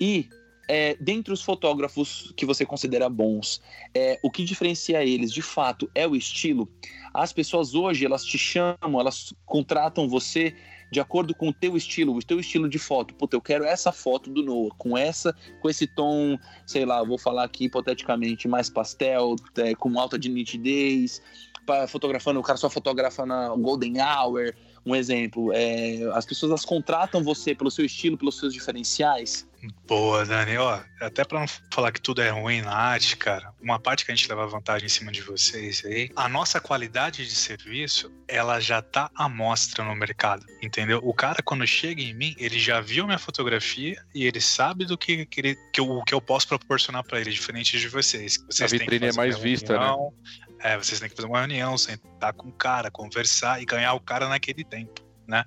E 0.00 0.28
é, 0.68 0.96
dentre 1.00 1.32
os 1.32 1.42
fotógrafos 1.42 2.32
que 2.36 2.46
você 2.46 2.64
considera 2.64 3.08
bons, 3.08 3.60
é, 3.94 4.18
o 4.22 4.30
que 4.30 4.44
diferencia 4.44 5.04
eles 5.04 5.32
de 5.32 5.42
fato 5.42 5.90
é 5.94 6.06
o 6.06 6.16
estilo. 6.16 6.68
As 7.12 7.32
pessoas 7.32 7.74
hoje 7.74 8.04
elas 8.04 8.24
te 8.24 8.38
chamam, 8.38 8.98
elas 8.98 9.34
contratam 9.44 10.08
você 10.08 10.54
de 10.90 11.00
acordo 11.00 11.34
com 11.34 11.48
o 11.48 11.52
teu 11.52 11.76
estilo, 11.76 12.16
o 12.16 12.22
teu 12.22 12.38
estilo 12.38 12.68
de 12.68 12.78
foto. 12.78 13.14
Puta, 13.14 13.36
eu 13.36 13.40
quero 13.40 13.64
essa 13.64 13.90
foto 13.90 14.30
do 14.30 14.42
Noah, 14.42 14.74
com 14.78 14.96
essa, 14.96 15.34
com 15.60 15.68
esse 15.68 15.86
tom, 15.86 16.38
sei 16.66 16.84
lá, 16.84 17.02
vou 17.02 17.18
falar 17.18 17.44
aqui 17.44 17.64
hipoteticamente 17.64 18.46
mais 18.46 18.70
pastel, 18.70 19.34
é, 19.56 19.74
com 19.74 19.98
alta 19.98 20.18
de 20.18 20.28
nitidez, 20.28 21.20
pa- 21.66 21.88
fotografando, 21.88 22.38
o 22.38 22.42
cara 22.42 22.56
só 22.56 22.70
fotografa 22.70 23.26
na 23.26 23.48
Golden 23.56 23.94
Hour, 24.00 24.54
um 24.86 24.94
exemplo. 24.94 25.50
É, 25.52 26.08
as 26.12 26.24
pessoas 26.24 26.50
elas 26.50 26.64
contratam 26.64 27.24
você 27.24 27.54
pelo 27.54 27.70
seu 27.70 27.84
estilo, 27.84 28.16
pelos 28.16 28.38
seus 28.38 28.52
diferenciais. 28.52 29.48
Boa, 29.86 30.24
Dani. 30.26 30.56
Ó, 30.58 30.80
até 31.00 31.24
pra 31.24 31.40
não 31.40 31.46
falar 31.72 31.92
que 31.92 32.00
tudo 32.00 32.20
é 32.20 32.28
ruim 32.30 32.60
na 32.62 32.74
arte, 32.74 33.16
cara, 33.16 33.52
uma 33.60 33.78
parte 33.78 34.04
que 34.04 34.12
a 34.12 34.14
gente 34.14 34.28
leva 34.28 34.46
vantagem 34.46 34.86
em 34.86 34.88
cima 34.90 35.10
de 35.12 35.20
vocês 35.22 35.82
aí, 35.84 36.10
a 36.16 36.28
nossa 36.28 36.60
qualidade 36.60 37.26
de 37.26 37.34
serviço, 37.34 38.12
ela 38.28 38.60
já 38.60 38.82
tá 38.82 39.10
à 39.14 39.28
mostra 39.28 39.84
no 39.84 39.94
mercado, 39.94 40.44
entendeu? 40.62 41.00
O 41.02 41.14
cara, 41.14 41.42
quando 41.42 41.66
chega 41.66 42.02
em 42.02 42.12
mim, 42.14 42.34
ele 42.38 42.58
já 42.58 42.80
viu 42.80 43.06
minha 43.06 43.18
fotografia 43.18 43.96
e 44.14 44.24
ele 44.26 44.40
sabe 44.40 44.84
do 44.84 44.98
que, 44.98 45.24
que, 45.26 45.40
ele- 45.40 45.58
que, 45.72 45.80
eu, 45.80 46.02
que 46.06 46.14
eu 46.14 46.20
posso 46.20 46.48
proporcionar 46.48 47.02
pra 47.04 47.20
ele, 47.20 47.30
diferente 47.30 47.78
de 47.78 47.88
vocês. 47.88 48.38
vocês 48.50 48.70
têm 48.70 48.80
que 48.80 48.84
vitrine 48.86 49.06
é 49.12 49.12
mais 49.12 49.38
vista, 49.38 49.72
né? 49.78 49.78
reunião, 49.78 50.12
É, 50.60 50.76
vocês 50.76 50.98
têm 51.00 51.08
que 51.08 51.16
fazer 51.16 51.28
uma 51.28 51.38
reunião, 51.38 51.76
sentar 51.78 52.32
com 52.32 52.48
o 52.48 52.52
cara, 52.52 52.90
conversar 52.90 53.60
e 53.62 53.64
ganhar 53.64 53.92
o 53.94 54.00
cara 54.00 54.28
naquele 54.28 54.64
tempo, 54.64 55.02
né? 55.26 55.44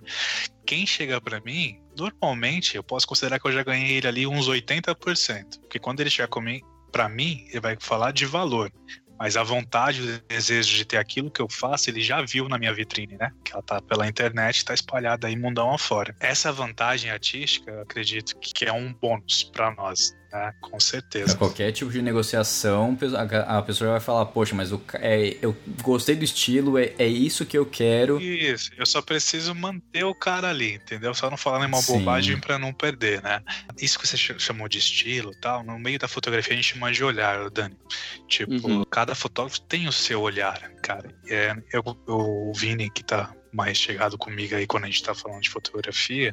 Quem 0.65 0.86
chega 0.86 1.19
pra 1.19 1.39
mim 1.41 1.79
normalmente 1.98 2.75
eu 2.75 2.84
posso 2.84 3.08
considerar 3.08 3.39
que 3.39 3.48
eu 3.48 3.51
já 3.51 3.63
ganhei 3.63 3.98
ele 3.98 4.08
ali 4.08 4.27
uns 4.27 4.48
80%. 4.48 5.60
Porque 5.62 5.80
quando 5.80 6.00
ele 6.00 6.10
chegar 6.10 6.27
comigo, 6.27 6.66
para 6.92 7.10
mim, 7.10 7.46
ele 7.50 7.60
vai 7.60 7.77
falar 7.80 8.12
de 8.12 8.25
valor. 8.25 8.72
Mas 9.20 9.36
a 9.36 9.44
vontade, 9.44 10.01
o 10.01 10.22
desejo 10.27 10.75
de 10.75 10.86
ter 10.86 10.98
aquilo 10.98 11.32
que 11.32 11.42
eu 11.42 11.50
faço, 11.50 11.89
ele 11.89 12.01
já 12.01 12.22
viu 12.22 12.48
na 12.48 12.58
minha 12.58 12.74
vitrine, 12.74 13.18
né? 13.18 13.32
Que 13.44 13.51
ela 13.51 13.63
tá 13.63 13.82
pela 13.82 14.08
internet, 14.08 14.63
tá 14.63 14.74
espalhada 14.74 15.27
aí 15.27 15.36
mundão 15.36 15.74
afora. 15.74 16.16
Essa 16.20 16.51
vantagem 16.51 17.10
artística, 17.10 17.72
eu 17.72 17.82
acredito 17.82 18.38
que 18.39 18.66
é 18.66 18.72
um 18.72 18.94
bônus 18.94 19.44
para 19.44 19.74
nós, 19.74 20.16
né? 20.38 20.53
Com 20.62 20.72
Pra 20.72 20.79
certeza. 20.79 21.36
qualquer 21.36 21.72
tipo 21.72 21.91
de 21.91 22.01
negociação, 22.01 22.98
a 23.48 23.62
pessoa 23.62 23.91
vai 23.91 24.00
falar, 24.00 24.25
poxa, 24.27 24.53
mas 24.56 24.72
o 24.72 24.77
ca- 24.79 25.00
é, 25.01 25.38
eu 25.41 25.56
gostei 25.82 26.15
do 26.15 26.24
estilo, 26.24 26.77
é, 26.77 26.94
é 27.00 27.08
isso 27.08 27.46
que 27.46 27.58
eu 27.58 27.65
quero. 27.65 28.22
Isso, 28.22 28.72
eu 28.77 28.86
só 28.86 29.01
preciso 29.01 29.53
manter 29.56 30.03
o 30.03 30.13
cara 30.13 30.50
ali, 30.50 30.74
entendeu? 30.75 31.13
Só 31.13 31.29
não 31.29 31.38
falar 31.38 31.60
nenhuma 31.60 31.82
Sim. 31.82 32.00
bobagem 32.00 32.39
pra 32.39 32.58
não 32.60 32.72
perder, 32.74 33.22
né? 33.22 33.41
Isso 33.82 33.98
que 34.00 34.08
você 34.08 34.17
ch- 34.17 34.36
chamou 34.39 34.67
de 34.67 34.77
estilo 34.77 35.32
e 35.34 35.39
tal, 35.41 35.63
no 35.63 35.77
meio 35.79 36.00
da 36.00 36.08
fotografia 36.08 36.53
a 36.53 36.56
gente 36.56 36.74
chama 36.74 36.91
de 36.91 37.03
olhar, 37.03 37.50
Dani. 37.50 37.75
Tipo, 38.27 38.67
Uhum. 38.67 38.84
cada 38.86 39.15
fotógrafo 39.15 39.60
tem 39.62 39.88
o 39.88 39.91
seu 39.91 40.22
olhar, 40.22 40.60
cara. 40.84 41.10
É, 41.29 41.56
eu, 41.74 41.84
o 42.08 42.53
Vini, 42.56 42.89
que 42.89 43.03
tá 43.03 43.34
mais 43.53 43.77
chegado 43.77 44.17
comigo 44.17 44.56
aí 44.56 44.67
quando 44.67 44.84
a 44.84 44.88
gente 44.88 45.01
tá 45.03 45.15
falando 45.15 45.41
de 45.41 45.50
fotografia, 45.50 46.32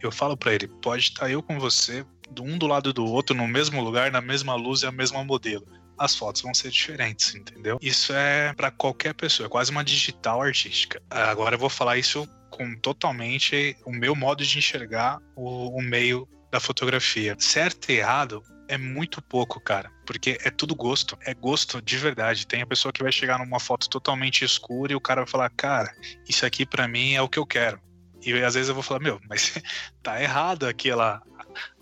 eu 0.00 0.10
falo 0.10 0.36
pra 0.36 0.54
ele, 0.54 0.66
pode 0.66 1.04
estar 1.04 1.30
eu 1.30 1.42
com 1.42 1.58
você, 1.58 2.04
um 2.40 2.56
do 2.56 2.66
lado 2.66 2.92
do 2.92 3.04
outro, 3.04 3.34
no 3.36 3.48
mesmo 3.48 3.82
lugar, 3.82 4.10
na 4.10 4.20
mesma 4.20 4.54
luz 4.54 4.82
e 4.82 4.86
a 4.86 4.92
mesma 4.92 5.24
modelo. 5.24 5.66
As 5.98 6.16
fotos 6.16 6.42
vão 6.42 6.54
ser 6.54 6.70
diferentes, 6.70 7.34
entendeu? 7.34 7.78
Isso 7.80 8.12
é 8.12 8.52
pra 8.54 8.70
qualquer 8.70 9.14
pessoa, 9.14 9.46
é 9.46 9.50
quase 9.50 9.70
uma 9.70 9.84
digital 9.84 10.42
artística. 10.42 11.02
Agora 11.10 11.54
eu 11.54 11.58
vou 11.58 11.68
falar 11.68 11.98
isso 11.98 12.28
com 12.50 12.76
totalmente 12.76 13.76
o 13.84 13.92
meu 13.92 14.14
modo 14.14 14.44
de 14.44 14.58
enxergar 14.58 15.18
o, 15.34 15.76
o 15.76 15.82
meio 15.82 16.28
da 16.50 16.60
fotografia. 16.60 17.34
Certo 17.38 17.90
e 17.90 17.96
errado 17.96 18.42
é 18.68 18.78
muito 18.78 19.20
pouco, 19.20 19.60
cara, 19.60 19.90
porque 20.06 20.38
é 20.42 20.50
tudo 20.50 20.74
gosto, 20.74 21.18
é 21.26 21.34
gosto 21.34 21.80
de 21.82 21.96
verdade. 21.96 22.46
Tem 22.46 22.62
a 22.62 22.66
pessoa 22.66 22.92
que 22.92 23.02
vai 23.02 23.12
chegar 23.12 23.38
numa 23.38 23.60
foto 23.60 23.88
totalmente 23.88 24.44
escura 24.44 24.92
e 24.92 24.96
o 24.96 25.00
cara 25.00 25.22
vai 25.22 25.30
falar, 25.30 25.50
cara, 25.50 25.92
isso 26.28 26.46
aqui 26.46 26.64
pra 26.64 26.88
mim 26.88 27.14
é 27.14 27.22
o 27.22 27.28
que 27.28 27.38
eu 27.38 27.46
quero. 27.46 27.80
E 28.24 28.32
às 28.42 28.54
vezes 28.54 28.68
eu 28.68 28.74
vou 28.74 28.82
falar, 28.84 29.00
meu, 29.00 29.20
mas 29.28 29.52
tá 30.02 30.22
errado 30.22 30.66
aquela 30.66 31.20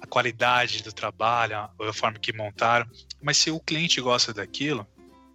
a 0.01 0.07
qualidade 0.07 0.83
do 0.83 0.93
trabalho, 0.93 1.57
a, 1.57 1.93
forma 1.93 2.19
que 2.19 2.33
montaram. 2.33 2.87
Mas 3.23 3.37
se 3.37 3.51
o 3.51 3.61
cliente 3.61 4.01
gosta 4.01 4.33
daquilo, 4.33 4.87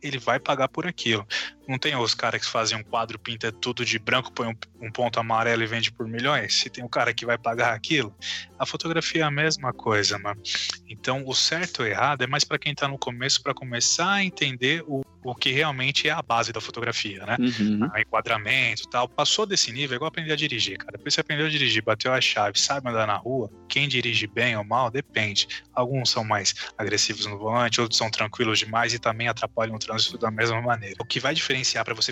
ele 0.01 0.17
vai 0.17 0.39
pagar 0.39 0.67
por 0.67 0.85
aquilo. 0.85 1.25
Não 1.67 1.77
tem 1.77 1.95
os 1.95 2.13
caras 2.13 2.41
que 2.41 2.51
fazem 2.51 2.77
um 2.77 2.83
quadro, 2.83 3.17
pinta 3.19 3.51
tudo 3.51 3.83
de 3.83 3.97
branco, 3.97 4.31
põe 4.31 4.47
um, 4.47 4.55
um 4.81 4.91
ponto 4.91 5.19
amarelo 5.19 5.63
e 5.63 5.67
vende 5.67 5.91
por 5.91 6.07
milhões. 6.07 6.53
Se 6.53 6.69
tem 6.69 6.83
um 6.83 6.89
cara 6.89 7.13
que 7.13 7.25
vai 7.25 7.37
pagar 7.37 7.73
aquilo, 7.73 8.15
a 8.57 8.65
fotografia 8.65 9.21
é 9.21 9.25
a 9.25 9.31
mesma 9.31 9.73
coisa, 9.73 10.17
mano. 10.19 10.41
Então, 10.87 11.23
o 11.25 11.33
certo 11.33 11.79
ou 11.81 11.87
errado 11.87 12.23
é 12.23 12.27
mais 12.27 12.43
para 12.43 12.59
quem 12.59 12.73
tá 12.73 12.87
no 12.87 12.97
começo, 12.97 13.41
para 13.41 13.53
começar 13.53 14.13
a 14.13 14.23
entender 14.23 14.83
o, 14.87 15.01
o 15.23 15.35
que 15.35 15.51
realmente 15.51 16.07
é 16.07 16.11
a 16.11 16.21
base 16.21 16.53
da 16.53 16.61
fotografia, 16.61 17.25
né? 17.25 17.37
Uhum. 17.39 17.89
Ah, 17.91 17.99
enquadramento 17.99 18.83
e 18.83 18.89
tal. 18.89 19.09
Passou 19.09 19.45
desse 19.45 19.71
nível, 19.71 19.95
é 19.95 19.97
igual 19.97 20.09
aprender 20.09 20.31
a 20.31 20.35
dirigir, 20.35 20.77
cara. 20.77 20.97
Depois 20.97 21.13
você 21.13 21.21
aprendeu 21.21 21.47
a 21.47 21.49
dirigir, 21.49 21.83
bateu 21.83 22.13
a 22.13 22.21
chave, 22.21 22.59
sabe 22.59 22.89
andar 22.89 23.07
na 23.07 23.17
rua. 23.17 23.49
Quem 23.67 23.87
dirige 23.87 24.27
bem 24.27 24.55
ou 24.55 24.63
mal, 24.63 24.91
depende. 24.91 25.47
Alguns 25.73 26.11
são 26.11 26.23
mais 26.23 26.53
agressivos 26.77 27.25
no 27.25 27.37
volante, 27.37 27.81
outros 27.81 27.97
são 27.97 28.09
tranquilos 28.09 28.59
demais 28.59 28.93
e 28.93 28.99
também 28.99 29.27
atrapalham 29.27 29.75
o 29.75 29.79
trânsito 29.79 30.17
da 30.17 30.29
mesma 30.29 30.61
maneira. 30.61 30.95
O 30.99 31.05
que 31.05 31.19
vai 31.19 31.33
diferenciar 31.33 31.54
para 31.83 31.93
você 31.93 32.11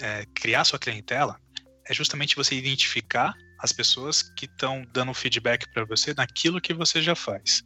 é, 0.00 0.26
criar 0.34 0.64
sua 0.64 0.78
clientela 0.78 1.38
é 1.88 1.94
justamente 1.94 2.36
você 2.36 2.54
identificar 2.54 3.34
as 3.58 3.72
pessoas 3.72 4.22
que 4.22 4.46
estão 4.46 4.84
dando 4.92 5.14
feedback 5.14 5.66
para 5.72 5.84
você 5.84 6.12
naquilo 6.14 6.60
que 6.60 6.74
você 6.74 7.00
já 7.00 7.14
faz. 7.14 7.62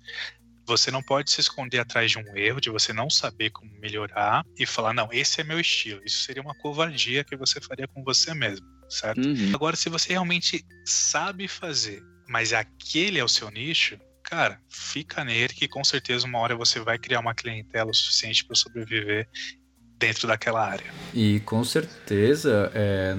Você 0.67 0.91
não 0.91 1.03
pode 1.03 1.31
se 1.31 1.41
esconder 1.41 1.79
atrás 1.79 2.11
de 2.11 2.19
um 2.19 2.37
erro, 2.37 2.61
de 2.61 2.71
você 2.71 2.93
não 2.93 3.09
saber 3.09 3.51
como 3.51 3.71
melhorar 3.79 4.45
e 4.59 4.67
falar, 4.67 4.93
não, 4.93 5.09
esse 5.13 5.41
é 5.41 5.45
meu 5.45 5.61
estilo. 5.61 6.03
Isso 6.05 6.25
seria 6.25 6.43
uma 6.43 6.57
covardia 6.57 7.25
que 7.25 7.37
você 7.37 7.61
faria 7.61 7.87
com 7.87 8.03
você 8.03 8.35
mesmo, 8.35 8.67
certo? 8.89 9.27
Uhum. 9.27 9.55
Agora, 9.55 9.77
se 9.77 9.89
você 9.89 10.11
realmente 10.11 10.65
sabe 10.85 11.47
fazer, 11.47 12.03
mas 12.29 12.53
aquele 12.53 13.19
é 13.19 13.25
o 13.25 13.29
seu 13.29 13.49
nicho, 13.51 13.97
cara, 14.25 14.61
fica 14.69 15.25
nele 15.25 15.55
que 15.55 15.69
com 15.69 15.85
certeza 15.85 16.27
uma 16.27 16.41
hora 16.41 16.57
você 16.57 16.81
vai 16.81 16.99
criar 16.99 17.21
uma 17.21 17.35
clientela 17.35 17.91
o 17.91 17.95
suficiente 17.95 18.45
para 18.45 18.57
sobreviver 18.57 19.29
dentro 19.99 20.29
daquela 20.29 20.67
área. 20.67 20.87
E 21.15 21.41
com 21.41 21.65
certeza, 21.65 22.71
é, 22.75 23.15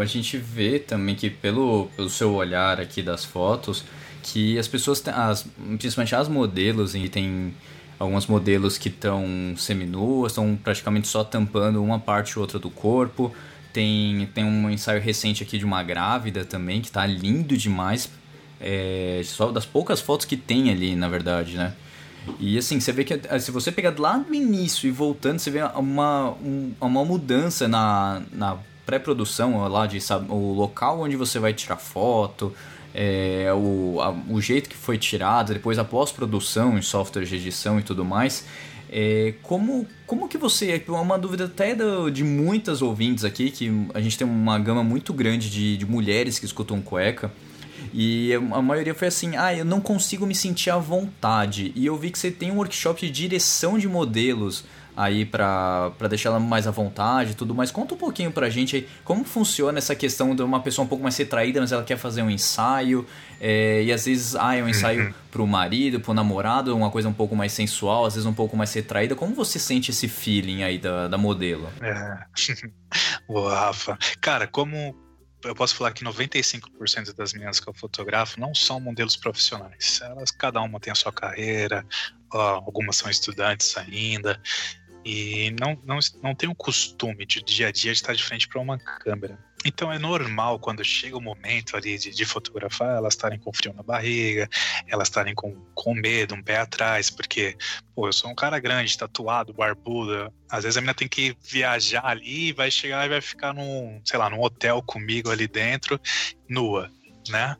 a 0.00 0.04
gente 0.04 0.36
vê 0.36 0.78
também 0.78 1.14
que 1.14 1.30
pelo, 1.30 1.88
pelo 1.96 2.10
seu 2.10 2.34
olhar 2.34 2.80
aqui 2.80 3.02
das 3.02 3.24
fotos, 3.24 3.84
que 4.22 4.58
as 4.58 4.66
pessoas, 4.68 5.02
as, 5.08 5.46
principalmente 5.78 6.14
as 6.14 6.28
modelos, 6.28 6.94
e 6.94 7.08
tem 7.08 7.54
alguns 7.98 8.26
modelos 8.26 8.78
que 8.78 8.88
estão 8.88 9.54
seminuas, 9.56 10.32
estão 10.32 10.56
praticamente 10.56 11.08
só 11.08 11.24
tampando 11.24 11.82
uma 11.82 11.98
parte 11.98 12.38
ou 12.38 12.42
outra 12.42 12.58
do 12.58 12.70
corpo. 12.70 13.32
Tem, 13.72 14.28
tem 14.34 14.44
um 14.44 14.70
ensaio 14.70 15.00
recente 15.00 15.42
aqui 15.42 15.58
de 15.58 15.64
uma 15.64 15.82
grávida 15.82 16.44
também, 16.44 16.80
que 16.80 16.90
tá 16.90 17.06
lindo 17.06 17.56
demais. 17.56 18.10
É, 18.60 19.20
só 19.24 19.52
das 19.52 19.64
poucas 19.64 20.00
fotos 20.00 20.26
que 20.26 20.36
tem 20.36 20.70
ali, 20.70 20.96
na 20.96 21.08
verdade, 21.08 21.56
né? 21.56 21.74
E 22.40 22.58
assim, 22.58 22.80
você 22.80 22.92
vê 22.92 23.04
que 23.04 23.14
eh, 23.14 23.38
se 23.38 23.50
você 23.50 23.70
pegar 23.72 23.94
lá 23.98 24.16
no 24.18 24.34
início 24.34 24.88
e 24.88 24.90
voltando, 24.90 25.38
você 25.38 25.50
vê 25.50 25.60
uma, 25.74 26.30
um- 26.42 26.72
uma 26.80 27.04
mudança 27.04 27.66
na, 27.68 28.22
na 28.32 28.56
pré-produção 28.86 29.66
lá 29.68 29.86
de 29.86 30.00
sabe, 30.00 30.26
o 30.30 30.52
local 30.52 31.00
onde 31.00 31.16
você 31.16 31.38
vai 31.38 31.52
tirar 31.52 31.76
foto, 31.76 32.52
é, 32.94 33.52
o, 33.54 34.00
a- 34.00 34.14
o 34.32 34.40
jeito 34.40 34.68
que 34.68 34.76
foi 34.76 34.96
tirado, 34.98 35.52
depois 35.52 35.78
a 35.78 35.84
pós-produção 35.84 36.78
em 36.78 36.82
softwares 36.82 37.28
de 37.28 37.36
edição 37.36 37.78
e 37.78 37.82
tudo 37.82 38.04
mais. 38.04 38.44
É, 38.90 39.34
como, 39.42 39.86
como 40.06 40.26
que 40.28 40.38
você. 40.38 40.82
É 40.86 40.90
uma 40.90 41.18
dúvida 41.18 41.44
até 41.44 41.74
do- 41.74 42.10
de 42.10 42.24
muitas 42.24 42.80
ouvintes 42.80 43.22
aqui, 43.24 43.50
que 43.50 43.70
a 43.92 44.00
gente 44.00 44.16
tem 44.16 44.26
uma 44.26 44.58
gama 44.58 44.82
muito 44.82 45.12
grande 45.12 45.50
de, 45.50 45.76
de 45.76 45.84
mulheres 45.84 46.38
que 46.38 46.46
escutam 46.46 46.80
cueca. 46.80 47.30
E 47.92 48.32
a 48.34 48.62
maioria 48.62 48.94
foi 48.94 49.08
assim: 49.08 49.36
ah, 49.36 49.54
eu 49.54 49.64
não 49.64 49.80
consigo 49.80 50.26
me 50.26 50.34
sentir 50.34 50.70
à 50.70 50.78
vontade. 50.78 51.72
E 51.74 51.86
eu 51.86 51.96
vi 51.96 52.10
que 52.10 52.18
você 52.18 52.30
tem 52.30 52.50
um 52.50 52.56
workshop 52.56 53.00
de 53.00 53.10
direção 53.10 53.78
de 53.78 53.88
modelos 53.88 54.64
aí 54.98 55.24
pra, 55.24 55.92
pra 55.96 56.08
deixar 56.08 56.30
ela 56.30 56.40
mais 56.40 56.66
à 56.66 56.72
vontade 56.72 57.30
e 57.30 57.34
tudo 57.34 57.54
mais. 57.54 57.70
Conta 57.70 57.94
um 57.94 57.96
pouquinho 57.96 58.32
pra 58.32 58.50
gente 58.50 58.74
aí 58.74 58.88
como 59.04 59.24
funciona 59.24 59.78
essa 59.78 59.94
questão 59.94 60.34
de 60.34 60.42
uma 60.42 60.58
pessoa 60.58 60.84
um 60.84 60.88
pouco 60.88 61.04
mais 61.04 61.16
retraída, 61.16 61.60
mas 61.60 61.70
ela 61.70 61.84
quer 61.84 61.96
fazer 61.96 62.20
um 62.20 62.28
ensaio. 62.28 63.06
é, 63.40 63.84
e 63.84 63.92
às 63.92 64.06
vezes, 64.06 64.34
ah, 64.34 64.56
é 64.56 64.62
um 64.62 64.68
ensaio 64.68 65.14
pro 65.30 65.46
marido, 65.46 66.00
pro 66.00 66.12
namorado, 66.12 66.76
uma 66.76 66.90
coisa 66.90 67.08
um 67.08 67.12
pouco 67.12 67.36
mais 67.36 67.52
sensual, 67.52 68.06
às 68.06 68.14
vezes 68.14 68.26
um 68.26 68.34
pouco 68.34 68.56
mais 68.56 68.74
retraída. 68.74 69.14
Como 69.14 69.34
você 69.34 69.58
sente 69.60 69.92
esse 69.92 70.08
feeling 70.08 70.64
aí 70.64 70.78
da, 70.78 71.06
da 71.06 71.16
modelo? 71.16 71.68
É. 71.80 72.18
Boa, 73.28 73.54
Rafa. 73.54 73.96
Cara, 74.20 74.48
como 74.48 74.96
eu 75.44 75.54
posso 75.54 75.74
falar 75.74 75.92
que 75.92 76.04
95% 76.04 77.14
das 77.14 77.32
meninas 77.32 77.60
que 77.60 77.68
eu 77.68 77.74
fotografo 77.74 78.40
não 78.40 78.54
são 78.54 78.80
modelos 78.80 79.16
profissionais. 79.16 80.00
Elas, 80.02 80.30
cada 80.30 80.60
uma 80.60 80.80
tem 80.80 80.90
a 80.90 80.96
sua 80.96 81.12
carreira, 81.12 81.86
algumas 82.30 82.96
são 82.96 83.10
estudantes 83.10 83.76
ainda, 83.76 84.40
e 85.10 85.50
não, 85.58 85.74
não, 85.86 85.98
não 86.22 86.34
tem 86.34 86.50
o 86.50 86.54
costume 86.54 87.24
de 87.24 87.42
dia 87.42 87.68
a 87.68 87.72
dia 87.72 87.92
de 87.92 87.96
estar 87.96 88.12
de 88.12 88.22
frente 88.22 88.46
para 88.46 88.60
uma 88.60 88.78
câmera. 88.78 89.42
Então 89.64 89.90
é 89.90 89.98
normal 89.98 90.58
quando 90.58 90.84
chega 90.84 91.16
o 91.16 91.20
momento 91.20 91.78
ali 91.78 91.96
de, 91.96 92.10
de 92.10 92.24
fotografar, 92.26 92.98
elas 92.98 93.14
estarem 93.14 93.38
com 93.38 93.50
frio 93.50 93.72
na 93.72 93.82
barriga, 93.82 94.46
elas 94.86 95.08
estarem 95.08 95.34
com, 95.34 95.54
com 95.74 95.94
medo, 95.94 96.34
um 96.34 96.42
pé 96.42 96.58
atrás, 96.58 97.08
porque, 97.08 97.56
pô, 97.94 98.06
eu 98.06 98.12
sou 98.12 98.30
um 98.30 98.34
cara 98.34 98.58
grande, 98.58 98.98
tatuado, 98.98 99.54
barbudo. 99.54 100.30
Às 100.46 100.64
vezes 100.64 100.76
a 100.76 100.80
menina 100.82 100.92
tem 100.92 101.08
que 101.08 101.34
viajar 101.42 102.04
ali, 102.04 102.52
vai 102.52 102.70
chegar 102.70 103.06
e 103.06 103.08
vai 103.08 103.22
ficar 103.22 103.54
num, 103.54 104.02
sei 104.04 104.18
lá, 104.18 104.28
num 104.28 104.42
hotel 104.42 104.82
comigo 104.82 105.30
ali 105.30 105.48
dentro, 105.48 105.98
nua, 106.46 106.92
né? 107.30 107.56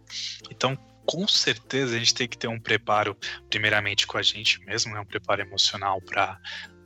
Então, 0.50 0.76
com 1.06 1.26
certeza 1.26 1.96
a 1.96 1.98
gente 1.98 2.14
tem 2.14 2.28
que 2.28 2.36
ter 2.36 2.48
um 2.48 2.60
preparo, 2.60 3.16
primeiramente 3.48 4.06
com 4.06 4.18
a 4.18 4.22
gente 4.22 4.60
mesmo, 4.66 4.92
né? 4.92 5.00
Um 5.00 5.06
preparo 5.06 5.40
emocional 5.40 5.98
para 6.02 6.38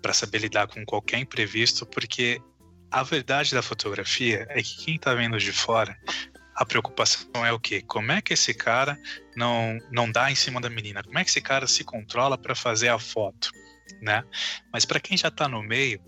para 0.02 0.12
saber 0.12 0.38
lidar 0.38 0.66
com 0.66 0.84
qualquer 0.84 1.18
imprevisto, 1.18 1.86
porque 1.86 2.42
a 2.90 3.02
verdade 3.02 3.54
da 3.54 3.62
fotografia 3.62 4.46
é 4.50 4.62
que 4.62 4.84
quem 4.84 4.98
tá 4.98 5.14
vendo 5.14 5.38
de 5.38 5.52
fora, 5.52 5.96
a 6.54 6.66
preocupação 6.66 7.46
é 7.46 7.52
o 7.52 7.58
quê? 7.58 7.80
Como 7.80 8.12
é 8.12 8.20
que 8.20 8.34
esse 8.34 8.52
cara 8.52 8.98
não 9.34 9.78
não 9.90 10.10
dá 10.10 10.30
em 10.30 10.34
cima 10.34 10.60
da 10.60 10.68
menina? 10.68 11.02
Como 11.02 11.18
é 11.18 11.24
que 11.24 11.30
esse 11.30 11.40
cara 11.40 11.66
se 11.66 11.84
controla 11.84 12.36
para 12.36 12.54
fazer 12.54 12.88
a 12.88 12.98
foto, 12.98 13.50
né? 14.02 14.22
Mas 14.72 14.84
para 14.84 15.00
quem 15.00 15.16
já 15.16 15.30
tá 15.30 15.48
no 15.48 15.62
meio, 15.62 16.00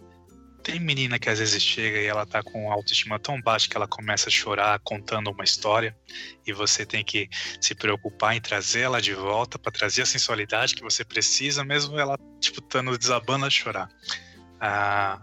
tem 0.64 0.80
menina 0.80 1.18
que 1.18 1.28
às 1.28 1.38
vezes 1.38 1.62
chega 1.62 2.00
e 2.00 2.06
ela 2.06 2.24
tá 2.24 2.42
com 2.42 2.72
autoestima 2.72 3.18
tão 3.18 3.40
baixa 3.40 3.68
que 3.68 3.76
ela 3.76 3.86
começa 3.86 4.30
a 4.30 4.32
chorar 4.32 4.80
contando 4.80 5.30
uma 5.30 5.44
história 5.44 5.94
e 6.46 6.52
você 6.54 6.86
tem 6.86 7.04
que 7.04 7.28
se 7.60 7.74
preocupar 7.74 8.34
em 8.34 8.40
trazer 8.40 8.80
ela 8.80 9.00
de 9.00 9.12
volta 9.12 9.58
para 9.58 9.70
trazer 9.70 10.02
a 10.02 10.06
sensualidade 10.06 10.74
que 10.74 10.82
você 10.82 11.04
precisa, 11.04 11.62
mesmo 11.62 11.98
ela 11.98 12.18
tipo 12.40 12.60
estando 12.60 12.96
desabando 12.96 13.44
a 13.44 13.50
chorar. 13.50 13.90
Ah, 14.58 15.20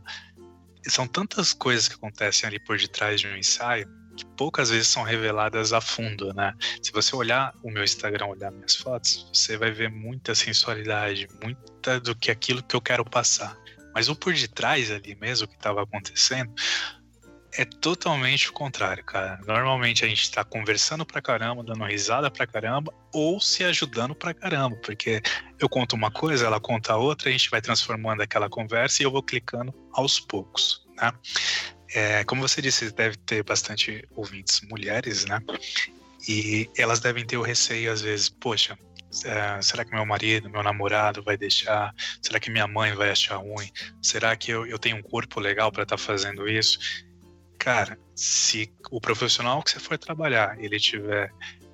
são 0.88 1.08
tantas 1.08 1.54
coisas 1.54 1.88
que 1.88 1.96
acontecem 1.96 2.48
ali 2.48 2.60
por 2.60 2.78
detrás 2.78 3.20
de 3.20 3.28
um 3.28 3.36
ensaio 3.36 3.90
que 4.16 4.26
poucas 4.38 4.70
vezes 4.70 4.90
são 4.90 5.02
reveladas 5.02 5.74
a 5.74 5.82
fundo, 5.82 6.34
né? 6.34 6.54
Se 6.84 6.92
você 6.92 7.16
olhar 7.16 7.54
o 7.64 7.72
meu 7.72 7.84
Instagram, 7.84 8.28
olhar 8.28 8.52
minhas 8.52 8.76
fotos, 8.76 9.28
você 9.34 9.58
vai 9.58 9.72
ver 9.72 9.90
muita 9.90 10.36
sensualidade, 10.36 11.28
muita 11.42 12.00
do 12.00 12.16
que 12.16 12.30
aquilo 12.30 12.62
que 12.62 12.76
eu 12.76 12.82
quero 12.82 13.04
passar. 13.04 13.58
Mas 13.94 14.10
o 14.10 14.16
por 14.16 14.34
detrás 14.34 14.92
ali 14.92 15.16
mesmo, 15.16 15.46
o 15.46 15.50
que 15.50 15.56
estava 15.56 15.84
acontecendo, 15.84 16.54
é 17.58 17.66
totalmente 17.66 18.50
o 18.50 18.54
contrário, 18.54 19.04
cara. 19.04 19.40
Normalmente 19.46 20.06
a 20.06 20.08
gente 20.08 20.32
tá 20.32 20.44
conversando 20.44 21.06
pra 21.06 21.22
caramba, 21.22 21.64
dando 21.64 21.84
risada 21.84 22.32
pra 22.32 22.48
caramba, 22.48 22.94
ou 23.14 23.42
se 23.42 23.64
ajudando 23.64 24.16
pra 24.16 24.34
caramba, 24.34 24.78
porque 24.78 25.22
eu 25.60 25.68
conto 25.68 25.96
uma 25.96 26.10
coisa, 26.10 26.46
ela 26.46 26.60
conta 26.60 26.96
outra, 26.96 27.30
a 27.30 27.32
gente 27.32 27.50
vai 27.50 27.62
transformando 27.62 28.22
aquela 28.22 28.50
conversa 28.50 29.02
e 29.02 29.06
eu 29.06 29.12
vou 29.12 29.22
clicando 29.22 29.74
aos 29.94 30.20
poucos, 30.20 30.86
né? 30.96 31.12
É, 31.94 32.24
como 32.24 32.42
você 32.42 32.62
disse, 32.62 32.90
deve 32.92 33.18
ter 33.18 33.44
bastante 33.44 34.08
ouvintes 34.16 34.62
mulheres, 34.62 35.26
né? 35.26 35.42
E 36.28 36.70
elas 36.78 37.02
devem 37.02 37.26
ter 37.26 37.36
o 37.36 37.42
receio, 37.42 37.92
às 37.92 38.02
vezes, 38.02 38.30
poxa, 38.30 38.78
é, 39.26 39.62
será 39.62 39.84
que 39.84 39.92
meu 39.92 40.06
marido, 40.06 40.50
meu 40.50 40.64
namorado 40.64 41.22
vai 41.22 41.38
deixar? 41.38 41.94
Será 42.22 42.40
que 42.40 42.50
minha 42.50 42.68
mãe 42.68 42.94
vai 42.94 43.12
achar 43.12 43.38
ruim? 43.38 43.70
Será 44.02 44.36
que 44.36 44.52
eu, 44.52 44.66
eu 44.66 44.80
tenho 44.80 44.98
um 44.98 45.02
corpo 45.02 45.40
legal 45.40 45.72
para 45.72 45.84
estar 45.84 45.98
tá 45.98 46.02
fazendo 46.02 46.48
isso? 46.48 46.80
Cara, 47.58 48.00
se 48.16 48.72
o 48.90 49.00
profissional 49.00 49.62
que 49.62 49.72
você 49.72 49.80
for 49.80 49.98
trabalhar, 49.98 50.58
ele 50.64 50.80
tiver 50.80 51.32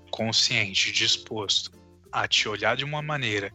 consciente, 0.09 0.91
disposto 0.91 1.71
a 2.11 2.27
te 2.27 2.49
olhar 2.49 2.75
de 2.75 2.83
uma 2.83 3.01
maneira 3.01 3.53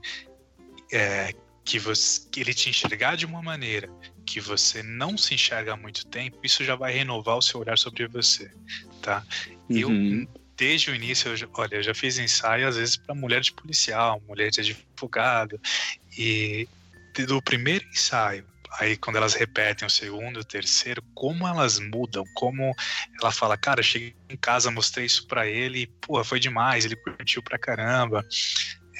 é, 0.92 1.34
que, 1.64 1.78
você, 1.78 2.28
que 2.30 2.40
ele 2.40 2.54
te 2.54 2.70
enxergar 2.70 3.16
de 3.16 3.26
uma 3.26 3.42
maneira 3.42 3.90
que 4.24 4.40
você 4.40 4.82
não 4.82 5.18
se 5.18 5.34
enxerga 5.34 5.74
há 5.74 5.76
muito 5.76 6.06
tempo, 6.06 6.38
isso 6.42 6.64
já 6.64 6.76
vai 6.76 6.92
renovar 6.92 7.36
o 7.36 7.42
seu 7.42 7.60
olhar 7.60 7.76
sobre 7.76 8.06
você, 8.06 8.50
tá? 9.00 9.24
Uhum. 9.68 10.22
Eu 10.24 10.41
desde 10.56 10.90
o 10.90 10.94
início, 10.94 11.34
eu 11.34 11.50
olha, 11.54 11.76
eu 11.76 11.82
já 11.82 11.94
fiz 11.94 12.18
ensaio 12.18 12.68
às 12.68 12.76
vezes 12.76 12.96
para 12.96 13.14
mulher 13.14 13.40
de 13.40 13.52
policial, 13.52 14.20
mulher 14.28 14.50
de 14.50 14.60
advogado 14.60 15.60
e 16.16 16.68
do 17.26 17.42
primeiro 17.42 17.84
ensaio 17.88 18.44
aí 18.78 18.96
quando 18.96 19.16
elas 19.16 19.34
repetem 19.34 19.86
o 19.86 19.90
segundo, 19.90 20.40
o 20.40 20.44
terceiro, 20.44 21.02
como 21.14 21.46
elas 21.46 21.78
mudam, 21.78 22.24
como 22.34 22.74
ela 23.20 23.30
fala, 23.30 23.56
cara, 23.56 23.82
cheguei 23.82 24.14
em 24.30 24.36
casa, 24.36 24.70
mostrei 24.70 25.06
isso 25.06 25.26
para 25.26 25.46
ele, 25.46 25.86
pô, 26.00 26.22
foi 26.24 26.40
demais, 26.40 26.84
ele 26.84 26.96
curtiu 26.96 27.42
pra 27.42 27.58
caramba. 27.58 28.24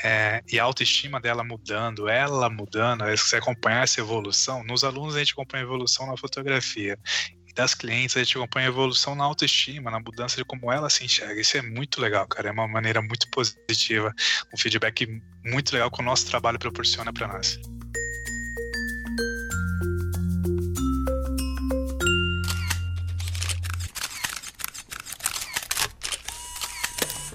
É, 0.04 0.42
e 0.50 0.58
a 0.58 0.64
autoestima 0.64 1.20
dela 1.20 1.44
mudando, 1.44 2.08
ela 2.08 2.50
mudando, 2.50 3.04
você 3.04 3.36
acompanhar 3.36 3.84
essa 3.84 4.00
evolução, 4.00 4.64
nos 4.64 4.82
alunos 4.82 5.14
a 5.14 5.20
gente 5.20 5.32
acompanha 5.32 5.62
a 5.62 5.66
evolução 5.66 6.06
na 6.06 6.16
fotografia, 6.16 6.98
das 7.54 7.74
clientes 7.74 8.16
a 8.16 8.22
gente 8.22 8.36
acompanha 8.36 8.68
a 8.68 8.70
evolução 8.70 9.14
na 9.14 9.24
autoestima, 9.24 9.90
na 9.90 10.00
mudança 10.00 10.36
de 10.36 10.44
como 10.44 10.72
ela 10.72 10.88
se 10.88 11.04
enxerga. 11.04 11.40
Isso 11.40 11.56
é 11.56 11.62
muito 11.62 12.00
legal, 12.00 12.26
cara, 12.26 12.48
é 12.48 12.52
uma 12.52 12.68
maneira 12.68 13.02
muito 13.02 13.28
positiva, 13.30 14.14
um 14.52 14.56
feedback 14.56 15.20
muito 15.44 15.72
legal 15.72 15.90
que 15.90 16.00
o 16.00 16.04
nosso 16.04 16.26
trabalho 16.26 16.58
proporciona 16.58 17.12
para 17.12 17.28
nós. 17.28 17.58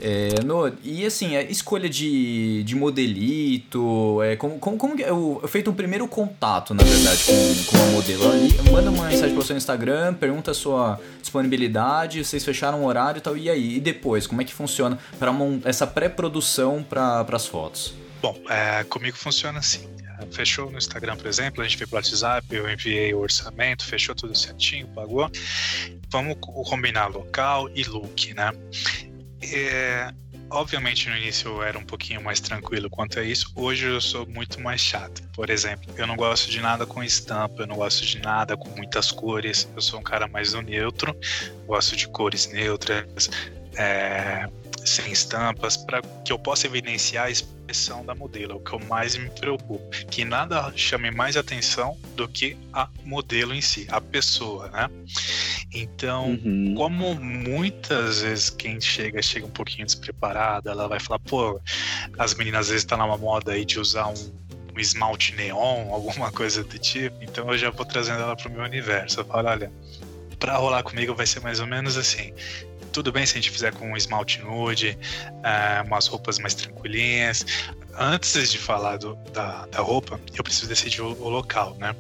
É, 0.02 0.44
no, 0.44 0.72
e 0.84 1.06
assim, 1.06 1.36
a 1.36 1.42
escolha 1.44 1.90
de, 1.90 2.64
de 2.64 2.76
modelito, 2.76 4.22
é, 4.24 4.36
como, 4.36 4.60
como, 4.60 4.78
como 4.78 5.00
eu, 5.00 5.40
eu 5.42 5.48
feito 5.48 5.72
um 5.72 5.74
primeiro 5.74 6.08
contato, 6.08 6.74
na 6.74 6.84
verdade, 6.84 7.24
com, 7.24 7.78
com 7.78 7.84
a 7.84 7.86
modelo 7.88 8.32
ali, 8.32 8.72
manda 8.72 8.92
uma 8.92 9.06
mensagem 9.06 9.34
pro 9.34 9.44
seu 9.44 9.58
Instagram, 9.58 10.14
pergunta 10.14 10.52
a 10.52 10.54
sua 10.54 11.00
disponibilidade, 11.22 12.24
vocês 12.24 12.44
fecharam 12.44 12.84
o 12.84 12.86
horário 12.86 13.20
e 13.20 13.22
tal, 13.22 13.36
e 13.36 13.50
aí? 13.50 13.78
E 13.78 13.80
depois, 13.80 14.28
como 14.28 14.42
é 14.42 14.46
que 14.46 14.54
funciona 14.54 15.00
para 15.18 15.32
essa 15.66 15.88
pré-produção 15.88 16.84
para 16.84 17.26
as 17.32 17.48
fotos? 17.48 17.94
Bom, 18.22 18.36
é, 18.50 18.84
comigo 18.84 19.18
funciona 19.18 19.60
assim. 19.60 19.88
Fechou 20.32 20.72
no 20.72 20.78
Instagram, 20.78 21.16
por 21.16 21.28
exemplo, 21.28 21.62
a 21.62 21.64
gente 21.64 21.78
veio 21.78 21.88
pro 21.88 21.98
WhatsApp, 21.98 22.46
eu 22.50 22.70
enviei 22.70 23.14
o 23.14 23.20
orçamento, 23.20 23.86
fechou 23.86 24.16
tudo 24.16 24.36
certinho, 24.36 24.88
pagou. 24.88 25.30
Vamos 26.10 26.38
combinar 26.40 27.08
local 27.08 27.70
e 27.76 27.84
look, 27.84 28.34
né? 28.34 28.52
É, 29.42 30.12
obviamente 30.50 31.10
no 31.10 31.16
início 31.16 31.50
eu 31.50 31.64
era 31.64 31.78
um 31.78 31.84
pouquinho 31.84 32.22
mais 32.24 32.40
tranquilo 32.40 32.90
quanto 32.90 33.20
a 33.20 33.24
isso. 33.24 33.52
Hoje 33.56 33.86
eu 33.86 34.02
sou 34.02 34.26
muito 34.28 34.60
mais 34.60 34.82
chato. 34.82 35.22
Por 35.34 35.50
exemplo, 35.50 35.94
eu 35.98 36.08
não 36.08 36.16
gosto 36.16 36.50
de 36.50 36.60
nada 36.60 36.86
com 36.86 37.04
estampa, 37.04 37.64
eu 37.64 37.68
não 37.68 37.76
gosto 37.76 38.06
de 38.06 38.20
nada 38.20 38.58
com 38.58 38.70
muitas 38.70 39.12
cores. 39.12 39.70
Eu 39.76 39.82
sou 39.82 40.00
um 40.00 40.04
cara 40.04 40.28
mais 40.28 40.52
do 40.52 40.62
neutro, 40.62 41.16
gosto 41.66 41.96
de 41.96 42.08
cores 42.08 42.52
neutras. 42.52 43.30
É, 43.76 44.50
sem 44.88 45.12
estampas, 45.12 45.78
para 45.78 46.02
que 46.02 46.32
eu 46.32 46.40
possa 46.40 46.68
evidenciar 46.68 47.26
a 47.26 47.30
expressão 47.30 48.06
da 48.06 48.16
modelo, 48.16 48.54
é 48.54 48.56
o 48.56 48.60
que 48.60 48.74
eu 48.74 48.80
mais 48.80 49.16
me 49.16 49.30
preocupo. 49.30 49.82
Que 50.10 50.24
nada 50.24 50.72
chame 50.76 51.12
mais 51.12 51.36
atenção 51.38 51.98
do 52.16 52.28
que 52.28 52.58
a 52.74 52.90
modelo 53.04 53.54
em 53.54 53.62
si, 53.62 53.88
a 53.90 54.00
pessoa, 54.00 54.70
né? 54.70 54.90
Então, 55.74 56.32
uhum. 56.44 56.74
como 56.76 57.16
muitas 57.16 58.22
vezes 58.22 58.50
quem 58.50 58.80
chega, 58.80 59.22
chega 59.22 59.46
um 59.46 59.52
pouquinho 59.52 59.86
despreparada, 59.86 60.72
ela 60.72 60.88
vai 60.88 61.00
falar, 61.00 61.20
pô, 61.20 61.60
as 62.18 62.34
meninas 62.34 62.62
às 62.62 62.68
vezes 62.70 62.84
estão 62.84 62.98
tá 62.98 63.04
numa 63.04 63.18
moda 63.18 63.52
aí 63.52 63.66
de 63.66 63.80
usar 63.80 64.08
um, 64.08 64.34
um 64.76 64.80
esmalte 64.80 65.36
neon, 65.36 65.92
alguma 65.94 66.32
coisa 66.32 66.64
do 66.64 66.80
tipo, 66.80 67.22
então 67.22 67.52
eu 67.52 67.58
já 67.58 67.70
vou 67.70 67.86
trazendo 67.86 68.22
ela 68.22 68.36
pro 68.36 68.50
meu 68.50 68.64
universo. 68.64 69.20
Eu 69.20 69.26
falo, 69.26 69.50
olha, 69.50 69.72
pra 70.40 70.56
rolar 70.56 70.84
comigo 70.84 71.14
vai 71.14 71.26
ser 71.26 71.42
mais 71.42 71.60
ou 71.60 71.68
menos 71.68 71.98
assim 71.98 72.34
tudo 72.92 73.12
bem 73.12 73.26
se 73.26 73.34
a 73.34 73.36
gente 73.36 73.52
fizer 73.52 73.74
com 73.74 73.92
um 73.92 73.98
esmalte 73.98 74.42
nude, 74.42 74.98
uh, 75.30 75.88
umas 75.88 76.08
roupas 76.08 76.40
mais 76.40 76.54
tranquilinhas. 76.54 77.46
Antes 77.98 78.52
de 78.52 78.58
falar 78.58 78.98
do, 78.98 79.16
da, 79.34 79.66
da 79.68 79.80
roupa, 79.80 80.20
eu 80.36 80.44
preciso 80.44 80.68
decidir 80.68 81.02
o, 81.02 81.12
o 81.22 81.30
local, 81.30 81.76
né? 81.80 81.96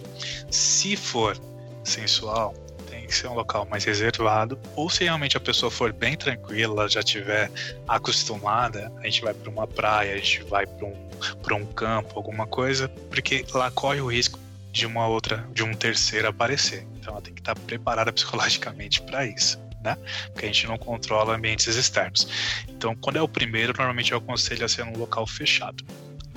Se 0.51 0.95
for 0.95 1.37
sensual, 1.83 2.53
tem 2.89 3.07
que 3.07 3.15
ser 3.15 3.27
um 3.27 3.33
local 3.33 3.65
mais 3.65 3.83
reservado, 3.83 4.59
ou 4.75 4.89
se 4.89 5.03
realmente 5.03 5.37
a 5.37 5.39
pessoa 5.39 5.71
for 5.71 5.91
bem 5.93 6.15
tranquila, 6.15 6.87
já 6.87 7.01
tiver 7.01 7.49
acostumada, 7.87 8.91
a 8.99 9.05
gente 9.05 9.21
vai 9.21 9.33
para 9.33 9.49
uma 9.49 9.65
praia, 9.65 10.13
a 10.13 10.17
gente 10.17 10.43
vai 10.43 10.65
para 10.65 10.85
um, 10.85 11.61
um 11.61 11.65
campo, 11.65 12.13
alguma 12.15 12.45
coisa, 12.45 12.89
porque 13.09 13.45
lá 13.53 13.71
corre 13.71 14.01
o 14.01 14.07
risco 14.07 14.39
de 14.71 14.85
uma 14.85 15.07
outra, 15.07 15.47
de 15.53 15.63
um 15.63 15.73
terceiro 15.73 16.27
aparecer. 16.27 16.85
Então 16.97 17.13
ela 17.13 17.21
tem 17.21 17.33
que 17.33 17.41
estar 17.41 17.55
preparada 17.55 18.11
psicologicamente 18.13 19.01
para 19.01 19.25
isso 19.25 19.66
né? 19.87 19.97
Porque 20.33 20.45
a 20.45 20.49
gente 20.49 20.67
não 20.67 20.77
controla 20.77 21.35
ambientes 21.35 21.75
externos. 21.75 22.27
Então, 22.67 22.95
quando 22.95 23.17
é 23.17 23.21
o 23.21 23.27
primeiro, 23.27 23.73
normalmente 23.77 24.11
eu 24.11 24.17
aconselho 24.17 24.65
a 24.65 24.67
ser 24.67 24.85
num 24.85 24.97
local 24.97 25.25
fechado, 25.25 25.83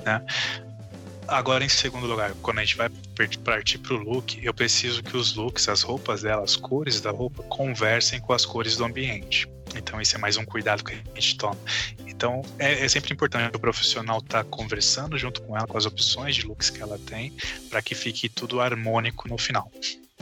né? 0.05 0.23
Agora, 1.27 1.63
em 1.63 1.69
segundo 1.69 2.07
lugar, 2.07 2.33
quando 2.41 2.59
a 2.59 2.65
gente 2.65 2.75
vai 2.75 2.89
partir 3.43 3.77
para 3.77 3.93
o 3.93 3.97
look, 3.97 4.43
eu 4.43 4.53
preciso 4.53 5.01
que 5.01 5.15
os 5.15 5.35
looks, 5.35 5.69
as 5.69 5.81
roupas 5.81 6.23
dela, 6.23 6.43
as 6.43 6.55
cores 6.55 6.99
da 6.99 7.11
roupa, 7.11 7.41
conversem 7.43 8.19
com 8.19 8.33
as 8.33 8.45
cores 8.45 8.75
do 8.75 8.83
ambiente. 8.83 9.47
Então, 9.75 10.01
esse 10.01 10.15
é 10.15 10.19
mais 10.19 10.35
um 10.35 10.43
cuidado 10.43 10.83
que 10.83 10.93
a 10.93 11.19
gente 11.19 11.37
toma. 11.37 11.57
Então, 12.05 12.41
é, 12.59 12.83
é 12.83 12.89
sempre 12.89 13.13
importante 13.13 13.55
o 13.55 13.59
profissional 13.59 14.17
estar 14.17 14.43
tá 14.43 14.49
conversando 14.49 15.17
junto 15.17 15.41
com 15.41 15.55
ela, 15.55 15.65
com 15.65 15.77
as 15.77 15.85
opções 15.85 16.35
de 16.35 16.45
looks 16.45 16.69
que 16.69 16.81
ela 16.81 16.99
tem, 16.99 17.33
para 17.69 17.81
que 17.81 17.95
fique 17.95 18.27
tudo 18.27 18.59
harmônico 18.59 19.29
no 19.29 19.37
final. 19.37 19.71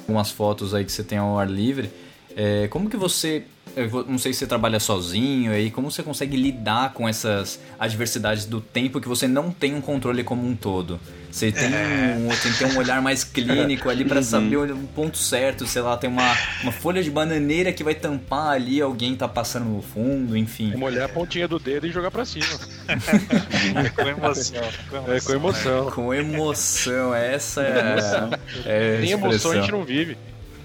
Umas 0.08 0.30
fotos 0.30 0.76
aí 0.76 0.86
que 0.86 0.92
você 0.92 1.04
tem 1.04 1.18
ao 1.18 1.40
ar 1.40 1.50
livre, 1.50 1.92
é, 2.36 2.68
como 2.68 2.90
que 2.90 2.98
você 2.98 3.44
eu 3.76 4.06
não 4.08 4.18
sei 4.18 4.34
se 4.34 4.40
você 4.40 4.48
trabalha 4.48 4.80
sozinho 4.80 5.52
aí, 5.52 5.70
como 5.70 5.92
você 5.92 6.02
consegue 6.02 6.36
lidar 6.36 6.94
com 6.94 7.08
essas 7.08 7.60
adversidades 7.78 8.46
do 8.46 8.60
tempo 8.60 9.00
que 9.00 9.08
você 9.08 9.28
não 9.28 9.52
tem 9.52 9.76
um 9.76 9.82
controle 9.82 10.24
como 10.24 10.46
um 10.48 10.56
todo? 10.56 11.00
Você 11.32 11.52
tem, 11.52 11.66
é. 11.66 12.18
um, 12.18 12.28
tem 12.30 12.52
que 12.52 12.58
ter 12.58 12.66
um 12.66 12.78
olhar 12.78 13.02
mais 13.02 13.24
clínico 13.24 13.88
ali 13.88 14.04
para 14.04 14.18
uhum. 14.18 14.24
saber 14.24 14.58
o 14.58 14.78
ponto 14.96 15.18
certo, 15.18 15.68
sei 15.68 15.82
lá, 15.82 15.96
tem 15.96 16.10
uma, 16.10 16.36
uma 16.64 16.72
folha 16.72 17.04
de 17.04 17.12
bananeira 17.12 17.72
que 17.72 17.84
vai 17.84 17.94
tampar 17.94 18.54
ali, 18.54 18.82
alguém 18.82 19.16
tá 19.16 19.28
passando 19.28 19.66
no 19.66 19.82
fundo, 19.82 20.36
enfim. 20.36 20.76
Molhar 20.76 21.06
a 21.06 21.10
pontinha 21.10 21.48
do 21.48 21.60
dedo 21.60 21.86
e 21.86 21.92
jogar 21.92 22.10
para 22.10 22.26
cima. 22.26 22.48
é 23.86 23.90
com 23.90 24.08
emoção. 24.08 24.62
Com 24.90 24.98
emoção, 24.98 25.14
é 25.14 25.22
com 25.22 25.34
emoção. 25.34 25.88
É. 25.88 25.92
Com 25.92 26.14
emoção, 26.14 27.16
essa 27.16 27.62
é. 27.62 28.36
é 28.66 28.98
Tem 29.02 29.12
emoção 29.12 29.52
a 29.52 29.56
gente 29.56 29.72
não 29.72 29.84
vive. 29.84 30.18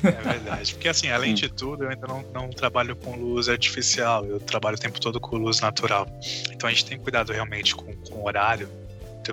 É 0.04 0.10
verdade. 0.10 0.74
Porque, 0.74 0.88
assim, 0.88 1.08
além 1.08 1.34
de 1.34 1.48
tudo, 1.48 1.84
eu 1.84 1.90
ainda 1.90 2.06
não, 2.06 2.22
não 2.32 2.50
trabalho 2.50 2.94
com 2.96 3.16
luz 3.16 3.48
artificial, 3.48 4.24
eu 4.24 4.38
trabalho 4.40 4.76
o 4.76 4.80
tempo 4.80 5.00
todo 5.00 5.20
com 5.20 5.36
luz 5.36 5.60
natural. 5.60 6.06
Então 6.50 6.68
a 6.68 6.72
gente 6.72 6.86
tem 6.86 6.98
cuidado 6.98 7.32
realmente 7.32 7.74
com, 7.74 7.92
com 7.96 8.16
o 8.16 8.26
horário, 8.26 8.68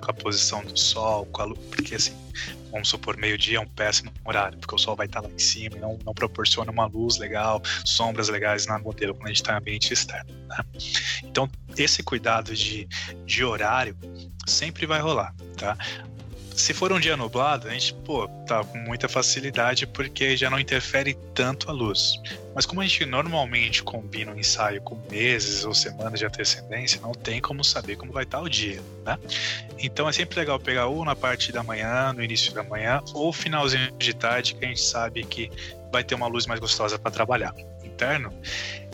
com 0.00 0.10
a 0.10 0.14
posição 0.14 0.64
do 0.64 0.78
sol, 0.78 1.26
com 1.26 1.42
a 1.42 1.44
luz, 1.44 1.58
porque, 1.70 1.94
assim, 1.94 2.14
vamos 2.70 2.88
supor, 2.88 3.16
meio-dia 3.16 3.58
é 3.58 3.60
um 3.60 3.66
péssimo 3.66 4.10
horário, 4.24 4.58
porque 4.58 4.74
o 4.74 4.78
sol 4.78 4.96
vai 4.96 5.06
estar 5.06 5.20
lá 5.20 5.28
em 5.28 5.38
cima 5.38 5.76
e 5.76 5.80
não, 5.80 5.98
não 6.04 6.14
proporciona 6.14 6.70
uma 6.70 6.86
luz 6.86 7.18
legal, 7.18 7.60
sombras 7.84 8.28
legais 8.28 8.66
na 8.66 8.78
modelo 8.78 9.14
quando 9.14 9.26
a 9.26 9.28
gente 9.28 9.42
está 9.42 9.52
em 9.52 9.56
ambiente 9.56 9.92
externo. 9.92 10.32
Né? 10.48 10.56
Então, 11.24 11.48
esse 11.76 12.02
cuidado 12.02 12.54
de, 12.54 12.88
de 13.26 13.44
horário 13.44 13.96
sempre 14.46 14.86
vai 14.86 15.00
rolar, 15.00 15.34
tá? 15.56 15.76
Se 16.54 16.74
for 16.74 16.92
um 16.92 17.00
dia 17.00 17.16
nublado, 17.16 17.68
a 17.68 17.72
gente, 17.72 17.94
pô, 17.94 18.28
tá 18.46 18.64
com 18.64 18.78
muita 18.78 19.08
facilidade 19.08 19.86
porque 19.86 20.36
já 20.36 20.50
não 20.50 20.58
interfere 20.58 21.16
tanto 21.34 21.70
a 21.70 21.72
luz. 21.72 22.20
Mas 22.54 22.66
como 22.66 22.80
a 22.80 22.86
gente 22.86 23.04
normalmente 23.06 23.82
combina 23.82 24.32
um 24.32 24.38
ensaio 24.38 24.82
com 24.82 25.00
meses 25.10 25.64
ou 25.64 25.74
semanas 25.74 26.18
de 26.18 26.26
antecedência, 26.26 27.00
não 27.00 27.12
tem 27.12 27.40
como 27.40 27.64
saber 27.64 27.96
como 27.96 28.12
vai 28.12 28.24
estar 28.24 28.40
o 28.40 28.48
dia, 28.48 28.80
né? 29.04 29.18
Então 29.78 30.08
é 30.08 30.12
sempre 30.12 30.38
legal 30.38 30.58
pegar 30.60 30.86
ou 30.86 31.04
na 31.04 31.16
parte 31.16 31.50
da 31.50 31.62
manhã, 31.62 32.12
no 32.12 32.22
início 32.22 32.52
da 32.52 32.62
manhã, 32.62 33.02
ou 33.14 33.32
finalzinho 33.32 33.90
de 33.92 34.14
tarde, 34.14 34.54
que 34.54 34.64
a 34.64 34.68
gente 34.68 34.82
sabe 34.82 35.24
que 35.24 35.50
vai 35.90 36.04
ter 36.04 36.14
uma 36.14 36.26
luz 36.26 36.46
mais 36.46 36.60
gostosa 36.60 36.98
para 36.98 37.10
trabalhar. 37.10 37.54
Interno, 37.82 38.32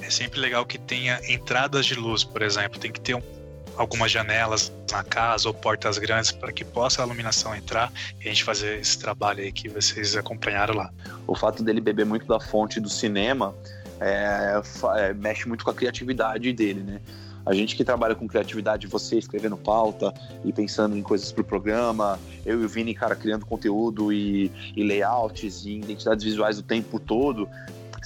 é 0.03 0.11
sempre 0.11 0.41
legal 0.41 0.65
que 0.65 0.79
tenha 0.79 1.21
entradas 1.29 1.87
de 1.87 1.95
luz, 1.95 2.25
por 2.25 2.43
exemplo, 2.43 2.79
tem 2.79 2.93
que 2.93 3.01
ter 3.01 3.15
um 3.15 3.38
algumas 3.79 4.11
janelas 4.11 4.73
na 4.91 5.05
casa 5.05 5.49
ou 5.49 5.55
portas 5.55 5.97
grandes 5.99 6.33
para 6.33 6.53
que 6.53 6.65
possa 6.65 7.01
a 7.01 7.07
iluminação 7.07 7.55
entrar 7.55 7.93
e 8.21 8.29
a 8.29 8.29
gente 8.29 8.43
fazer 8.43 8.81
esse 8.81 8.99
trabalho 8.99 9.41
aí 9.41 9.53
que 9.53 9.69
vocês 9.69 10.17
acompanharam 10.17 10.75
lá. 10.75 10.91
O 11.27 11.35
fato 11.35 11.63
dele 11.63 11.81
beber 11.81 12.05
muito 12.05 12.27
da 12.27 12.41
fonte 12.41 12.81
do 12.81 12.89
cinema 12.89 13.55
é, 14.01 14.61
é, 14.97 15.15
mexe 15.15 15.47
muito 15.47 15.65
com 15.65 15.71
a 15.71 15.75
criatividade 15.75 16.53
dele, 16.53 16.83
né? 16.83 17.01
A 17.47 17.55
gente 17.55 17.75
que 17.75 17.83
trabalha 17.83 18.15
com 18.15 18.29
criatividade, 18.29 18.87
você 18.87 19.17
escrevendo 19.17 19.57
pauta 19.57 20.13
e 20.45 20.53
pensando 20.53 20.95
em 20.95 21.03
coisas 21.03 21.33
para 21.33 21.41
o 21.41 21.45
programa, 21.45 22.19
eu 22.45 22.61
e 22.61 22.65
o 22.65 22.69
Vini, 22.69 22.95
cara, 22.95 23.17
criando 23.17 23.47
conteúdo 23.47 24.13
e, 24.13 24.53
e 24.77 24.85
layouts 24.85 25.65
e 25.65 25.79
identidades 25.79 26.25
visuais 26.25 26.59
o 26.59 26.63
tempo 26.63 27.01
todo, 27.01 27.49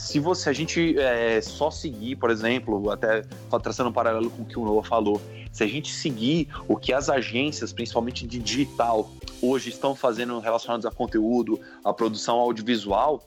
se 0.02 0.18
você 0.18 0.50
a 0.50 0.52
gente 0.52 0.98
é, 0.98 1.40
só 1.40 1.70
seguir, 1.70 2.16
por 2.16 2.28
exemplo, 2.28 2.90
até 2.90 3.22
traçando 3.62 3.88
um 3.88 3.92
paralelo 3.92 4.28
com 4.30 4.42
o 4.42 4.44
que 4.44 4.58
o 4.58 4.64
Noah 4.64 4.82
falou, 4.82 5.22
se 5.52 5.62
a 5.62 5.66
gente 5.66 5.92
seguir 5.92 6.48
o 6.66 6.76
que 6.76 6.92
as 6.92 7.08
agências, 7.08 7.72
principalmente 7.72 8.26
de 8.26 8.40
digital, 8.40 9.08
hoje 9.40 9.70
estão 9.70 9.94
fazendo 9.94 10.40
relacionados 10.40 10.84
a 10.84 10.90
conteúdo, 10.90 11.60
a 11.84 11.92
produção 11.92 12.40
audiovisual, 12.40 13.24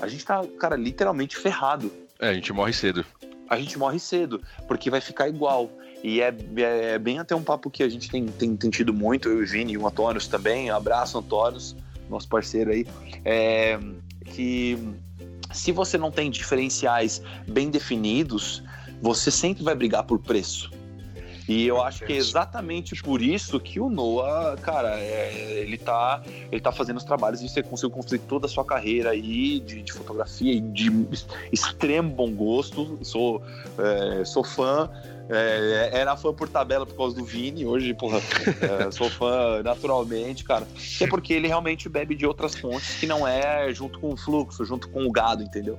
a 0.00 0.06
gente 0.06 0.24
tá, 0.24 0.40
cara, 0.58 0.76
literalmente 0.76 1.36
ferrado. 1.36 1.90
É, 2.20 2.28
a 2.28 2.34
gente 2.34 2.52
morre 2.52 2.72
cedo. 2.72 3.04
A 3.50 3.58
gente 3.58 3.76
morre 3.76 3.98
cedo, 3.98 4.40
porque 4.68 4.90
vai 4.90 5.00
ficar 5.00 5.28
igual. 5.28 5.68
E 6.00 6.20
é, 6.20 6.32
é, 6.58 6.96
bem 6.96 7.18
até 7.18 7.34
um 7.34 7.42
papo 7.42 7.68
que 7.68 7.82
a 7.82 7.88
gente 7.88 8.08
tem, 8.08 8.24
tem, 8.26 8.56
tem 8.56 8.70
tido 8.70 8.94
muito, 8.94 9.28
eu 9.28 9.40
e 9.40 9.42
o 9.42 9.46
Vini 9.46 9.72
e 9.72 9.78
o 9.78 9.84
Antônio 9.84 10.24
também. 10.28 10.70
Abraço, 10.70 11.18
Antônio, 11.18 11.60
nosso 12.08 12.28
parceiro 12.28 12.70
aí. 12.70 12.86
É, 13.24 13.80
que 14.26 14.78
se 15.54 15.72
você 15.72 15.96
não 15.96 16.10
tem 16.10 16.30
diferenciais 16.30 17.22
bem 17.48 17.70
definidos, 17.70 18.62
você 19.00 19.30
sempre 19.30 19.62
vai 19.62 19.74
brigar 19.74 20.04
por 20.04 20.18
preço. 20.18 20.70
E 21.46 21.66
eu 21.66 21.82
acho 21.82 22.04
que 22.04 22.12
é 22.12 22.16
exatamente 22.16 23.02
por 23.02 23.20
isso 23.20 23.60
que 23.60 23.78
o 23.78 23.90
Noah, 23.90 24.56
cara, 24.56 24.98
é, 24.98 25.60
ele, 25.60 25.76
tá, 25.76 26.22
ele 26.50 26.60
tá 26.60 26.72
fazendo 26.72 26.96
os 26.96 27.04
trabalhos 27.04 27.42
e 27.42 27.48
você 27.48 27.62
conseguiu 27.62 27.90
construir 27.90 28.20
toda 28.20 28.46
a 28.46 28.48
sua 28.48 28.64
carreira 28.64 29.10
aí 29.10 29.60
de, 29.60 29.82
de 29.82 29.92
fotografia 29.92 30.52
e 30.52 30.60
de 30.60 30.90
extremo 31.52 32.10
bom 32.10 32.32
gosto. 32.32 32.98
Sou, 33.02 33.42
é, 33.78 34.24
sou 34.24 34.42
fã. 34.42 34.90
É, 35.28 35.90
era 35.92 36.16
fã 36.16 36.34
por 36.34 36.48
tabela 36.48 36.84
por 36.84 36.96
causa 36.96 37.16
do 37.16 37.24
Vini, 37.24 37.64
hoje, 37.64 37.94
porra, 37.94 38.18
é, 38.60 38.90
sou 38.90 39.08
fã 39.08 39.62
naturalmente, 39.62 40.44
cara. 40.44 40.66
É 41.00 41.06
porque 41.06 41.32
ele 41.32 41.48
realmente 41.48 41.88
bebe 41.88 42.14
de 42.14 42.26
outras 42.26 42.54
fontes 42.54 42.96
que 42.96 43.06
não 43.06 43.26
é 43.26 43.72
junto 43.72 43.98
com 43.98 44.12
o 44.12 44.16
fluxo, 44.16 44.64
junto 44.64 44.88
com 44.88 45.06
o 45.06 45.10
gado, 45.10 45.42
entendeu? 45.42 45.78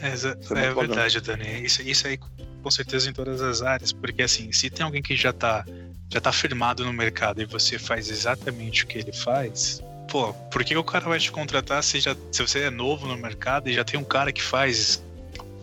É, 0.00 0.10
é, 0.10 0.66
é 0.66 0.74
verdade, 0.74 1.20
Dani. 1.20 1.64
Isso, 1.64 1.82
isso 1.82 2.06
aí 2.06 2.18
com 2.62 2.70
certeza 2.70 3.08
em 3.08 3.12
todas 3.12 3.40
as 3.40 3.62
áreas, 3.62 3.92
porque 3.92 4.22
assim, 4.22 4.52
se 4.52 4.70
tem 4.70 4.84
alguém 4.84 5.02
que 5.02 5.16
já 5.16 5.32
tá, 5.32 5.64
já 6.12 6.20
tá 6.20 6.32
firmado 6.32 6.84
no 6.84 6.92
mercado 6.92 7.40
e 7.40 7.44
você 7.44 7.78
faz 7.78 8.10
exatamente 8.10 8.84
o 8.84 8.86
que 8.86 8.98
ele 8.98 9.12
faz, 9.12 9.82
pô, 10.10 10.32
por 10.50 10.64
que 10.64 10.76
o 10.76 10.84
cara 10.84 11.06
vai 11.06 11.18
te 11.18 11.30
contratar 11.30 11.82
se, 11.82 12.00
já, 12.00 12.16
se 12.32 12.42
você 12.42 12.60
é 12.60 12.70
novo 12.70 13.06
no 13.06 13.16
mercado 13.16 13.68
e 13.68 13.72
já 13.74 13.84
tem 13.84 13.98
um 13.98 14.04
cara 14.04 14.32
que 14.32 14.42
faz 14.42 15.02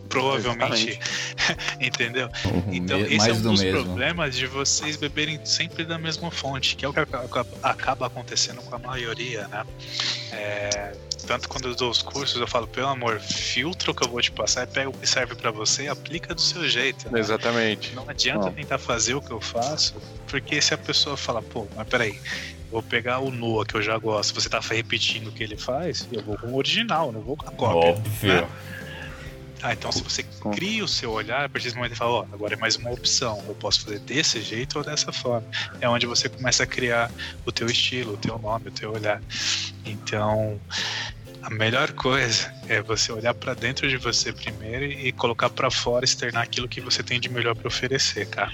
provavelmente, 0.09 0.99
entendeu? 1.79 2.29
Uhum, 2.45 2.63
então, 2.73 2.99
mais 2.99 3.11
esse 3.11 3.29
é 3.29 3.33
um 3.33 3.41
do 3.41 3.49
dos 3.51 3.61
mesmo. 3.63 3.83
problemas 3.83 4.35
de 4.35 4.47
vocês 4.47 4.95
beberem 4.97 5.39
sempre 5.45 5.83
da 5.85 5.97
mesma 5.97 6.31
fonte, 6.31 6.75
que 6.75 6.85
é 6.85 6.87
o 6.89 6.93
que 6.93 6.99
aca- 6.99 7.45
acaba 7.63 8.07
acontecendo 8.07 8.61
com 8.61 8.75
a 8.75 8.79
maioria, 8.79 9.47
né? 9.47 9.65
É, 10.31 10.93
tanto 11.27 11.47
quando 11.49 11.67
eu 11.69 11.75
dou 11.75 11.89
os 11.89 12.01
cursos, 12.01 12.39
eu 12.39 12.47
falo, 12.47 12.67
pelo 12.67 12.87
amor, 12.87 13.19
filtra 13.19 13.91
o 13.91 13.93
que 13.95 14.03
eu 14.05 14.09
vou 14.09 14.21
te 14.21 14.31
passar 14.31 14.63
e 14.63 14.67
pega 14.67 14.89
o 14.89 14.93
que 14.93 15.07
serve 15.07 15.35
pra 15.35 15.51
você 15.51 15.83
e 15.83 15.87
aplica 15.87 16.33
do 16.35 16.41
seu 16.41 16.67
jeito. 16.67 17.09
né? 17.11 17.19
Exatamente. 17.19 17.93
Não 17.95 18.07
adianta 18.09 18.47
Ó. 18.47 18.51
tentar 18.51 18.77
fazer 18.77 19.15
o 19.15 19.21
que 19.21 19.31
eu 19.31 19.41
faço, 19.41 19.95
porque 20.27 20.61
se 20.61 20.73
a 20.73 20.77
pessoa 20.77 21.17
fala, 21.17 21.41
pô, 21.41 21.67
mas 21.75 21.87
peraí, 21.87 22.19
vou 22.71 22.83
pegar 22.83 23.19
o 23.19 23.31
Noah 23.31 23.65
que 23.65 23.75
eu 23.75 23.81
já 23.81 23.97
gosto, 23.97 24.39
você 24.39 24.49
tá 24.49 24.59
repetindo 24.59 25.27
o 25.27 25.31
que 25.31 25.43
ele 25.43 25.57
faz, 25.57 26.07
eu 26.11 26.21
vou 26.21 26.37
com 26.37 26.47
o 26.47 26.55
original, 26.57 27.11
não 27.11 27.21
vou 27.21 27.35
com 27.37 27.47
a 27.47 27.51
cópia. 27.51 27.91
Óbvio. 27.91 28.33
né? 28.41 28.47
Ah, 29.65 29.73
então 29.73 29.91
se 29.91 30.03
você 30.03 30.23
cria 30.53 30.83
o 30.83 30.87
seu 30.87 31.11
olhar, 31.11 31.45
a 31.45 31.49
partir 31.49 31.65
desse 31.65 31.75
momento 31.75 31.93
ele 31.93 31.97
fala, 31.97 32.11
ó, 32.11 32.25
agora 32.31 32.53
é 32.53 32.57
mais 32.57 32.75
uma 32.75 32.91
opção, 32.91 33.43
eu 33.47 33.55
posso 33.55 33.81
fazer 33.81 33.97
desse 34.01 34.39
jeito 34.39 34.77
ou 34.77 34.85
dessa 34.85 35.11
forma. 35.11 35.47
É 35.81 35.89
onde 35.89 36.05
você 36.05 36.29
começa 36.29 36.61
a 36.61 36.67
criar 36.67 37.11
o 37.43 37.51
teu 37.51 37.65
estilo, 37.65 38.13
o 38.13 38.17
teu 38.17 38.37
nome, 38.37 38.67
o 38.67 38.71
teu 38.71 38.93
olhar. 38.93 39.19
Então, 39.83 40.61
a 41.41 41.49
melhor 41.49 41.91
coisa 41.93 42.53
é 42.67 42.79
você 42.79 43.11
olhar 43.11 43.33
pra 43.33 43.55
dentro 43.55 43.89
de 43.89 43.97
você 43.97 44.31
primeiro 44.31 44.85
e 44.85 45.11
colocar 45.11 45.49
pra 45.49 45.71
fora, 45.71 46.05
externar 46.05 46.43
aquilo 46.43 46.69
que 46.69 46.79
você 46.79 47.01
tem 47.01 47.19
de 47.19 47.29
melhor 47.29 47.55
pra 47.55 47.67
oferecer, 47.67 48.27
cara. 48.27 48.53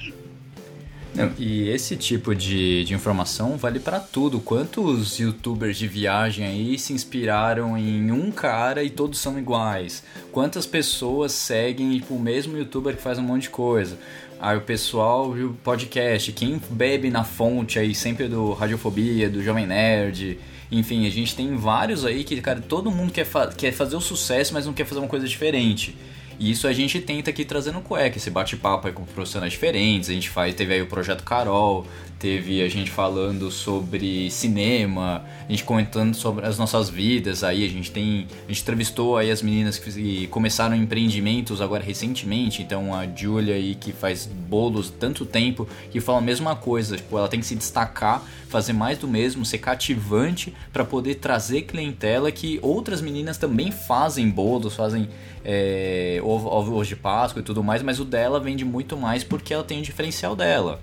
Não, 1.14 1.32
e 1.38 1.68
esse 1.68 1.98
tipo 1.98 2.34
de, 2.34 2.86
de 2.86 2.94
informação 2.94 3.58
vale 3.58 3.80
pra 3.80 4.00
tudo. 4.00 4.40
Quantos 4.40 5.20
youtubers 5.20 5.78
de 5.78 5.88
viagem 5.88 6.46
aí 6.46 6.80
se 6.80 6.94
inspiraram 6.94 7.78
em 7.78 8.12
um 8.12 8.32
cara 8.32 8.84
e 8.84 8.90
todos 8.90 9.20
são 9.20 9.38
iguais? 9.38 10.04
Quantas 10.32 10.66
pessoas 10.66 11.34
seguem 11.34 12.00
tipo, 12.00 12.14
o 12.14 12.20
mesmo 12.20 12.58
youtuber 12.58 12.96
que 12.96 13.02
faz 13.02 13.20
um 13.20 13.24
monte 13.24 13.44
de 13.44 13.50
coisa? 13.50 13.98
Aí 14.40 14.58
o 14.58 14.62
pessoal 14.62 15.32
viu 15.32 15.56
podcast, 15.64 16.32
quem 16.32 16.60
bebe 16.72 17.12
na 17.12 17.24
fonte 17.24 17.78
aí 17.78 17.94
sempre 17.94 18.28
do 18.28 18.54
Radiofobia, 18.54 19.30
do 19.30 19.44
Jovem 19.44 19.68
Nerd, 19.68 20.40
enfim, 20.72 21.06
a 21.06 21.10
gente 21.10 21.36
tem 21.36 21.56
vários 21.58 22.06
aí 22.06 22.24
que, 22.24 22.40
cara, 22.40 22.62
todo 22.62 22.90
mundo 22.90 23.12
quer, 23.12 23.26
fa 23.26 23.48
quer 23.48 23.74
fazer 23.74 23.96
o 23.98 24.02
sucesso, 24.02 24.54
mas 24.54 24.66
não 24.66 24.74
quer 24.74 24.86
fazer 24.86 25.00
uma 25.00 25.08
coisa 25.08 25.28
diferente. 25.28 25.96
E 26.42 26.50
isso 26.50 26.68
a 26.68 26.74
gente 26.74 27.00
tenta 27.00 27.30
aqui 27.30 27.46
trazer 27.46 27.72
no 27.72 27.82
cueca, 27.82 28.18
esse 28.18 28.32
bate-papo 28.32 28.88
aí 28.88 28.94
com 28.94 29.04
profissionais 29.06 29.54
diferentes. 29.54 30.10
A 30.10 30.14
gente 30.14 30.28
faz, 30.28 30.56
teve 30.56 30.74
aí 30.74 30.82
o 30.82 30.88
projeto 30.88 31.24
Carol, 31.24 31.86
teve 32.18 32.64
a 32.64 32.68
gente 32.68 32.90
falando 32.90 33.52
sobre 33.52 34.28
cinema, 34.32 35.24
a 35.48 35.52
gente 35.52 35.64
comentando 35.64 36.16
sobre 36.16 36.44
as 36.48 36.58
nossas 36.58 36.90
vidas. 36.90 37.44
Aí 37.44 37.64
a 37.64 37.70
gente 37.70 37.92
tem, 37.92 38.26
a 38.46 38.48
gente 38.48 38.64
entrevistou 38.64 39.18
aí 39.18 39.30
as 39.30 39.44
meninas 39.44 39.78
que 39.78 40.26
começaram 40.30 40.76
empreendimentos 40.76 41.62
agora 41.62 41.84
recentemente. 41.84 42.64
Então 42.64 42.92
a 42.92 43.06
Julia 43.06 43.54
aí 43.54 43.76
que 43.76 43.94
faz 43.94 44.26
bolos 44.26 44.90
tanto 44.90 45.28
tempo 45.28 45.68
que 45.92 46.02
fala 46.02 46.18
a 46.18 46.22
mesma 46.22 46.56
coisa, 46.56 46.98
tipo, 46.98 47.20
ela 47.20 47.28
tem 47.28 47.40
que 47.40 47.46
se 47.46 47.56
destacar, 47.56 48.24
fazer 48.50 48.74
mais 48.74 48.98
do 48.98 49.08
mesmo, 49.08 49.46
ser 49.46 49.60
cativante 49.60 50.52
para 50.74 50.84
poder 50.84 51.16
trazer 51.16 51.62
clientela 51.62 52.32
que 52.32 52.58
outras 52.64 53.00
meninas 53.00 53.38
também 53.38 53.72
fazem 53.72 54.28
bolos, 54.28 54.76
fazem 54.76 55.08
é, 55.44 56.20
ovo- 56.24 56.50
ovos 56.50 56.88
de 56.88 56.96
Páscoa 56.96 57.40
e 57.40 57.44
tudo 57.44 57.64
mais, 57.64 57.82
mas 57.82 58.00
o 58.00 58.06
dela 58.06 58.40
vende 58.40 58.64
muito 58.66 58.96
mais 58.98 59.24
porque 59.24 59.54
ela 59.54 59.64
tem 59.64 59.80
o 59.80 59.82
diferencial 59.82 60.36
dela. 60.36 60.80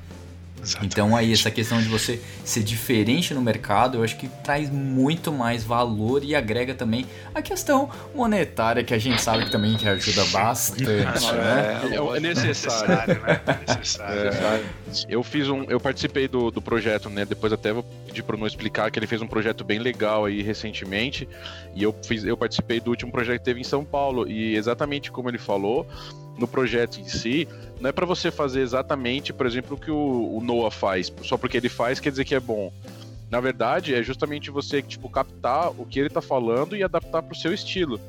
Então 0.83 1.17
aí 1.17 1.33
essa 1.33 1.53
questão 1.53 1.81
de 1.81 1.89
você 1.89 2.21
ser 2.45 2.65
diferente 2.65 3.33
no 3.33 3.41
mercado, 3.41 3.99
eu 3.99 4.03
acho 4.03 4.17
que 4.17 4.27
traz 4.43 4.69
muito 4.69 5.33
mais 5.33 5.63
valor 5.63 6.25
e 6.25 6.35
agrega 6.35 6.75
também 6.75 7.07
a 7.33 7.41
questão 7.41 7.89
monetária 8.13 8.83
que 8.83 8.93
a 8.93 8.99
gente 8.99 9.23
sabe 9.23 9.45
que 9.45 9.53
também 9.53 9.77
que 9.77 9.89
ajuda 9.89 10.25
bastante, 10.27 10.83
né? 10.85 11.81
É, 11.93 12.17
é 12.17 12.21
necessário. 12.21 13.21
né? 13.23 13.41
É 13.47 13.73
necessário. 13.79 14.21
É, 14.29 14.63
eu 15.09 15.23
fiz 15.23 15.49
um, 15.49 15.65
eu 15.65 15.81
participei 15.81 16.29
do, 16.29 16.51
do 16.51 16.61
projeto, 16.61 17.09
né? 17.09 17.25
Depois 17.25 17.53
até 17.53 17.73
vou 17.73 17.83
pedir 18.07 18.23
pro 18.23 18.37
não 18.37 18.47
explicar 18.47 18.91
que 18.91 18.99
ele 18.99 19.07
fez 19.07 19.23
um 19.23 19.27
projeto 19.27 19.65
bem 19.65 19.79
legal 19.79 20.25
aí 20.25 20.43
recentemente 20.43 21.29
e 21.75 21.83
eu 21.83 21.95
fiz, 22.05 22.25
eu 22.25 22.37
participei 22.37 22.81
do 22.81 22.91
último 22.91 23.13
projeto 23.13 23.39
que 23.39 23.45
teve 23.45 23.61
em 23.61 23.65
São 23.65 23.85
Paulo 23.85 24.29
e 24.29 24.55
exatamente 24.57 25.11
como 25.11 25.29
ele 25.29 25.39
falou 25.39 25.87
no 26.39 26.47
projeto 26.47 27.01
em 27.01 27.05
si, 27.09 27.49
não 27.81 27.91
é 27.91 27.93
para 27.93 28.07
você 28.07 28.31
fazer 28.31 28.61
exatamente, 28.61 29.33
por 29.33 29.45
exemplo, 29.47 29.77
o 29.77 29.81
que 29.81 29.91
o, 29.91 30.37
o 30.37 30.41
Noah 30.41 30.71
faz, 30.71 31.13
só 31.23 31.37
porque 31.37 31.57
ele 31.57 31.69
faz 31.69 31.99
quer 31.99 32.11
dizer 32.11 32.25
que 32.25 32.35
é 32.35 32.41
bom. 32.41 32.73
Na 33.31 33.41
verdade, 33.41 33.95
é 33.95 34.03
justamente 34.03 34.51
você 34.51 34.81
tipo 34.81 35.11
captar 35.11 35.71
o 35.71 35.85
que 35.85 35.99
ele 35.99 36.09
tá 36.09 36.23
falando 36.23 36.77
e 36.77 36.83
adaptar 36.83 37.23
pro 37.23 37.37
seu 37.37 37.53
estilo. 37.53 38.01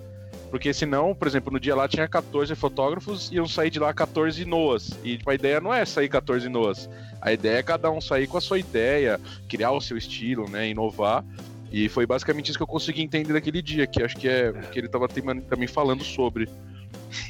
Porque 0.50 0.74
senão, 0.74 1.14
por 1.14 1.28
exemplo, 1.28 1.52
no 1.54 1.60
dia 1.60 1.76
lá 1.76 1.88
tinha 1.88 2.08
14 2.08 2.56
fotógrafos 2.56 3.32
e 3.32 3.36
iam 3.36 3.48
sair 3.48 3.70
de 3.70 3.80
lá 3.80 3.94
14 3.94 4.44
Noas. 4.46 4.98
E 5.04 5.18
tipo, 5.18 5.30
a 5.30 5.36
ideia 5.36 5.62
não 5.62 5.74
é 5.74 5.86
sair 5.86 6.10
14 6.10 6.50
Noas. 6.50 6.90
A 7.22 7.32
ideia 7.32 7.58
é 7.58 7.64
cada 7.64 7.92
um 7.92 8.02
sair 8.02 8.28
com 8.28 8.38
a 8.38 8.42
sua 8.42 8.58
ideia, 8.58 9.20
criar 9.48 9.72
o 9.72 9.82
seu 9.82 9.98
estilo, 9.98 10.50
né? 10.50 10.68
Inovar. 10.70 11.24
E 11.72 11.88
foi 11.88 12.06
basicamente 12.08 12.50
isso 12.50 12.58
que 12.58 12.64
eu 12.64 12.68
consegui 12.68 13.04
entender 13.04 13.32
naquele 13.34 13.62
dia, 13.62 13.86
que 13.86 14.02
acho 14.02 14.18
que 14.18 14.28
é 14.28 14.50
o 14.50 14.70
que 14.72 14.80
ele 14.80 14.90
tava 14.90 15.08
tem- 15.08 15.42
também 15.42 15.68
falando 15.68 16.04
sobre. 16.04 16.50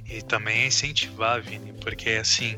E 0.09 0.21
também 0.21 0.61
é 0.63 0.67
incentivar, 0.67 1.41
Vini, 1.41 1.73
porque 1.73 2.11
assim. 2.11 2.57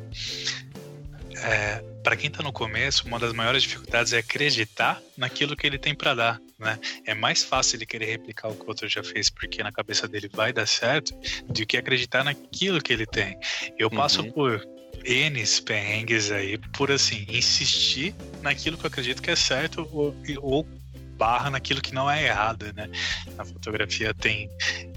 é, 1.43 1.83
para 2.03 2.15
quem 2.15 2.29
tá 2.29 2.43
no 2.43 2.51
começo, 2.51 3.07
uma 3.07 3.17
das 3.19 3.33
maiores 3.33 3.63
dificuldades 3.63 4.13
é 4.13 4.19
acreditar 4.19 5.01
naquilo 5.17 5.55
que 5.55 5.65
ele 5.65 5.77
tem 5.79 5.95
para 5.95 6.13
dar, 6.13 6.41
né? 6.61 6.79
É 7.05 7.13
mais 7.13 7.43
fácil 7.43 7.77
ele 7.77 7.85
querer 7.85 8.05
replicar 8.05 8.49
o 8.49 8.55
que 8.55 8.63
o 8.63 8.67
outro 8.67 8.87
já 8.87 9.03
fez 9.03 9.29
porque 9.29 9.63
na 9.63 9.71
cabeça 9.71 10.07
dele 10.07 10.29
vai 10.31 10.53
dar 10.53 10.65
certo 10.67 11.13
do 11.47 11.65
que 11.65 11.75
acreditar 11.77 12.23
naquilo 12.23 12.79
que 12.81 12.93
ele 12.93 13.05
tem. 13.05 13.37
Eu 13.77 13.89
passo 13.89 14.21
Uhum. 14.21 14.31
por 14.31 14.67
N 15.03 15.43
perrengues 15.65 16.31
aí 16.31 16.57
por 16.73 16.91
assim, 16.91 17.25
insistir 17.27 18.15
naquilo 18.41 18.77
que 18.77 18.85
eu 18.85 18.87
acredito 18.87 19.21
que 19.21 19.31
é 19.31 19.35
certo 19.35 19.87
ou, 19.91 20.15
ou 20.41 20.67
barra 21.17 21.51
naquilo 21.51 21.81
que 21.81 21.93
não 21.93 22.09
é 22.09 22.25
errado, 22.25 22.73
né? 22.75 22.89
Na 23.37 23.45
fotografia 23.45 24.11
tem 24.11 24.49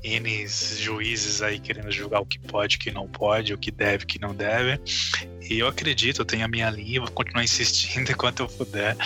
N 0.03 0.46
juízes 0.48 1.42
aí 1.42 1.59
querendo 1.59 1.90
julgar 1.90 2.20
o 2.20 2.27
que 2.27 2.38
pode, 2.38 2.77
o 2.77 2.79
que 2.79 2.90
não 2.90 3.07
pode, 3.07 3.53
o 3.53 3.59
que 3.59 3.70
deve, 3.70 4.05
o 4.05 4.07
que 4.07 4.18
não 4.18 4.35
deve. 4.35 4.81
E 5.50 5.59
eu 5.59 5.68
acredito, 5.68 6.22
eu 6.22 6.24
tenho 6.24 6.44
a 6.46 6.48
minha 6.48 6.70
linha, 6.70 7.00
vou 7.00 7.11
continuar 7.11 7.44
insistindo 7.44 8.09
enquanto 8.12 8.40
eu 8.40 8.48
puder 8.48 8.96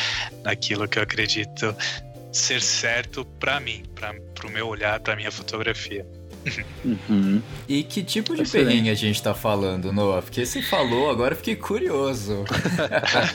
naquilo 0.44 0.86
que 0.86 0.98
eu 0.98 1.02
acredito 1.02 1.74
ser 2.32 2.60
certo 2.62 3.24
para 3.24 3.60
mim, 3.60 3.82
para 3.94 4.46
o 4.46 4.50
meu 4.50 4.68
olhar, 4.68 5.00
para 5.00 5.16
minha 5.16 5.30
fotografia. 5.30 6.06
Uhum. 6.84 7.42
E 7.68 7.82
que 7.82 8.02
tipo 8.02 8.34
de 8.34 8.42
Excelente. 8.42 8.68
perrengue 8.68 8.90
a 8.90 8.94
gente 8.94 9.22
tá 9.22 9.34
falando, 9.34 9.92
Noah? 9.92 10.22
Porque 10.22 10.44
você 10.44 10.62
falou, 10.62 11.10
agora 11.10 11.34
eu 11.34 11.38
fiquei 11.38 11.56
curioso. 11.56 12.44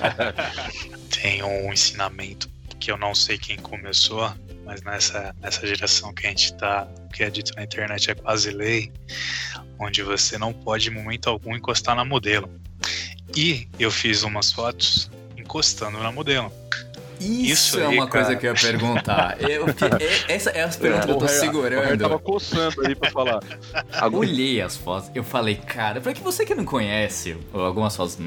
Tem 1.21 1.43
um 1.43 1.71
ensinamento 1.71 2.49
que 2.79 2.91
eu 2.91 2.97
não 2.97 3.13
sei 3.13 3.38
quem 3.38 3.58
começou, 3.58 4.32
mas 4.65 4.82
nessa, 4.82 5.36
nessa 5.41 5.65
geração 5.65 6.13
que 6.13 6.25
a 6.25 6.29
gente 6.29 6.53
tá, 6.56 6.88
o 7.06 7.10
que 7.10 7.23
é 7.23 7.29
dito 7.29 7.53
na 7.56 7.63
internet 7.63 8.12
é 8.12 8.15
quase 8.15 8.51
lei, 8.51 8.91
onde 9.79 10.01
você 10.01 10.38
não 10.38 10.53
pode 10.53 10.89
em 10.89 10.91
momento 10.91 11.29
algum 11.29 11.56
encostar 11.56 11.95
na 11.95 12.06
modelo. 12.06 12.49
E 13.36 13.67
eu 13.79 13.91
fiz 13.91 14.23
umas 14.23 14.51
fotos 14.51 15.10
encostando 15.38 15.97
na 15.99 16.12
modelo. 16.12 16.51
Isso, 17.23 17.77
Isso 17.77 17.79
é 17.79 17.86
aí, 17.88 17.95
uma 17.97 18.07
coisa 18.07 18.36
que 18.36 18.45
eu 18.47 18.53
ia 18.53 18.59
perguntar. 18.59 19.38
Eu, 19.41 19.65
é- 19.67 20.33
essa 20.33 20.49
é 20.51 20.63
as 20.63 20.75
perguntas 20.75 21.05
que 21.05 21.12
eu 21.12 21.51
tô 21.51 21.57
O 21.59 21.62
Harry- 21.62 21.75
O 21.75 21.79
Harry 21.81 21.97
tava 21.97 22.17
segurando. 22.17 22.19
coçando 22.19 22.88
aí 22.88 22.95
pra 22.95 23.12
falar. 23.12 23.39
Olhei 24.13 24.62
as 24.62 24.75
fotos, 24.77 25.09
eu 25.15 25.23
falei, 25.23 25.55
cara, 25.55 26.01
pra 26.01 26.13
que 26.13 26.21
você 26.21 26.45
que 26.45 26.53
não 26.55 26.65
conhece 26.65 27.36
algumas 27.53 27.95
fotos 27.95 28.17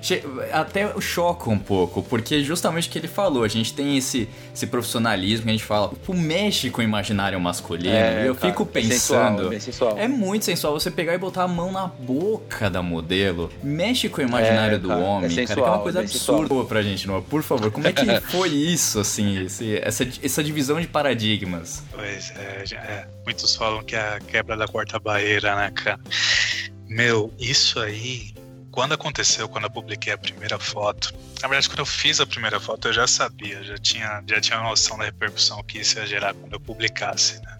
che- 0.00 0.22
até 0.52 0.88
choca 1.00 1.50
um 1.50 1.58
pouco, 1.58 2.02
porque 2.02 2.42
justamente 2.42 2.88
o 2.88 2.92
que 2.92 2.98
ele 2.98 3.08
falou, 3.08 3.44
a 3.44 3.48
gente 3.48 3.72
tem 3.72 3.96
esse, 3.96 4.28
esse 4.54 4.66
profissionalismo 4.66 5.44
que 5.44 5.48
a 5.50 5.52
gente 5.52 5.64
fala, 5.64 5.88
tipo, 5.88 6.14
mexe 6.14 6.70
com 6.70 6.80
o 6.80 6.84
imaginário 6.84 7.38
masculino, 7.40 7.94
É, 7.94 8.24
e 8.24 8.26
eu 8.26 8.34
cara, 8.34 8.52
fico 8.52 8.64
sensual, 8.72 9.28
pensando, 9.32 9.48
bem 9.50 9.60
sensual. 9.60 9.98
É 9.98 10.08
muito 10.08 10.44
sensual 10.44 10.72
você 10.78 10.90
pegar 10.90 11.14
e 11.14 11.18
botar 11.18 11.44
a 11.44 11.48
mão 11.48 11.70
na 11.72 11.86
boca 11.86 12.68
da 12.70 12.82
modelo. 12.82 13.50
Mexe 13.62 14.08
com 14.08 14.20
o 14.20 14.24
imaginário 14.24 14.76
É, 14.76 14.78
do 14.78 14.88
cara, 14.88 15.00
homem, 15.00 15.26
é 15.26 15.28
cara, 15.28 15.34
que 15.34 15.40
é 15.40 15.46
sensual, 15.46 15.72
uma 15.74 15.78
coisa 15.82 16.00
sensual. 16.06 16.40
absurda 16.42 16.64
pra 16.68 16.82
gente, 16.82 17.06
Noah. 17.06 17.22
Por 17.28 17.42
favor, 17.42 17.70
como 17.70 17.86
é 17.86 17.92
que 17.92 18.20
foi 18.22 18.37
isso, 18.46 19.00
assim, 19.00 19.44
esse- 19.44 19.76
essa, 19.78 20.06
essa 20.22 20.42
divisão 20.44 20.80
de 20.80 20.86
paradigmas? 20.86 21.82
Pois 21.90 22.30
é, 22.36 22.64
é. 22.74 23.08
Muitos 23.24 23.54
falam 23.56 23.82
que 23.84 23.94
é 23.96 24.00
a 24.16 24.20
quebra 24.20 24.56
da 24.56 24.66
quarta 24.66 24.98
barreira, 24.98 25.54
né, 25.56 25.70
cara? 25.70 25.98
Meu, 26.88 27.32
isso 27.38 27.78
aí, 27.80 28.34
quando 28.70 28.94
aconteceu, 28.94 29.48
quando 29.48 29.64
eu 29.64 29.70
publiquei 29.70 30.12
a 30.12 30.18
primeira 30.18 30.58
foto, 30.58 31.12
na 31.42 31.48
verdade, 31.48 31.68
quando 31.68 31.80
eu 31.80 31.86
fiz 31.86 32.20
a 32.20 32.26
primeira 32.26 32.58
foto, 32.58 32.88
eu 32.88 32.92
já 32.92 33.06
sabia, 33.06 33.62
já 33.62 33.76
tinha, 33.78 34.22
já 34.26 34.40
tinha 34.40 34.58
noção 34.60 34.96
da 34.98 35.04
repercussão 35.04 35.62
que 35.64 35.78
isso 35.78 35.98
ia 35.98 36.06
gerar 36.06 36.34
quando 36.34 36.52
eu 36.54 36.60
publicasse, 36.60 37.40
né? 37.42 37.58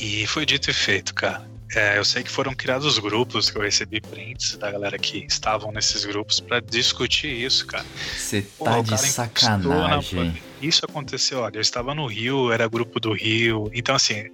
E 0.00 0.26
foi 0.26 0.44
dito 0.44 0.70
e 0.70 0.74
feito, 0.74 1.14
cara. 1.14 1.42
É, 1.74 1.98
eu 1.98 2.04
sei 2.04 2.22
que 2.22 2.30
foram 2.30 2.54
criados 2.54 2.98
grupos 2.98 3.50
que 3.50 3.58
eu 3.58 3.62
recebi 3.62 4.00
prints 4.00 4.56
da 4.56 4.70
galera 4.70 4.98
que 4.98 5.26
estavam 5.28 5.72
nesses 5.72 6.04
grupos 6.04 6.38
pra 6.38 6.60
discutir 6.60 7.28
isso, 7.28 7.66
cara. 7.66 7.84
Você 8.16 8.42
tá 8.42 8.78
o 8.78 8.82
de 8.82 8.90
na 8.92 8.98
sacanagem. 8.98 10.42
Isso 10.62 10.84
aconteceu, 10.84 11.40
olha, 11.40 11.56
eu 11.56 11.60
estava 11.60 11.94
no 11.94 12.06
Rio, 12.06 12.52
era 12.52 12.68
grupo 12.68 13.00
do 13.00 13.12
Rio, 13.12 13.70
então 13.74 13.94
assim, 13.94 14.30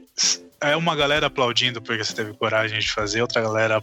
é 0.60 0.76
uma 0.76 0.94
galera 0.94 1.26
aplaudindo 1.26 1.80
porque 1.80 2.04
você 2.04 2.14
teve 2.14 2.32
coragem 2.34 2.78
de 2.78 2.90
fazer, 2.90 3.22
outra 3.22 3.40
galera 3.40 3.82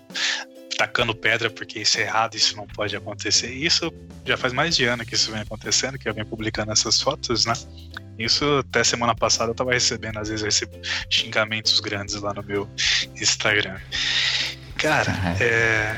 tacando 0.78 1.14
pedra 1.14 1.50
porque 1.50 1.80
isso 1.80 1.98
é 1.98 2.04
errado, 2.04 2.36
isso 2.36 2.56
não 2.56 2.66
pode 2.66 2.96
acontecer. 2.96 3.52
Isso 3.52 3.92
já 4.26 4.38
faz 4.38 4.54
mais 4.54 4.78
de 4.78 4.86
ano 4.86 5.06
que 5.06 5.16
isso 5.16 5.30
vem 5.30 5.42
acontecendo, 5.42 6.00
que 6.00 6.08
eu 6.08 6.14
venho 6.14 6.26
publicando 6.26 6.72
essas 6.72 7.02
fotos, 7.02 7.46
né? 7.46 7.54
Isso 8.20 8.46
até 8.60 8.84
semana 8.84 9.16
passada 9.16 9.52
eu 9.52 9.56
tava 9.56 9.72
recebendo, 9.72 10.18
às 10.18 10.30
vezes 10.30 10.42
eu 10.42 10.48
recebo 10.48 10.80
xingamentos 11.10 11.80
grandes 11.80 12.16
lá 12.16 12.34
no 12.34 12.44
meu 12.44 12.70
Instagram. 13.20 13.80
Cara, 14.78 15.12
é, 15.42 15.96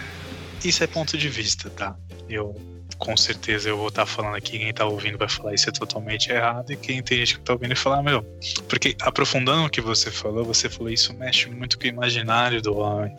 isso 0.63 0.83
é 0.83 0.87
ponto 0.87 1.17
de 1.17 1.27
vista, 1.29 1.69
tá? 1.69 1.95
Eu 2.29 2.55
com 3.01 3.17
certeza 3.17 3.67
eu 3.67 3.77
vou 3.77 3.87
estar 3.87 4.05
falando 4.05 4.35
aqui, 4.35 4.59
quem 4.59 4.71
tá 4.71 4.85
ouvindo 4.85 5.17
vai 5.17 5.27
falar 5.27 5.55
isso 5.55 5.67
é 5.67 5.71
totalmente 5.71 6.31
errado, 6.31 6.71
e 6.71 6.77
quem 6.77 7.01
tem 7.01 7.17
gente 7.17 7.39
que 7.39 7.43
tá 7.43 7.53
ouvindo 7.53 7.69
vai 7.69 7.77
falar, 7.77 8.03
meu. 8.03 8.21
Porque 8.69 8.95
aprofundando 9.01 9.65
o 9.65 9.69
que 9.69 9.81
você 9.81 10.11
falou, 10.11 10.45
você 10.45 10.69
falou 10.69 10.91
isso 10.91 11.11
mexe 11.15 11.49
muito 11.49 11.79
com 11.79 11.85
o 11.85 11.87
imaginário 11.87 12.61
do 12.61 12.77
homem. 12.77 13.17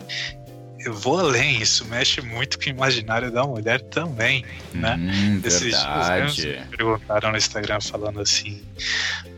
Eu 0.84 0.94
vou 0.94 1.18
além, 1.20 1.60
isso 1.62 1.84
mexe 1.86 2.20
muito 2.20 2.58
com 2.58 2.66
o 2.66 2.68
imaginário 2.68 3.30
da 3.30 3.44
mulher 3.44 3.80
também, 3.80 4.44
né? 4.72 4.96
Hum, 4.98 5.40
Esses 5.44 5.60
dias 5.60 5.76
verdade. 5.76 6.60
me 6.70 6.76
perguntaram 6.76 7.30
no 7.30 7.36
Instagram 7.36 7.80
falando 7.80 8.20
assim: 8.20 8.62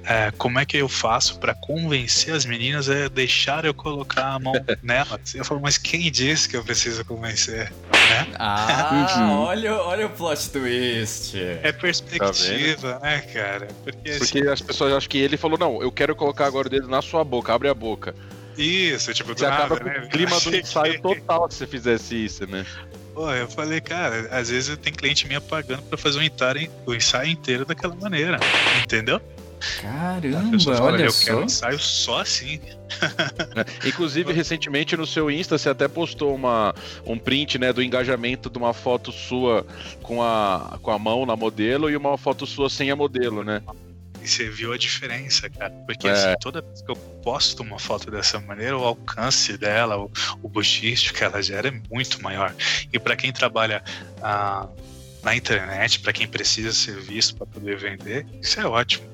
é, 0.05 0.31
como 0.39 0.59
é 0.59 0.65
que 0.65 0.77
eu 0.77 0.89
faço 0.89 1.39
pra 1.39 1.55
convencer 1.55 2.35
as 2.35 2.45
meninas 2.45 2.89
a 2.89 3.09
deixar 3.09 3.65
eu 3.65 3.75
colocar 3.75 4.35
a 4.35 4.39
mão 4.39 4.53
nelas? 4.83 5.35
Eu 5.35 5.45
falo, 5.45 5.61
mas 5.61 5.77
quem 5.79 6.11
disse 6.11 6.49
que 6.49 6.57
eu 6.57 6.65
preciso 6.65 7.05
convencer? 7.05 7.73
Né? 7.93 8.27
Ah, 8.39 8.89
Uhum. 9.17 9.31
olha, 9.41 9.75
olha 9.75 10.07
o 10.07 10.11
plot 10.11 10.51
twist. 10.51 11.37
É 11.63 11.73
perspectiva, 11.73 12.99
né, 13.03 13.21
cara? 13.33 13.69
Porque, 13.83 14.11
assim, 14.11 14.19
Porque 14.19 14.49
as 14.49 14.61
pessoas 14.61 14.93
acham 14.93 15.09
que 15.09 15.19
ele 15.19 15.37
falou, 15.37 15.59
não, 15.59 15.83
eu 15.83 15.91
quero 15.91 16.15
colocar 16.15 16.47
agora 16.47 16.67
o 16.67 16.71
dedo 16.71 16.89
na 16.89 17.01
sua 17.03 17.25
boca, 17.25 17.53
abre 17.53 17.69
a 17.69 17.75
boca. 17.75 18.15
Isso, 18.57 19.13
tipo, 19.15 19.35
do 19.35 19.39
Você 19.39 19.47
acaba 19.47 19.75
nada, 19.75 19.81
com 19.81 19.85
né? 19.89 20.05
o 20.07 20.09
clima 20.09 20.41
do 20.41 20.57
ensaio 20.57 20.95
que- 20.95 21.01
total 21.03 21.51
se 21.51 21.59
você 21.59 21.67
fizesse 21.67 22.25
isso, 22.25 22.47
né? 22.47 22.65
Pô, 23.15 23.31
eu 23.33 23.49
falei, 23.49 23.81
cara, 23.81 24.29
às 24.33 24.51
vezes 24.51 24.77
tem 24.79 24.93
cliente 24.93 25.29
me 25.29 25.39
pagando 25.41 25.83
pra 25.83 25.97
fazer 25.97 26.19
um 26.19 26.23
ensaio, 26.23 26.71
o 26.87 26.95
ensaio 26.95 27.31
inteiro 27.31 27.65
daquela 27.65 27.95
maneira, 27.95 28.39
entendeu? 28.83 29.21
Caramba, 29.81 30.59
fala, 30.61 30.83
olha 30.93 31.05
eu 31.05 31.11
só. 31.13 31.25
quero 31.25 31.39
um 31.39 31.45
ensaio 31.45 31.79
só 31.79 32.21
assim. 32.21 32.61
Inclusive, 33.87 34.33
recentemente 34.33 34.97
no 34.97 35.07
seu 35.07 35.31
Insta, 35.31 35.57
você 35.57 35.69
até 35.71 35.89
postou 35.89 36.35
uma, 36.35 36.75
um 37.07 37.19
print 37.19 37.59
né, 37.59 37.73
do 37.73 37.83
engajamento 37.83 38.51
de 38.51 38.59
uma 38.59 38.75
foto 38.75 39.11
sua 39.13 39.67
com 40.03 40.23
a, 40.23 40.79
com 40.83 40.91
a 40.91 40.99
mão 40.99 41.25
na 41.25 41.35
modelo 41.37 41.89
e 41.89 41.97
uma 41.97 42.19
foto 42.19 42.47
sua 42.47 42.69
sem 42.69 42.91
a 42.91 42.97
modelo, 42.97 43.43
né? 43.43 43.63
E 44.25 44.29
você 44.29 44.49
viu 44.49 44.73
a 44.73 44.79
diferença, 44.79 45.51
cara. 45.51 45.71
Porque 45.87 46.09
É. 46.09 46.11
assim, 46.11 46.35
toda 46.41 46.63
vez 46.63 46.81
que 46.81 46.91
eu 46.91 46.97
posto 47.23 47.63
uma 47.63 47.79
foto 47.79 48.11
dessa 48.11 48.41
maneira, 48.41 48.77
o 48.77 48.83
alcance 48.83 49.59
dela, 49.59 49.99
o, 49.99 50.11
o 50.43 50.49
que 51.13 51.23
ela 51.23 51.43
gera 51.43 51.69
é 51.69 51.81
muito 51.91 52.23
maior. 52.23 52.55
E 52.91 52.99
para 52.99 53.15
quem 53.17 53.31
trabalha 53.31 53.85
ah, 54.23 54.67
na 55.23 55.37
internet, 55.37 56.01
para 56.01 56.13
quem 56.13 56.27
precisa 56.27 56.73
ser 56.73 56.99
visto 57.01 57.37
para 57.37 57.47
poder 57.47 57.77
vender, 57.77 58.27
isso 58.41 58.59
é 58.59 58.65
ótimo. 58.67 59.14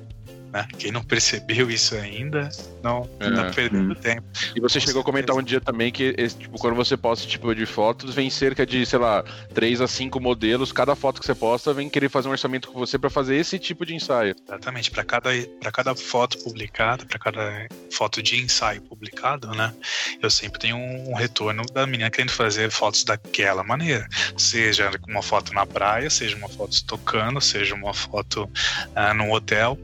Né? 0.51 0.67
Quem 0.77 0.91
não 0.91 1.01
percebeu 1.01 1.71
isso 1.71 1.95
ainda, 1.95 2.49
não 2.83 3.09
É. 3.21 3.31
tá 3.31 3.51
perdendo 3.55 3.91
Hum. 3.93 3.95
tempo. 3.95 4.23
E 4.55 4.59
você 4.59 4.79
Com 4.79 4.85
chegou 4.85 5.01
a 5.01 5.05
comentar 5.05 5.33
um 5.33 5.39
certeza. 5.39 5.49
dia 5.49 5.61
também 5.61 5.91
que 5.91 6.13
tipo, 6.37 6.57
quando 6.59 6.75
você 6.75 6.97
posta 6.97 7.23
esse 7.23 7.31
tipo 7.31 7.55
de 7.55 7.65
fotos, 7.65 8.13
vem 8.13 8.29
cerca 8.29 8.65
de, 8.65 8.85
sei 8.85 8.99
lá, 8.99 9.23
3 9.53 9.79
a 9.79 9.87
5 9.87 10.19
modelos. 10.19 10.71
Cada 10.73 10.93
foto 10.95 11.19
que 11.21 11.25
você 11.25 11.33
posta 11.33 11.73
vem 11.73 11.89
querer 11.89 12.09
fazer 12.09 12.27
um 12.27 12.31
orçamento 12.31 12.69
com 12.69 12.77
você 12.77 12.99
pra 12.99 13.09
fazer 13.09 13.37
esse 13.37 13.57
tipo 13.57 13.85
de 13.85 13.95
ensaio. 13.95 14.35
Exatamente, 14.45 14.91
para 14.91 15.05
cada, 15.05 15.29
pra 15.61 15.71
cada 15.71 15.95
foto 15.95 16.37
publicada, 16.39 17.05
para 17.05 17.17
cada 17.19 17.67
foto 17.91 18.21
de 18.21 18.35
ensaio 18.41 18.81
publicado, 18.81 19.47
né? 19.55 19.73
Eu 20.21 20.29
sempre 20.29 20.59
tenho 20.59 20.75
um 20.75 21.13
retorno 21.13 21.63
da 21.73 21.87
menina 21.87 22.09
querendo 22.11 22.31
fazer 22.31 22.69
fotos 22.71 23.05
daquela 23.05 23.63
maneira. 23.63 24.05
Seja 24.37 24.91
uma 25.07 25.21
foto 25.21 25.53
na 25.53 25.65
praia, 25.65 26.09
seja 26.09 26.35
uma 26.35 26.49
foto 26.49 26.83
tocando, 26.85 27.39
seja 27.39 27.73
uma 27.73 27.93
foto 27.93 28.49
ah, 28.95 29.13
num 29.13 29.31
hotel. 29.31 29.77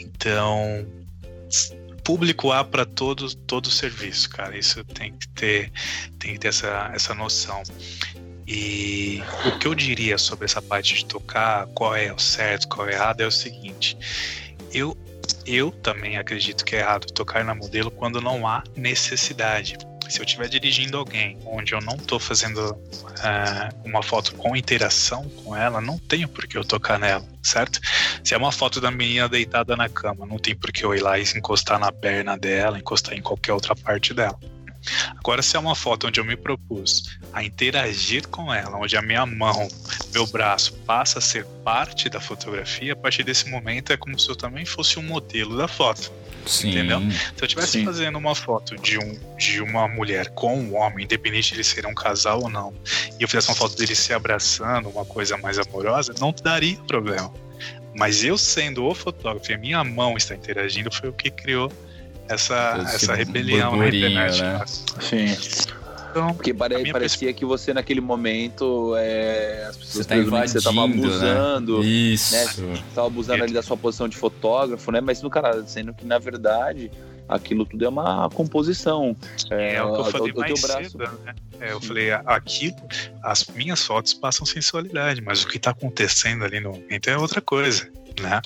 Então, 0.00 0.86
público 2.04 2.52
há 2.52 2.64
para 2.64 2.86
todo, 2.86 3.34
todo 3.34 3.70
serviço, 3.70 4.30
cara. 4.30 4.56
Isso 4.56 4.82
tem 4.84 5.12
que 5.12 5.28
ter, 5.28 5.72
tem 6.18 6.32
que 6.32 6.38
ter 6.38 6.48
essa, 6.48 6.90
essa 6.94 7.14
noção. 7.14 7.62
E 8.46 9.22
o 9.44 9.58
que 9.58 9.66
eu 9.66 9.74
diria 9.74 10.16
sobre 10.16 10.46
essa 10.46 10.62
parte 10.62 10.94
de 10.94 11.04
tocar, 11.04 11.66
qual 11.74 11.94
é 11.94 12.10
o 12.10 12.18
certo, 12.18 12.66
qual 12.66 12.88
é 12.88 12.92
o 12.92 12.94
errado, 12.94 13.20
é 13.20 13.26
o 13.26 13.30
seguinte. 13.30 13.94
Eu, 14.72 14.96
eu 15.44 15.70
também 15.70 16.16
acredito 16.16 16.64
que 16.64 16.74
é 16.74 16.78
errado 16.78 17.12
tocar 17.12 17.44
na 17.44 17.54
modelo 17.54 17.90
quando 17.90 18.22
não 18.22 18.46
há 18.46 18.64
necessidade. 18.74 19.76
Se 20.08 20.20
eu 20.20 20.24
estiver 20.24 20.48
dirigindo 20.48 20.96
alguém 20.96 21.38
onde 21.44 21.74
eu 21.74 21.80
não 21.80 21.96
estou 21.96 22.18
fazendo 22.18 22.76
ah, 23.22 23.68
uma 23.84 24.02
foto 24.02 24.34
com 24.34 24.56
interação 24.56 25.28
com 25.44 25.54
ela, 25.54 25.80
não 25.80 25.98
tenho 25.98 26.28
por 26.28 26.46
que 26.46 26.56
eu 26.56 26.64
tocar 26.64 26.98
nela, 26.98 27.24
certo? 27.42 27.78
Se 28.24 28.34
é 28.34 28.36
uma 28.36 28.50
foto 28.50 28.80
da 28.80 28.90
menina 28.90 29.28
deitada 29.28 29.76
na 29.76 29.88
cama, 29.88 30.24
não 30.24 30.38
tem 30.38 30.54
por 30.54 30.72
que 30.72 30.84
eu 30.84 30.94
ir 30.94 31.02
lá 31.02 31.18
e 31.18 31.22
encostar 31.22 31.78
na 31.78 31.92
perna 31.92 32.36
dela, 32.38 32.78
encostar 32.78 33.14
em 33.14 33.22
qualquer 33.22 33.52
outra 33.52 33.76
parte 33.76 34.14
dela. 34.14 34.38
Agora, 35.16 35.42
se 35.42 35.56
é 35.56 35.58
uma 35.58 35.74
foto 35.74 36.06
onde 36.06 36.20
eu 36.20 36.24
me 36.24 36.36
propus 36.36 37.18
a 37.32 37.42
interagir 37.42 38.26
com 38.28 38.52
ela, 38.52 38.76
onde 38.76 38.96
a 38.96 39.02
minha 39.02 39.24
mão, 39.26 39.68
meu 40.12 40.26
braço 40.26 40.72
passa 40.86 41.18
a 41.18 41.22
ser 41.22 41.44
parte 41.64 42.08
da 42.08 42.20
fotografia, 42.20 42.92
a 42.92 42.96
partir 42.96 43.22
desse 43.22 43.48
momento 43.50 43.92
é 43.92 43.96
como 43.96 44.18
se 44.18 44.28
eu 44.28 44.36
também 44.36 44.64
fosse 44.64 44.98
um 44.98 45.02
modelo 45.02 45.56
da 45.56 45.68
foto. 45.68 46.12
Sim. 46.46 46.70
Entendeu? 46.70 47.00
Se 47.00 47.42
eu 47.42 47.46
estivesse 47.46 47.84
fazendo 47.84 48.16
uma 48.16 48.34
foto 48.34 48.76
de, 48.76 48.98
um, 48.98 49.36
de 49.36 49.60
uma 49.60 49.86
mulher 49.86 50.30
com 50.30 50.58
um 50.58 50.76
homem, 50.76 51.04
independente 51.04 51.48
de 51.48 51.56
eles 51.56 51.66
serem 51.66 51.90
um 51.90 51.94
casal 51.94 52.42
ou 52.42 52.48
não, 52.48 52.72
e 53.18 53.22
eu 53.22 53.28
fizesse 53.28 53.48
uma 53.48 53.56
foto 53.56 53.76
deles 53.76 53.98
se 53.98 54.12
abraçando, 54.14 54.88
uma 54.88 55.04
coisa 55.04 55.36
mais 55.36 55.58
amorosa, 55.58 56.14
não 56.18 56.32
daria 56.32 56.78
problema. 56.86 57.32
Mas 57.94 58.24
eu 58.24 58.38
sendo 58.38 58.84
o 58.84 58.94
fotógrafo 58.94 59.50
e 59.50 59.54
a 59.54 59.58
minha 59.58 59.84
mão 59.84 60.16
está 60.16 60.34
interagindo, 60.34 60.90
foi 60.90 61.08
o 61.08 61.12
que 61.12 61.30
criou 61.30 61.70
essa, 62.28 62.78
Esse 62.84 62.96
essa 62.96 63.14
rebelião 63.14 63.74
internet. 63.86 64.42
né? 64.42 64.64
Sim. 65.00 65.36
Então, 66.10 66.34
Porque 66.34 66.54
pare- 66.54 66.90
parecia 66.90 67.32
que 67.32 67.44
você, 67.44 67.72
naquele 67.74 68.00
momento, 68.00 68.94
é, 68.96 69.66
as 69.68 69.76
Você 69.76 69.98
pessoas 69.98 70.06
tá 70.06 70.14
que 70.16 70.24
você 70.24 70.60
tava 70.62 70.76
invadindo, 70.86 71.08
né? 71.08 71.14
abusando. 71.32 71.84
Isso. 71.84 72.34
Tava 72.94 73.06
abusando 73.06 73.44
ali 73.44 73.52
da 73.52 73.62
sua 73.62 73.76
posição 73.76 74.08
de 74.08 74.16
fotógrafo, 74.16 74.90
né? 74.90 75.00
Mas, 75.00 75.20
no 75.22 75.28
cara, 75.30 75.62
sendo 75.66 75.92
que, 75.92 76.06
na 76.06 76.18
verdade, 76.18 76.90
aquilo 77.28 77.64
tudo 77.66 77.84
é 77.84 77.88
uma 77.88 78.28
composição. 78.30 79.16
é, 79.50 79.82
o 79.82 79.92
que 79.94 80.00
eu 80.00 80.04
falei 80.06 80.30
o 80.30 80.34
teu 80.34 80.54
mais 80.68 80.90
cedo, 80.90 80.98
né? 81.24 81.34
É, 81.60 81.72
eu 81.72 81.80
Sim. 81.80 81.88
falei, 81.88 82.10
aquilo, 82.12 82.76
as 83.22 83.44
minhas 83.48 83.84
fotos 83.84 84.14
passam 84.14 84.46
sensualidade, 84.46 85.20
mas 85.20 85.42
o 85.42 85.48
que 85.48 85.58
tá 85.58 85.70
acontecendo 85.70 86.44
ali 86.44 86.60
no 86.60 86.70
momento 86.72 87.10
é 87.10 87.16
outra 87.18 87.40
coisa, 87.40 87.90
né? 88.20 88.40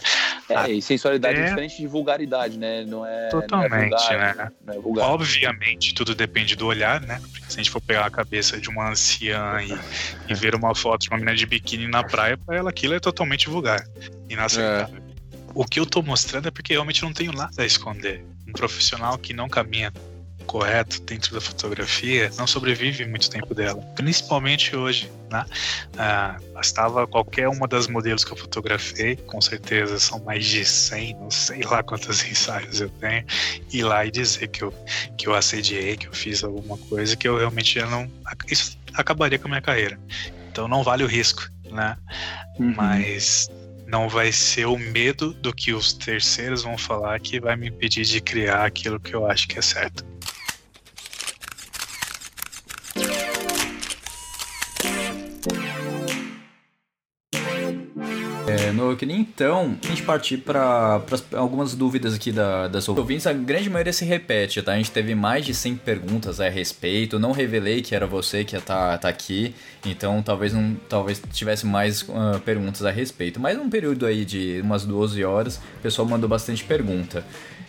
É, 0.49 0.71
e 0.71 0.83
sensualidade 0.83 1.39
é 1.39 1.43
É. 1.43 1.45
diferente 1.47 1.77
de 1.79 1.87
vulgaridade, 1.87 2.59
né? 2.59 2.85
Não 2.85 3.07
é. 3.07 3.11
não 3.11 3.27
é 3.27 3.29
Totalmente, 3.31 3.91
vulgar, 3.91 4.37
né? 4.37 4.53
Não 4.67 4.75
é 4.75 4.79
vulgar. 4.79 5.09
Obviamente, 5.11 5.95
tudo 5.95 6.15
depende 6.15 6.57
do 6.57 6.67
olhar, 6.67 7.01
né? 7.01 7.21
Porque 7.31 7.47
se 7.49 7.55
a 7.61 7.63
gente 7.63 7.71
for 7.71 7.81
pegar 7.81 8.07
a 8.07 8.11
cabeça 8.11 8.59
de 8.61 8.69
uma 8.69 8.91
anciã 8.91 9.59
e, 9.63 10.31
e 10.31 10.35
ver 10.35 10.55
uma 10.55 10.75
foto 10.75 11.03
de 11.03 11.09
uma 11.09 11.17
menina 11.19 11.37
de 11.37 11.47
biquíni 11.47 11.87
na 11.89 12.03
praia, 12.03 12.37
pra 12.37 12.57
ela 12.57 12.71
aquilo 12.71 12.95
é 12.95 13.01
totalmente 13.01 13.49
vulgar. 13.49 13.87
Inaceitável. 14.29 15.03
O 15.55 15.65
que 15.67 15.79
eu 15.79 15.85
tô 15.87 16.01
mostrando 16.03 16.49
é 16.49 16.51
porque 16.51 16.73
realmente 16.73 17.03
não 17.03 17.13
tenho 17.13 17.33
nada 17.33 17.63
a 17.63 17.67
esconder. 17.67 18.25
Um 18.53 18.59
profissional 18.59 19.17
que 19.17 19.33
não 19.33 19.49
caminha 19.49 19.91
correto 20.43 21.01
dentro 21.03 21.35
da 21.35 21.41
fotografia 21.41 22.31
não 22.37 22.47
sobrevive 22.47 23.07
muito 23.07 23.31
tempo 23.31 23.55
dela. 23.55 23.81
Principalmente 23.95 24.77
hoje, 24.77 25.11
né? 25.31 25.47
Ah, 25.97 26.37
bastava 26.53 27.07
qualquer 27.07 27.49
uma 27.49 27.67
das 27.67 27.87
modelos 27.87 28.23
que 28.25 28.33
eu 28.33 28.37
fotografei, 28.37 29.17
com 29.17 29.41
certeza 29.41 29.99
são 29.99 30.23
mais 30.25 30.45
de 30.45 30.65
100, 30.65 31.15
não 31.15 31.31
sei 31.31 31.63
lá 31.63 31.83
quantos 31.83 32.23
ensaios 32.29 32.81
eu 32.81 32.91
tenho, 32.91 33.25
ir 33.73 33.83
lá 33.83 34.05
e 34.05 34.11
dizer 34.11 34.49
que 34.49 34.63
eu, 34.63 34.75
que 35.17 35.27
eu 35.27 35.35
assediei, 35.35 35.97
que 35.97 36.09
eu 36.09 36.13
fiz 36.13 36.45
alguma 36.45 36.77
coisa 36.77 37.17
que 37.17 37.27
eu 37.27 37.39
realmente 37.39 37.81
já 37.81 37.87
não. 37.87 38.11
Isso 38.51 38.77
acabaria 38.93 39.39
com 39.39 39.49
a 39.49 39.51
minha 39.51 39.63
carreira. 39.63 39.99
Então 40.51 40.69
não 40.69 40.83
vale 40.83 41.03
o 41.03 41.07
risco, 41.07 41.49
né? 41.71 41.97
Uhum. 42.59 42.75
Mas 42.77 43.49
não 43.93 44.09
vai 44.09 44.33
ser 44.33 44.65
o 44.65 44.79
medo 44.79 45.35
do 45.35 45.53
que 45.53 45.75
os 45.75 45.93
terceiros 45.93 46.63
vão 46.63 46.79
falar 46.79 47.21
que 47.21 47.39
vai 47.39 47.55
me 47.55 47.69
impedir 47.69 48.07
de 48.07 48.23
criar 48.23 48.65
aquilo 48.65 48.99
que 48.99 49.15
eu 49.15 49.27
acho 49.27 49.47
que 49.47 49.59
é 49.59 49.63
certo. 49.63 50.12
No, 58.73 58.91
eu 58.91 58.97
queria 58.97 59.17
então 59.17 59.77
a 59.83 59.87
gente 59.87 60.03
partir 60.03 60.39
para 60.39 61.01
algumas 61.35 61.75
dúvidas 61.75 62.15
aqui 62.15 62.33
da, 62.33 62.69
das 62.69 62.89
ouvintes. 62.89 63.27
A 63.27 63.33
grande 63.33 63.69
maioria 63.69 63.93
se 63.93 64.05
repete, 64.05 64.63
tá? 64.63 64.73
A 64.73 64.77
gente 64.77 64.91
teve 64.91 65.15
mais 65.15 65.45
de 65.45 65.55
100 65.55 65.77
perguntas 65.77 66.41
a 66.41 66.49
respeito. 66.49 67.19
Não 67.19 67.33
revelei 67.33 67.83
que 67.83 67.95
era 67.95 68.07
você 68.07 68.45
que 68.45 68.55
ia 68.55 68.59
estar 68.59 68.99
tá, 68.99 69.09
aqui, 69.09 69.55
então 69.85 70.23
talvez 70.23 70.53
não 70.53 70.77
talvez 70.89 71.23
tivesse 71.33 71.67
mais 71.67 72.05
ah, 72.11 72.41
perguntas 72.45 72.85
a 72.85 72.91
respeito. 72.91 73.39
Mas 73.39 73.57
num 73.57 73.69
período 73.69 74.07
aí 74.07 74.25
de 74.25 74.61
umas 74.63 74.85
12 74.85 75.23
horas, 75.25 75.57
o 75.57 75.83
pessoal 75.83 76.09
mandou 76.09 76.29
bastante 76.29 76.65
pergunta. 76.65 77.25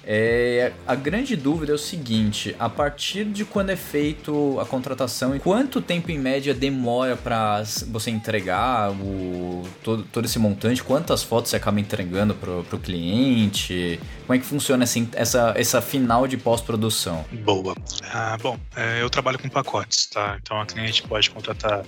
É, 0.05 0.73
a 0.85 0.95
grande 0.95 1.35
dúvida 1.35 1.71
é 1.71 1.75
o 1.75 1.79
seguinte: 1.79 2.55
a 2.59 2.69
partir 2.69 3.25
de 3.25 3.45
quando 3.45 3.69
é 3.69 3.75
feito 3.75 4.59
a 4.59 4.65
contratação, 4.65 5.37
quanto 5.39 5.81
tempo 5.81 6.11
em 6.11 6.19
média 6.19 6.53
demora 6.53 7.15
para 7.15 7.63
você 7.87 8.11
entregar 8.11 8.91
o, 8.91 9.63
todo, 9.81 10.03
todo 10.03 10.25
esse 10.25 10.37
montante? 10.37 10.83
Quantas 10.83 11.23
fotos 11.23 11.51
você 11.51 11.55
acaba 11.55 11.79
entregando 11.79 12.35
pro, 12.35 12.63
pro 12.65 12.77
cliente? 12.77 13.99
Como 14.25 14.35
é 14.35 14.39
que 14.39 14.45
funciona 14.45 14.83
assim, 14.83 15.09
essa, 15.13 15.53
essa 15.55 15.81
final 15.81 16.27
de 16.27 16.37
pós-produção? 16.37 17.25
Boa. 17.43 17.75
Ah, 18.11 18.37
bom, 18.41 18.57
é, 18.75 19.01
eu 19.01 19.09
trabalho 19.09 19.37
com 19.37 19.49
pacotes, 19.49 20.05
tá? 20.07 20.37
Então 20.41 20.59
a 20.59 20.65
cliente 20.65 21.03
pode 21.03 21.29
contratar 21.29 21.83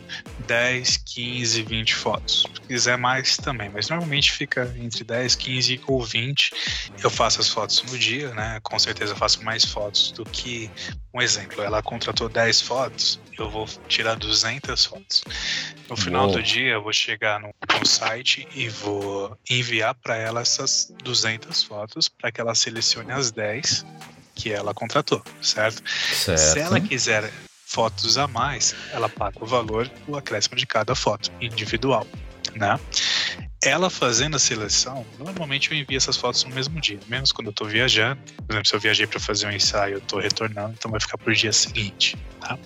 10, 0.45 0.97
15, 0.97 1.63
20 1.63 1.95
fotos. 1.95 2.45
Se 2.53 2.61
quiser 2.68 2.97
mais 2.97 3.38
também, 3.38 3.70
mas 3.70 3.89
normalmente 3.89 4.32
fica 4.32 4.74
entre 4.78 5.03
10, 5.03 5.36
15 5.36 5.82
ou 5.88 6.03
20. 6.03 6.51
Eu 7.01 7.09
faço 7.09 7.39
as 7.39 7.49
fotos 7.49 7.84
no 7.84 7.97
dia, 7.97 8.05
né? 8.34 8.60
Com 8.64 8.78
certeza 8.78 9.14
eu 9.14 9.18
faço 9.18 9.43
mais 9.43 9.66
fotos 9.66 10.12
do 10.12 10.24
que. 10.26 10.70
Um 11.14 11.22
exemplo, 11.22 11.62
ela 11.62 11.82
contratou 11.82 12.28
10 12.28 12.62
fotos, 12.62 13.20
eu 13.39 13.49
vou 13.49 13.66
tirar 13.88 14.16
200 14.16 14.86
fotos. 14.86 15.24
No 15.89 15.95
final 15.95 16.26
Uou. 16.26 16.34
do 16.34 16.43
dia, 16.43 16.74
eu 16.74 16.84
vou 16.84 16.91
chegar 16.91 17.39
no, 17.39 17.53
no 17.80 17.86
site 17.86 18.45
e 18.53 18.68
vou 18.68 19.38
enviar 19.49 19.95
para 19.95 20.18
ela 20.18 20.41
essas 20.41 20.93
200 21.03 21.64
fotos 21.64 22.10
para 22.10 22.32
que 22.32 22.41
ela 22.41 22.53
selecione 22.53 23.12
as 23.12 23.32
10 23.32 23.86
que 24.36 24.51
ela 24.51 24.74
contratou, 24.74 25.24
certo? 25.41 25.82
Certo. 25.89 26.38
Se 26.38 26.60
ela 26.60 26.80
quiser 26.82 27.32
fotos 27.66 28.18
a 28.18 28.28
mais, 28.28 28.76
ela 28.91 29.10
paga 29.10 29.38
o 29.41 29.45
valor, 29.45 29.89
o 30.08 30.16
acréscimo 30.16 30.56
de 30.56 30.66
cada 30.66 30.93
foto 30.93 31.32
individual, 31.39 32.06
né? 32.53 32.80
Ela 33.64 33.89
fazendo 33.89 34.36
a 34.36 34.39
seleção, 34.39 35.06
normalmente 35.18 35.72
eu 35.72 35.78
envio 35.78 35.97
essas 35.97 36.18
fotos 36.18 36.43
no 36.43 36.53
mesmo 36.53 36.80
dia, 36.80 36.99
menos 37.08 37.32
quando 37.32 37.47
eu 37.47 37.53
tô 37.53 37.66
viajando. 37.66 38.22
Por 38.38 38.53
exemplo, 38.53 38.68
se 38.68 38.76
eu 38.76 38.80
viajei 38.80 39.08
para 39.08 39.20
fazer 39.20 39.47
um 39.47 39.51
ensaio, 39.51 39.95
eu 39.95 40.01
tô 40.01 40.20
retornando, 40.20 40.76
então 40.78 40.91
vai 40.91 40.99
ficar 40.99 41.18
pro 41.18 41.34
dia 41.34 41.51
seguinte, 41.51 42.18
tá? 42.39 42.60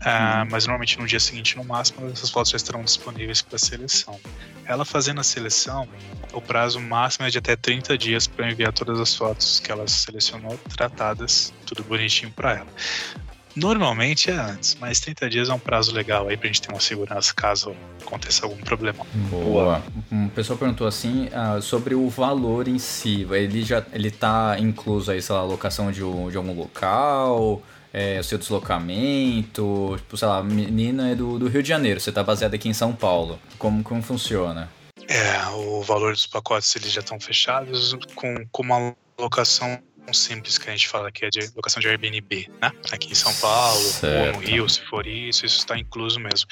Ah, 0.00 0.44
Mas 0.50 0.66
normalmente 0.66 0.98
no 0.98 1.06
dia 1.06 1.18
seguinte, 1.18 1.56
no 1.56 1.64
máximo, 1.64 2.06
essas 2.10 2.30
fotos 2.30 2.50
já 2.50 2.56
estarão 2.56 2.84
disponíveis 2.84 3.40
para 3.40 3.58
seleção. 3.58 4.20
Ela 4.66 4.84
fazendo 4.84 5.20
a 5.20 5.24
seleção, 5.24 5.88
o 6.32 6.40
prazo 6.40 6.78
máximo 6.78 7.26
é 7.26 7.30
de 7.30 7.38
até 7.38 7.56
30 7.56 7.96
dias 7.96 8.26
para 8.26 8.50
enviar 8.50 8.72
todas 8.72 9.00
as 9.00 9.14
fotos 9.14 9.60
que 9.60 9.72
ela 9.72 9.88
selecionou, 9.88 10.58
tratadas, 10.76 11.52
tudo 11.66 11.82
bonitinho 11.82 12.30
para 12.32 12.52
ela. 12.52 12.68
Normalmente 13.56 14.30
é 14.30 14.34
antes, 14.34 14.76
mas 14.80 14.98
30 15.00 15.30
dias 15.30 15.48
é 15.48 15.54
um 15.54 15.58
prazo 15.58 15.94
legal 15.94 16.28
aí 16.28 16.36
pra 16.36 16.46
gente 16.48 16.60
ter 16.62 16.70
uma 16.72 16.80
segurança 16.80 17.32
caso 17.34 17.74
aconteça 18.02 18.44
algum 18.44 18.56
problema. 18.58 19.06
Boa. 19.30 19.82
Um 20.10 20.28
pessoal 20.28 20.58
perguntou 20.58 20.86
assim 20.86 21.28
ah, 21.32 21.60
sobre 21.60 21.94
o 21.94 22.08
valor 22.08 22.66
em 22.66 22.78
si. 22.78 23.26
Ele 23.30 23.62
já 23.62 23.84
ele 23.92 24.10
tá 24.10 24.56
incluso 24.58 25.10
aí, 25.10 25.22
sei 25.22 25.34
lá, 25.34 25.40
a 25.42 25.44
locação 25.44 25.92
de, 25.92 26.02
um- 26.02 26.30
de 26.30 26.36
algum 26.36 26.52
local, 26.54 27.62
é, 27.92 28.18
o 28.18 28.24
seu 28.24 28.38
deslocamento. 28.38 29.94
Tipo, 29.98 30.16
sei 30.16 30.28
lá, 30.28 30.38
a 30.38 30.42
menina 30.42 31.10
é 31.10 31.14
do, 31.14 31.38
do 31.38 31.48
Rio 31.48 31.62
de 31.62 31.68
Janeiro, 31.68 32.00
você 32.00 32.10
tá 32.12 32.22
baseado 32.22 32.54
aqui 32.54 32.68
em 32.68 32.74
São 32.74 32.92
Paulo. 32.92 33.38
Como, 33.58 33.82
como 33.82 34.02
funciona? 34.02 34.68
É, 35.08 35.46
o 35.54 35.82
valor 35.82 36.12
dos 36.12 36.26
pacotes 36.26 36.74
eles 36.76 36.90
já 36.92 37.00
estão 37.00 37.20
fechados 37.20 37.94
com, 38.14 38.34
com 38.50 38.62
uma 38.62 38.94
locação 39.18 39.78
simples 40.12 40.58
que 40.58 40.68
a 40.68 40.72
gente 40.72 40.88
fala 40.88 41.10
que 41.10 41.24
é 41.24 41.30
de 41.30 41.50
locação 41.54 41.80
de 41.80 41.88
Airbnb, 41.88 42.50
né? 42.60 42.70
Aqui 42.92 43.12
em 43.12 43.14
São 43.14 43.34
Paulo, 43.36 43.80
Certo. 43.80 44.36
ou 44.36 44.40
no 44.40 44.46
Rio, 44.46 44.68
se 44.68 44.80
for 44.82 45.06
isso, 45.06 45.46
isso 45.46 45.58
está 45.58 45.78
incluso 45.78 46.20
mesmo. 46.20 46.48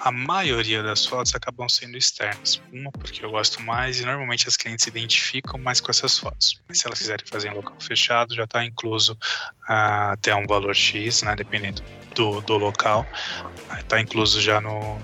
A 0.00 0.12
maioria 0.12 0.82
das 0.82 1.04
fotos 1.04 1.34
acabam 1.34 1.68
sendo 1.68 1.96
externas. 1.96 2.60
Uma 2.72 2.90
porque 2.92 3.24
eu 3.24 3.30
gosto 3.30 3.60
mais 3.62 4.00
e 4.00 4.04
normalmente 4.04 4.46
as 4.48 4.56
clientes 4.56 4.84
se 4.84 4.90
identificam 4.90 5.58
mais 5.58 5.80
com 5.80 5.90
essas 5.90 6.18
fotos. 6.18 6.60
Mas 6.68 6.78
se 6.78 6.86
elas 6.86 6.98
quiserem 6.98 7.26
fazer 7.26 7.48
em 7.48 7.54
local 7.54 7.76
fechado, 7.80 8.34
já 8.34 8.44
está 8.44 8.64
incluso 8.64 9.18
ah, 9.68 10.12
até 10.12 10.34
um 10.34 10.46
valor 10.46 10.74
X, 10.74 11.22
né? 11.22 11.34
Dependendo 11.34 11.82
do, 12.14 12.40
do 12.42 12.56
local. 12.56 13.06
Está 13.78 14.00
incluso 14.00 14.40
já 14.40 14.60
no, 14.60 15.00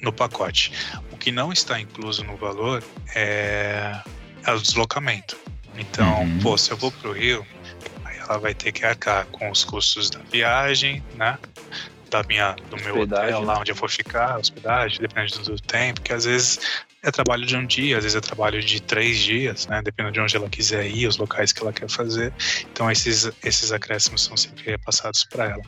no 0.00 0.12
pacote. 0.12 0.72
O 1.10 1.16
que 1.16 1.32
não 1.32 1.52
está 1.52 1.80
incluso 1.80 2.22
no 2.24 2.36
valor 2.36 2.84
é, 3.14 4.00
é 4.44 4.52
o 4.52 4.60
deslocamento. 4.60 5.36
Então, 5.78 6.22
Uhum. 6.22 6.38
pô, 6.40 6.58
se 6.58 6.70
eu 6.70 6.76
vou 6.76 6.90
pro 6.90 7.12
Rio, 7.12 7.46
aí 8.04 8.16
ela 8.18 8.38
vai 8.38 8.54
ter 8.54 8.72
que 8.72 8.84
arcar 8.84 9.26
com 9.26 9.50
os 9.50 9.64
custos 9.64 10.10
da 10.10 10.20
viagem, 10.30 11.02
né? 11.14 11.38
Da 12.10 12.22
minha, 12.22 12.54
do 12.70 12.76
meu 12.76 13.00
hotel 13.00 13.42
lá 13.42 13.54
né? 13.54 13.60
onde 13.60 13.72
eu 13.72 13.76
for 13.76 13.90
ficar, 13.90 14.38
hospedagem, 14.38 15.00
dependendo 15.00 15.42
do 15.42 15.60
tempo, 15.60 16.00
que 16.00 16.12
às 16.12 16.24
vezes 16.24 16.60
é 17.02 17.10
trabalho 17.10 17.44
de 17.44 17.56
um 17.56 17.66
dia, 17.66 17.98
às 17.98 18.04
vezes 18.04 18.16
é 18.16 18.20
trabalho 18.20 18.62
de 18.62 18.80
três 18.80 19.18
dias, 19.18 19.66
né? 19.66 19.82
Dependendo 19.84 20.12
de 20.14 20.20
onde 20.20 20.36
ela 20.36 20.48
quiser 20.48 20.86
ir, 20.88 21.06
os 21.06 21.16
locais 21.16 21.52
que 21.52 21.60
ela 21.62 21.72
quer 21.72 21.90
fazer. 21.90 22.32
Então 22.72 22.90
esses, 22.90 23.30
esses 23.44 23.72
acréscimos 23.72 24.22
são 24.22 24.36
sempre 24.36 24.64
repassados 24.70 25.24
para 25.24 25.44
ela. 25.46 25.62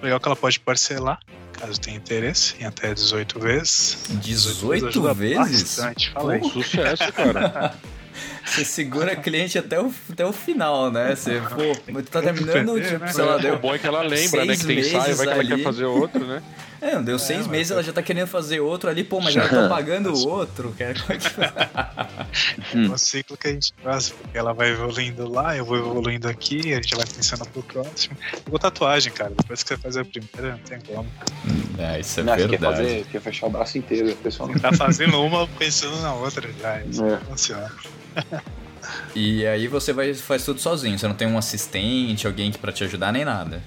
O 0.00 0.04
legal 0.04 0.16
é 0.16 0.20
que 0.20 0.28
ela 0.28 0.36
pode 0.36 0.58
parcelar, 0.58 1.18
caso 1.52 1.78
tenha 1.80 1.96
interesse, 1.96 2.54
em 2.60 2.64
até 2.64 2.92
18 2.92 3.38
vezes. 3.38 3.98
18 4.08 4.86
ajuda 4.86 5.14
vezes? 5.14 5.62
Bastante, 5.62 6.10
fala 6.10 6.32
aí. 6.34 6.42
Sucesso, 6.42 7.12
cara. 7.12 7.74
Você 8.44 8.64
segura 8.64 9.12
a 9.12 9.16
cliente 9.16 9.58
até 9.58 9.80
o, 9.80 9.92
até 10.10 10.24
o 10.24 10.32
final, 10.32 10.90
né? 10.90 11.14
Você, 11.14 11.40
pô, 11.40 12.02
tá 12.02 12.20
terminando, 12.22 12.80
tipo, 12.80 12.98
né? 12.98 13.12
sei 13.12 13.24
lá, 13.24 13.36
o 13.36 13.40
deu 13.40 13.58
bom 13.58 13.74
é 13.74 13.78
que 13.78 13.86
ela 13.86 14.02
lembra, 14.02 14.44
né? 14.44 14.54
seis 14.54 14.60
Que 14.60 14.66
tem 14.66 14.78
ensaio, 14.80 15.16
vai 15.16 15.26
que 15.26 15.32
ela 15.32 15.44
quer 15.44 15.62
fazer 15.62 15.84
outro, 15.84 16.26
né? 16.26 16.42
É, 16.84 17.00
deu 17.00 17.18
seis 17.18 17.46
meses, 17.46 17.70
ela 17.70 17.82
já 17.82 17.94
tá 17.94 18.02
querendo 18.02 18.26
fazer 18.26 18.60
outro 18.60 18.90
ali, 18.90 19.02
pô, 19.02 19.18
mas 19.18 19.34
ela 19.34 19.48
tá 19.48 19.70
pagando 19.70 20.12
o 20.12 20.28
outro, 20.28 20.74
cara. 20.78 20.92
Como 21.00 21.12
é 21.14 21.16
que... 21.16 22.76
É 22.76 22.92
um 22.92 22.98
ciclo 22.98 23.38
que 23.38 23.48
a 23.48 23.52
gente 23.52 23.72
faz, 23.82 24.10
porque 24.10 24.36
ela 24.36 24.52
vai 24.52 24.68
evoluindo 24.72 25.26
lá, 25.26 25.56
eu 25.56 25.64
vou 25.64 25.78
evoluindo 25.78 26.28
aqui, 26.28 26.74
a 26.74 26.76
gente 26.76 26.94
vai 26.94 27.06
pensando 27.06 27.46
pro 27.46 27.62
próximo. 27.62 28.14
Igual 28.46 28.58
tatuagem, 28.58 29.10
cara. 29.14 29.32
Depois 29.34 29.62
que 29.62 29.68
você 29.70 29.78
faz 29.78 29.96
a 29.96 30.04
primeira, 30.04 30.50
não 30.50 30.58
tem 30.58 30.78
como. 30.80 31.08
É, 31.78 32.00
isso 32.00 32.20
é 32.20 32.22
Não, 32.22 32.34
você 32.34 32.40
quer, 32.42 32.48
verdade. 32.48 32.76
fazer, 32.76 33.06
quer 33.10 33.20
fechar 33.22 33.46
o 33.46 33.50
braço 33.50 33.78
inteiro, 33.78 34.10
o 34.12 34.16
pessoal 34.16 34.48
não 34.50 34.58
Tá 34.58 34.70
fazendo 34.70 35.22
uma 35.22 35.48
pensando 35.48 35.98
na 36.02 36.12
outra 36.12 36.46
já. 36.60 36.82
Isso 36.82 37.02
É. 37.02 37.10
não 37.12 37.20
funciona. 37.20 37.72
E 39.14 39.46
aí 39.46 39.68
você 39.68 39.92
vai, 39.92 40.12
faz 40.14 40.44
tudo 40.44 40.60
sozinho, 40.60 40.98
você 40.98 41.08
não 41.08 41.14
tem 41.14 41.26
um 41.26 41.38
assistente, 41.38 42.26
alguém 42.26 42.50
que 42.50 42.58
pra 42.58 42.72
te 42.72 42.84
ajudar, 42.84 43.12
nem 43.12 43.24
nada. 43.24 43.62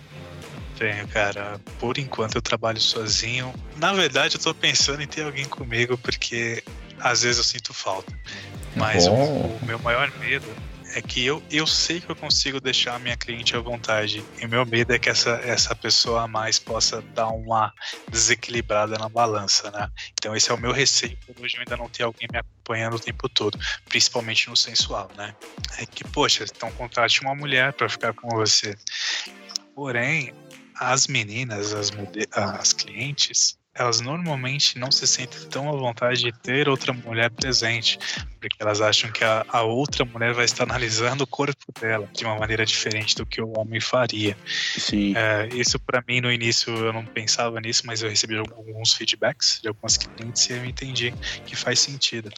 Tenho, 0.78 1.08
cara. 1.08 1.60
Por 1.80 1.98
enquanto 1.98 2.36
eu 2.36 2.42
trabalho 2.42 2.80
sozinho. 2.80 3.54
Na 3.78 3.94
verdade, 3.94 4.36
eu 4.36 4.42
tô 4.42 4.54
pensando 4.54 5.02
em 5.02 5.08
ter 5.08 5.24
alguém 5.24 5.46
comigo, 5.46 5.98
porque 5.98 6.64
às 7.00 7.24
vezes 7.24 7.38
eu 7.38 7.44
sinto 7.44 7.74
falta. 7.74 8.14
Mas 8.76 9.08
o, 9.08 9.14
o 9.14 9.60
meu 9.66 9.80
maior 9.80 10.12
medo 10.20 10.46
é 10.98 11.02
que 11.02 11.24
eu, 11.24 11.44
eu 11.52 11.68
sei 11.68 12.02
que 12.02 12.10
eu 12.10 12.16
consigo 12.16 12.60
deixar 12.60 12.96
a 12.96 13.00
minha 13.00 13.16
cliente 13.16 13.56
à 13.56 13.60
vontade. 13.60 14.26
E 14.42 14.46
o 14.46 14.50
meu 14.50 14.66
medo 14.66 14.92
é 14.94 14.98
que 14.98 15.08
essa, 15.10 15.40
essa 15.44 15.76
pessoa 15.76 16.24
a 16.24 16.28
mais 16.28 16.58
possa 16.58 17.04
dar 17.14 17.28
uma 17.28 17.72
desequilibrada 18.10 18.98
na 18.98 19.08
balança, 19.08 19.70
né? 19.70 19.92
Então 20.14 20.36
esse 20.36 20.50
é 20.50 20.54
o 20.56 20.58
meu 20.58 20.72
receio 20.72 21.16
por 21.18 21.40
hoje 21.40 21.56
eu 21.56 21.60
ainda 21.60 21.78
não 21.78 21.88
ter 21.88 22.02
alguém 22.02 22.28
me 22.32 22.40
acompanhando 22.40 22.96
o 22.96 23.00
tempo 23.00 23.30
todo, 23.30 23.60
principalmente 23.88 24.50
no 24.50 24.58
sensual, 24.58 25.12
né? 25.16 25.36
É 25.78 25.86
que, 25.86 26.04
poxa, 26.04 26.44
então 26.44 26.72
contrate 26.72 27.22
uma 27.22 27.36
mulher 27.36 27.74
para 27.74 27.88
ficar 27.88 28.14
com 28.14 28.30
você. 28.30 28.76
Porém, 29.76 30.34
as 30.74 31.06
meninas, 31.06 31.74
as, 31.74 31.92
as 32.34 32.74
clientes, 32.74 33.56
elas 33.78 34.02
normalmente 34.02 34.80
não 34.80 34.92
se 34.92 35.08
sentem 35.08 35.40
tão 35.50 35.70
à 35.70 35.72
vontade 35.72 36.22
de 36.22 36.32
ter 36.32 36.68
outra 36.68 36.92
mulher 36.92 37.30
presente, 37.30 38.00
porque 38.40 38.58
elas 38.60 38.82
acham 38.82 39.12
que 39.12 39.24
a, 39.24 39.46
a 39.48 39.62
outra 39.62 40.04
mulher 40.04 40.34
vai 40.34 40.46
estar 40.46 40.64
analisando 40.64 41.24
o 41.24 41.28
corpo 41.28 41.66
dela 41.80 42.10
de 42.14 42.26
uma 42.26 42.36
maneira 42.38 42.66
diferente 42.66 43.16
do 43.16 43.26
que 43.26 43.42
o 43.42 43.54
homem 43.58 43.80
faria. 43.80 44.36
Sim. 44.78 45.14
É, 45.16 45.48
isso 45.54 45.80
para 45.80 46.04
mim 46.08 46.22
no 46.22 46.32
início 46.32 46.76
eu 46.76 46.92
não 46.92 47.06
pensava 47.06 47.60
nisso, 47.62 47.84
mas 47.86 48.02
eu 48.02 48.10
recebi 48.10 48.38
alguns 48.38 48.94
feedbacks 48.94 49.60
de 49.62 49.68
algumas 49.68 49.98
clientes 49.98 50.50
e 50.50 50.54
eu 50.54 50.66
entendi 50.66 51.14
que 51.46 51.56
faz 51.56 51.80
sentido. 51.80 52.32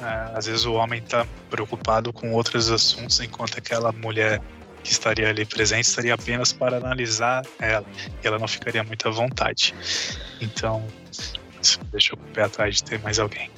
É, 0.00 0.36
às 0.36 0.46
vezes 0.46 0.64
o 0.64 0.74
homem 0.74 1.00
está 1.00 1.26
preocupado 1.50 2.12
com 2.12 2.32
outros 2.32 2.70
assuntos, 2.70 3.20
enquanto 3.20 3.58
aquela 3.58 3.92
mulher 3.92 4.40
que 4.82 4.92
estaria 4.92 5.28
ali 5.28 5.44
presente 5.44 5.84
estaria 5.84 6.14
apenas 6.14 6.52
para 6.52 6.76
analisar 6.76 7.44
ela 7.58 7.84
e 8.22 8.26
ela 8.26 8.38
não 8.38 8.48
ficaria 8.48 8.82
muito 8.82 9.06
à 9.08 9.10
vontade. 9.10 9.74
Então, 10.40 10.86
isso 11.62 11.78
me 11.80 11.90
deixou 11.90 12.18
o 12.18 12.32
pé 12.32 12.42
atrás 12.42 12.76
de 12.76 12.84
ter 12.84 13.00
mais 13.00 13.18
alguém. 13.18 13.50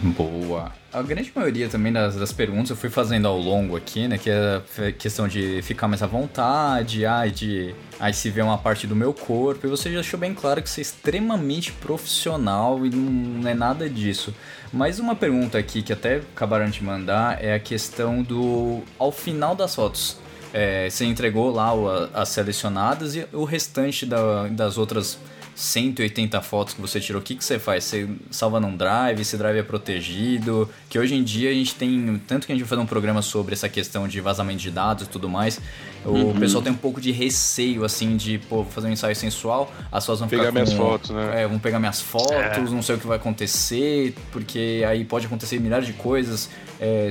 Boa. 0.00 0.72
A 0.92 1.02
grande 1.02 1.30
maioria 1.34 1.68
também 1.68 1.92
das, 1.92 2.14
das 2.14 2.32
perguntas 2.32 2.70
eu 2.70 2.76
fui 2.76 2.88
fazendo 2.88 3.26
ao 3.26 3.36
longo 3.36 3.76
aqui, 3.76 4.06
né? 4.06 4.16
Que 4.16 4.30
é 4.30 4.62
a 4.86 4.92
questão 4.92 5.26
de 5.26 5.60
ficar 5.62 5.88
mais 5.88 6.02
à 6.02 6.06
vontade, 6.06 7.04
ai, 7.04 7.30
de 7.30 7.74
ai, 7.98 8.12
se 8.12 8.30
ver 8.30 8.42
uma 8.42 8.56
parte 8.56 8.86
do 8.86 8.94
meu 8.94 9.12
corpo. 9.12 9.66
E 9.66 9.70
você 9.70 9.90
já 9.90 9.96
deixou 9.96 10.18
bem 10.18 10.32
claro 10.32 10.62
que 10.62 10.70
você 10.70 10.80
é 10.80 10.82
extremamente 10.82 11.72
profissional 11.72 12.86
e 12.86 12.90
não 12.90 13.48
é 13.48 13.54
nada 13.54 13.88
disso. 13.90 14.32
Mas 14.72 14.98
uma 14.98 15.14
pergunta 15.14 15.56
aqui 15.58 15.82
que 15.82 15.92
até 15.92 16.16
acabaram 16.16 16.68
de 16.68 16.82
mandar 16.84 17.42
é 17.42 17.54
a 17.54 17.58
questão 17.58 18.22
do. 18.22 18.82
Ao 18.98 19.10
final 19.10 19.54
das 19.54 19.74
fotos. 19.74 20.16
é, 20.50 20.88
você 20.88 21.04
entregou 21.04 21.50
lá 21.50 21.70
as 22.14 22.30
selecionadas 22.30 23.14
e 23.14 23.26
o 23.34 23.44
restante 23.44 24.06
da- 24.06 24.48
das 24.48 24.78
outras 24.78 25.18
180 25.58 26.40
fotos 26.40 26.72
que 26.74 26.80
você 26.80 27.00
tirou, 27.00 27.20
o 27.20 27.24
que, 27.24 27.34
que 27.34 27.44
você 27.44 27.58
faz? 27.58 27.82
Você 27.82 28.08
salva 28.30 28.60
num 28.60 28.76
drive, 28.76 29.20
esse 29.20 29.36
drive 29.36 29.56
é 29.58 29.62
protegido? 29.64 30.70
Que 30.88 30.98
hoje 31.00 31.16
em 31.16 31.24
dia 31.24 31.50
a 31.50 31.52
gente 31.52 31.74
tem, 31.74 32.22
tanto 32.28 32.46
que 32.46 32.52
a 32.52 32.54
gente 32.54 32.62
vai 32.62 32.68
fazer 32.68 32.80
um 32.82 32.86
programa 32.86 33.22
sobre 33.22 33.54
essa 33.54 33.68
questão 33.68 34.06
de 34.06 34.20
vazamento 34.20 34.60
de 34.60 34.70
dados 34.70 35.06
e 35.06 35.10
tudo 35.10 35.28
mais, 35.28 35.60
o 36.04 36.32
pessoal 36.38 36.62
tem 36.62 36.72
um 36.72 36.76
pouco 36.76 37.00
de 37.00 37.10
receio, 37.10 37.84
assim, 37.84 38.16
de, 38.16 38.38
pô, 38.38 38.64
fazer 38.64 38.86
um 38.86 38.92
ensaio 38.92 39.16
sensual, 39.16 39.72
as 39.90 40.06
fotos 40.06 40.20
vão 40.20 40.28
Pegar 40.28 40.42
ficar 40.44 40.52
minhas 40.52 40.70
com- 40.70 40.76
fotos, 40.76 41.10
né? 41.10 41.42
É, 41.42 41.48
vão 41.48 41.58
pegar 41.58 41.80
minhas 41.80 42.00
fotos, 42.00 42.70
não 42.72 42.80
sei 42.80 42.94
o 42.94 42.98
que 42.98 43.06
vai 43.08 43.16
acontecer, 43.16 44.14
porque 44.30 44.84
aí 44.88 45.04
pode 45.04 45.26
acontecer 45.26 45.58
milhares 45.58 45.86
de 45.88 45.92
coisas, 45.94 46.48
é, 46.80 47.10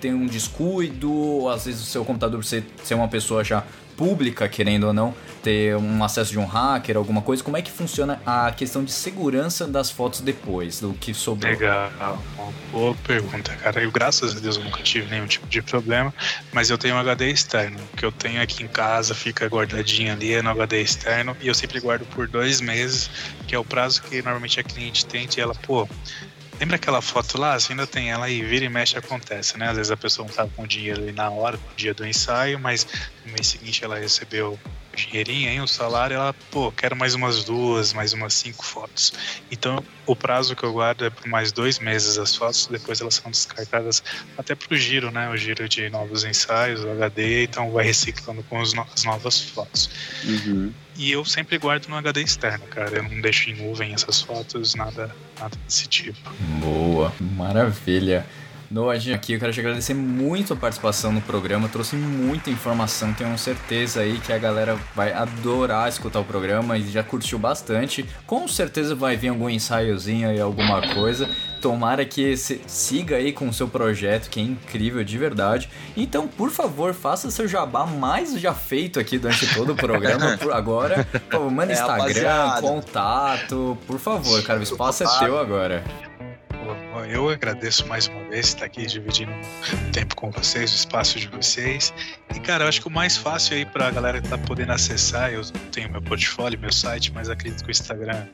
tem 0.00 0.12
um 0.12 0.26
descuido, 0.26 1.48
às 1.48 1.64
vezes 1.64 1.80
o 1.80 1.84
seu 1.84 2.04
computador, 2.04 2.44
ser, 2.44 2.64
ser 2.82 2.94
uma 2.94 3.08
pessoa 3.08 3.42
já 3.44 3.62
pública, 3.96 4.48
querendo 4.48 4.84
ou 4.84 4.92
não, 4.92 5.14
ter 5.42 5.76
um 5.76 6.02
acesso 6.02 6.30
de 6.30 6.38
um 6.38 6.46
hacker, 6.46 6.96
alguma 6.96 7.20
coisa, 7.20 7.44
como 7.44 7.56
é 7.56 7.62
que 7.62 7.70
funciona 7.70 8.20
a 8.24 8.50
questão 8.52 8.82
de 8.82 8.90
segurança 8.90 9.66
das 9.66 9.90
fotos 9.90 10.20
depois, 10.20 10.80
do 10.80 10.94
que 10.94 11.12
sobrou? 11.12 11.52
Legal, 11.52 12.18
boa 12.72 12.94
pergunta, 13.06 13.54
cara. 13.56 13.82
Eu, 13.82 13.92
graças 13.92 14.36
a 14.36 14.40
Deus, 14.40 14.56
eu 14.56 14.64
nunca 14.64 14.82
tive 14.82 15.10
nenhum 15.10 15.26
tipo 15.26 15.46
de 15.46 15.60
problema, 15.60 16.14
mas 16.52 16.70
eu 16.70 16.78
tenho 16.78 16.94
um 16.94 16.98
HD 16.98 17.30
externo, 17.30 17.78
que 17.96 18.04
eu 18.04 18.10
tenho 18.10 18.40
aqui 18.40 18.62
em 18.62 18.68
casa, 18.68 19.14
fica 19.14 19.46
guardadinho 19.46 20.12
ali 20.12 20.32
é 20.32 20.42
no 20.42 20.50
HD 20.50 20.80
externo, 20.80 21.36
e 21.40 21.48
eu 21.48 21.54
sempre 21.54 21.78
guardo 21.80 22.06
por 22.06 22.26
dois 22.26 22.60
meses, 22.60 23.10
que 23.46 23.54
é 23.54 23.58
o 23.58 23.64
prazo 23.64 24.02
que 24.02 24.16
normalmente 24.22 24.58
a 24.58 24.62
cliente 24.62 25.04
tem, 25.04 25.28
e 25.36 25.40
ela, 25.40 25.54
pô. 25.54 25.88
Lembra 26.60 26.76
aquela 26.76 27.02
foto 27.02 27.38
lá? 27.38 27.58
Você 27.58 27.72
ainda 27.72 27.86
tem 27.86 28.10
ela 28.10 28.26
aí, 28.26 28.42
vira 28.42 28.64
e 28.64 28.68
mexe 28.68 28.96
acontece, 28.96 29.58
né? 29.58 29.68
Às 29.68 29.76
vezes 29.76 29.92
a 29.92 29.96
pessoa 29.96 30.26
não 30.26 30.34
tava 30.34 30.50
com 30.50 30.66
dinheiro 30.66 31.02
ali 31.02 31.12
na 31.12 31.30
hora, 31.30 31.56
no 31.56 31.76
dia 31.76 31.92
do 31.92 32.06
ensaio, 32.06 32.58
mas 32.58 32.86
no 33.24 33.32
mês 33.32 33.48
seguinte 33.48 33.84
ela 33.84 33.98
recebeu 33.98 34.58
dinheirinho 34.94 35.50
aí, 35.50 35.60
o 35.60 35.66
salário, 35.66 36.14
ela, 36.16 36.34
pô, 36.50 36.70
quero 36.72 36.94
mais 36.96 37.14
umas 37.14 37.44
duas, 37.44 37.92
mais 37.92 38.12
umas 38.12 38.34
cinco 38.34 38.64
fotos. 38.64 39.12
Então, 39.50 39.82
o 40.06 40.14
prazo 40.16 40.54
que 40.54 40.64
eu 40.64 40.72
guardo 40.72 41.04
é 41.04 41.10
por 41.10 41.26
mais 41.28 41.52
dois 41.52 41.78
meses 41.78 42.18
as 42.18 42.34
fotos, 42.36 42.66
depois 42.66 43.00
elas 43.00 43.14
são 43.16 43.30
descartadas 43.30 44.02
até 44.36 44.54
pro 44.54 44.76
giro, 44.76 45.10
né? 45.10 45.28
O 45.30 45.36
giro 45.36 45.68
de 45.68 45.88
novos 45.90 46.24
ensaios, 46.24 46.82
o 46.84 46.90
HD, 46.90 47.44
então 47.44 47.70
vai 47.70 47.84
reciclando 47.84 48.42
com 48.44 48.60
os 48.60 48.72
no- 48.74 48.86
as 48.94 49.04
novas 49.04 49.40
fotos. 49.40 49.90
Uhum. 50.24 50.72
E 50.96 51.10
eu 51.10 51.24
sempre 51.24 51.58
guardo 51.58 51.88
no 51.88 51.96
HD 51.96 52.22
externo, 52.22 52.64
cara. 52.66 52.96
Eu 52.98 53.02
não 53.02 53.20
deixo 53.20 53.50
em 53.50 53.54
nuvem 53.54 53.92
essas 53.94 54.20
fotos, 54.22 54.74
nada, 54.76 55.14
nada 55.40 55.56
desse 55.66 55.88
tipo. 55.88 56.30
Boa, 56.60 57.12
maravilha. 57.20 58.24
Noah, 58.74 58.96
aqui 59.14 59.34
eu 59.34 59.38
quero 59.38 59.52
te 59.52 59.60
agradecer 59.60 59.94
muito 59.94 60.52
a 60.52 60.56
participação 60.56 61.12
no 61.12 61.20
programa, 61.20 61.68
trouxe 61.68 61.94
muita 61.94 62.50
informação, 62.50 63.12
tenho 63.14 63.38
certeza 63.38 64.00
aí 64.00 64.18
que 64.18 64.32
a 64.32 64.36
galera 64.36 64.76
vai 64.96 65.12
adorar 65.12 65.88
escutar 65.88 66.18
o 66.18 66.24
programa 66.24 66.76
e 66.76 66.90
já 66.90 67.04
curtiu 67.04 67.38
bastante. 67.38 68.04
Com 68.26 68.48
certeza 68.48 68.96
vai 68.96 69.16
vir 69.16 69.28
algum 69.28 69.48
ensaiozinho 69.48 70.28
aí, 70.28 70.40
alguma 70.40 70.92
coisa. 70.92 71.30
Tomara 71.62 72.04
que 72.04 72.36
siga 72.36 73.14
aí 73.14 73.32
com 73.32 73.48
o 73.48 73.52
seu 73.52 73.68
projeto, 73.68 74.28
que 74.28 74.40
é 74.40 74.42
incrível 74.42 75.04
de 75.04 75.16
verdade. 75.18 75.70
Então, 75.96 76.26
por 76.26 76.50
favor, 76.50 76.92
faça 76.94 77.30
seu 77.30 77.46
jabá 77.46 77.86
mais 77.86 78.32
já 78.40 78.52
feito 78.52 78.98
aqui 78.98 79.18
durante 79.18 79.54
todo 79.54 79.74
o 79.74 79.76
programa. 79.76 80.36
Por 80.36 80.50
agora, 80.52 81.06
pô, 81.30 81.48
manda 81.48 81.72
É, 81.72 81.76
Instagram, 81.76 82.06
rapaziada. 82.06 82.60
contato, 82.60 83.78
por 83.86 84.00
favor, 84.00 84.42
cara, 84.42 84.58
o 84.58 84.64
espaço 84.64 85.04
é 85.04 85.18
teu 85.20 85.38
agora. 85.38 85.84
Eu 87.08 87.28
agradeço 87.28 87.86
mais 87.86 88.08
uma 88.08 88.22
vez 88.24 88.48
estar 88.48 88.64
aqui 88.64 88.86
dividindo 88.86 89.32
o 89.32 89.92
tempo 89.92 90.16
com 90.16 90.30
vocês, 90.30 90.72
o 90.72 90.74
espaço 90.74 91.18
de 91.18 91.28
vocês. 91.28 91.92
E, 92.34 92.40
cara, 92.40 92.64
eu 92.64 92.68
acho 92.68 92.80
que 92.80 92.88
o 92.88 92.90
mais 92.90 93.16
fácil 93.16 93.56
aí 93.56 93.66
pra 93.66 93.90
galera 93.90 94.20
que 94.20 94.28
tá 94.28 94.38
podendo 94.38 94.72
acessar, 94.72 95.32
eu 95.32 95.42
tenho 95.70 95.90
meu 95.90 96.02
portfólio, 96.02 96.58
meu 96.58 96.72
site, 96.72 97.12
mas 97.12 97.28
acredito 97.28 97.62
que 97.62 97.70
o 97.70 97.72
Instagram 97.72 98.26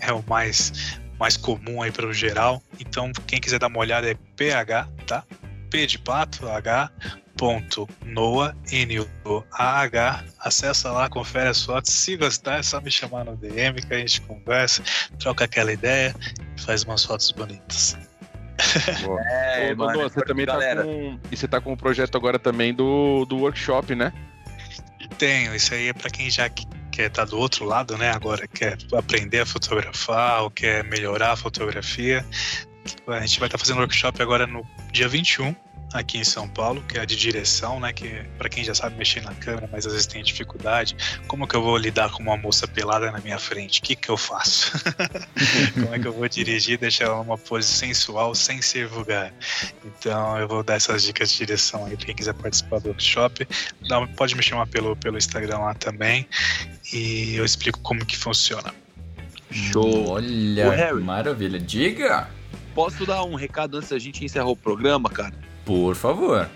é 0.00 0.12
o 0.12 0.22
mais, 0.28 1.00
mais 1.18 1.36
comum 1.36 1.82
aí 1.82 1.90
para 1.90 2.06
o 2.06 2.12
geral. 2.12 2.62
Então, 2.78 3.10
quem 3.26 3.40
quiser 3.40 3.58
dar 3.58 3.66
uma 3.66 3.80
olhada 3.80 4.10
é 4.10 4.14
PH, 4.36 4.88
tá? 5.06 5.24
P 5.70 5.86
de 5.86 5.98
pato, 5.98 6.48
H, 6.48 6.90
ponto, 7.36 7.88
Noah, 8.04 8.54
N-O-A-H. 8.70 10.24
Acessa 10.38 10.92
lá, 10.92 11.08
confere 11.08 11.48
as 11.48 11.64
fotos. 11.64 11.92
Se 11.92 12.16
gostar, 12.16 12.58
é 12.58 12.62
só 12.62 12.80
me 12.80 12.90
chamar 12.90 13.24
no 13.24 13.36
DM 13.36 13.80
que 13.82 13.92
a 13.92 13.98
gente 13.98 14.20
conversa, 14.20 14.82
troca 15.18 15.44
aquela 15.44 15.72
ideia 15.72 16.14
e 16.56 16.60
faz 16.60 16.84
umas 16.84 17.04
fotos 17.04 17.30
bonitas. 17.32 17.96
É, 19.26 19.72
Ô, 19.72 19.76
mano, 19.76 19.92
Dodô, 19.92 20.08
você 20.08 20.20
também 20.22 20.46
tá 20.46 20.52
galera. 20.52 20.82
com. 20.84 21.18
E 21.30 21.36
você 21.36 21.48
tá 21.48 21.60
com 21.60 21.72
um 21.72 21.76
projeto 21.76 22.16
agora 22.16 22.38
também 22.38 22.72
do, 22.74 23.24
do 23.26 23.38
workshop, 23.38 23.94
né? 23.94 24.12
Tenho, 25.18 25.54
isso 25.54 25.74
aí 25.74 25.88
é 25.88 25.92
para 25.92 26.10
quem 26.10 26.30
já 26.30 26.48
que- 26.48 26.66
quer 26.90 27.06
estar 27.08 27.24
do 27.24 27.38
outro 27.38 27.64
lado, 27.64 27.96
né? 27.98 28.10
Agora 28.10 28.46
quer 28.46 28.76
aprender 28.96 29.40
a 29.40 29.46
fotografar 29.46 30.42
ou 30.42 30.50
quer 30.50 30.84
melhorar 30.84 31.32
a 31.32 31.36
fotografia. 31.36 32.24
A 33.06 33.20
gente 33.20 33.38
vai 33.38 33.46
estar 33.48 33.58
fazendo 33.58 33.78
workshop 33.78 34.20
agora 34.22 34.46
no 34.46 34.66
dia 34.92 35.08
21, 35.08 35.54
aqui 35.98 36.18
em 36.18 36.24
São 36.24 36.48
Paulo, 36.48 36.82
que 36.88 36.98
é 36.98 37.00
a 37.02 37.04
de 37.04 37.16
direção, 37.16 37.80
né? 37.80 37.92
Que 37.92 38.24
para 38.38 38.48
quem 38.48 38.64
já 38.64 38.74
sabe 38.74 38.96
mexer 38.96 39.22
na 39.22 39.34
câmera, 39.34 39.68
mas 39.70 39.86
às 39.86 39.92
vezes 39.92 40.06
tem 40.06 40.22
dificuldade. 40.22 40.96
Como 41.26 41.46
que 41.46 41.54
eu 41.54 41.62
vou 41.62 41.76
lidar 41.76 42.10
com 42.10 42.22
uma 42.22 42.36
moça 42.36 42.66
pelada 42.66 43.10
na 43.10 43.18
minha 43.20 43.38
frente? 43.38 43.80
O 43.80 43.82
que 43.82 43.96
que 43.96 44.08
eu 44.08 44.16
faço? 44.16 44.72
Como 45.74 45.94
é 45.94 45.98
que 45.98 46.06
eu 46.06 46.12
vou 46.12 46.28
dirigir, 46.28 46.78
deixar 46.78 47.04
ela 47.04 47.18
numa 47.18 47.38
pose 47.38 47.68
sensual 47.68 48.34
sem 48.34 48.60
ser 48.62 48.86
vulgar? 48.86 49.32
Então 49.84 50.38
eu 50.38 50.48
vou 50.48 50.62
dar 50.62 50.74
essas 50.74 51.02
dicas 51.02 51.30
de 51.30 51.38
direção 51.38 51.84
aí 51.86 51.96
pra 51.96 52.06
quem 52.06 52.14
quiser 52.14 52.34
participar 52.34 52.80
do 52.80 52.88
workshop. 52.88 53.46
Dá- 53.88 54.06
pode 54.08 54.34
me 54.34 54.42
chamar 54.42 54.66
pelo, 54.66 54.96
pelo 54.96 55.18
Instagram 55.18 55.58
lá 55.58 55.74
também 55.74 56.26
e 56.92 57.34
eu 57.36 57.44
explico 57.44 57.80
como 57.80 58.04
que 58.04 58.16
funciona. 58.16 58.74
Show. 59.50 60.08
Olha, 60.08 60.94
maravilha. 60.94 61.58
Diga, 61.60 62.28
Posso 62.74 63.04
dar 63.04 63.22
um 63.24 63.34
recado 63.34 63.76
antes 63.76 63.90
da 63.90 63.98
gente 63.98 64.24
encerrar 64.24 64.46
o 64.48 64.56
programa, 64.56 65.10
cara? 65.10 65.34
Por 65.64 65.94
favor. 65.94 66.48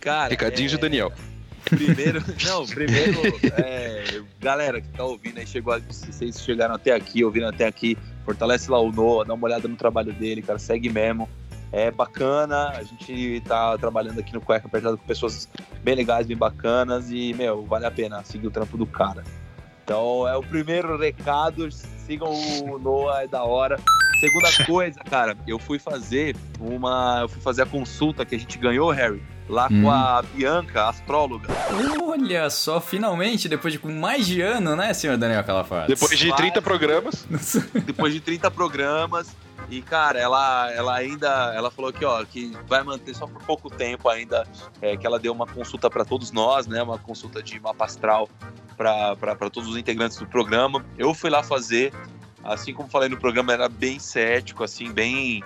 Cara, 0.00 0.28
Recadinhos 0.28 0.72
é, 0.72 0.76
do 0.76 0.80
Daniel. 0.80 1.12
Primeiro, 1.64 2.22
não, 2.46 2.66
primeiro, 2.66 3.20
é, 3.58 4.22
galera 4.40 4.80
que 4.80 4.88
tá 4.88 5.04
ouvindo 5.04 5.38
aí, 5.38 5.46
chegou, 5.46 5.78
se 5.90 6.12
vocês 6.12 6.40
chegaram 6.40 6.74
até 6.74 6.94
aqui, 6.94 7.22
ouvindo 7.22 7.46
até 7.46 7.66
aqui, 7.66 7.96
fortalece 8.24 8.70
lá 8.70 8.80
o 8.80 8.90
Noah, 8.90 9.26
dá 9.26 9.34
uma 9.34 9.44
olhada 9.44 9.68
no 9.68 9.76
trabalho 9.76 10.12
dele, 10.12 10.40
cara, 10.40 10.58
segue 10.58 10.88
mesmo. 10.88 11.28
É 11.70 11.90
bacana, 11.90 12.70
a 12.70 12.82
gente 12.82 13.42
tá 13.46 13.76
trabalhando 13.76 14.18
aqui 14.18 14.32
no 14.32 14.40
Cueca 14.40 14.66
Apertado 14.66 14.96
com 14.96 15.06
pessoas 15.06 15.46
bem 15.82 15.94
legais, 15.94 16.26
bem 16.26 16.36
bacanas 16.36 17.10
e, 17.10 17.34
meu, 17.34 17.62
vale 17.66 17.84
a 17.84 17.90
pena 17.90 18.24
seguir 18.24 18.46
o 18.46 18.50
trampo 18.50 18.78
do 18.78 18.86
cara. 18.86 19.22
Então, 19.84 20.26
é 20.26 20.34
o 20.34 20.42
primeiro 20.42 20.96
recado, 20.96 21.70
sigam 21.70 22.32
o 22.64 22.78
Noah, 22.78 23.24
é 23.24 23.26
da 23.26 23.44
hora. 23.44 23.78
Segunda 24.20 24.48
coisa, 24.66 25.00
cara, 25.00 25.36
eu 25.46 25.58
fui 25.58 25.78
fazer 25.78 26.36
uma, 26.60 27.20
eu 27.22 27.28
fui 27.28 27.40
fazer 27.40 27.62
a 27.62 27.66
consulta 27.66 28.24
que 28.24 28.34
a 28.34 28.38
gente 28.38 28.58
ganhou, 28.58 28.90
Harry, 28.90 29.22
lá 29.48 29.68
Hum. 29.70 29.82
com 29.82 29.90
a 29.90 30.22
Bianca, 30.34 30.88
astróloga. 30.88 31.48
Olha 32.02 32.50
só, 32.50 32.80
finalmente, 32.80 33.48
depois 33.48 33.72
de 33.72 33.86
mais 33.86 34.26
de 34.26 34.40
ano, 34.40 34.74
né, 34.76 34.92
senhor 34.92 35.16
Daniel 35.16 35.44
Calafate? 35.44 35.88
Depois 35.88 36.18
de 36.18 36.28
Vai. 36.28 36.36
30 36.38 36.62
programas. 36.62 37.26
depois 37.84 38.12
de 38.12 38.20
30 38.20 38.50
programas. 38.50 39.34
E, 39.70 39.82
cara, 39.82 40.18
ela, 40.18 40.72
ela 40.72 40.94
ainda 40.96 41.52
ela 41.54 41.70
falou 41.70 41.92
que, 41.92 42.02
ó, 42.02 42.24
que 42.24 42.56
vai 42.66 42.82
manter 42.82 43.14
só 43.14 43.26
por 43.26 43.42
pouco 43.42 43.68
tempo 43.68 44.08
ainda, 44.08 44.46
é, 44.80 44.96
que 44.96 45.06
ela 45.06 45.18
deu 45.18 45.30
uma 45.30 45.46
consulta 45.46 45.90
para 45.90 46.06
todos 46.06 46.32
nós, 46.32 46.66
né? 46.66 46.82
Uma 46.82 46.96
consulta 46.98 47.42
de 47.42 47.60
mapa 47.60 47.84
astral 47.84 48.30
para 48.78 49.50
todos 49.50 49.68
os 49.68 49.76
integrantes 49.76 50.16
do 50.16 50.26
programa. 50.26 50.84
Eu 50.96 51.12
fui 51.12 51.28
lá 51.28 51.42
fazer, 51.42 51.92
assim 52.44 52.72
como 52.72 52.88
falei 52.88 53.08
no 53.08 53.16
programa, 53.16 53.52
era 53.52 53.68
bem 53.68 53.98
cético, 53.98 54.64
assim, 54.64 54.92
bem. 54.92 55.42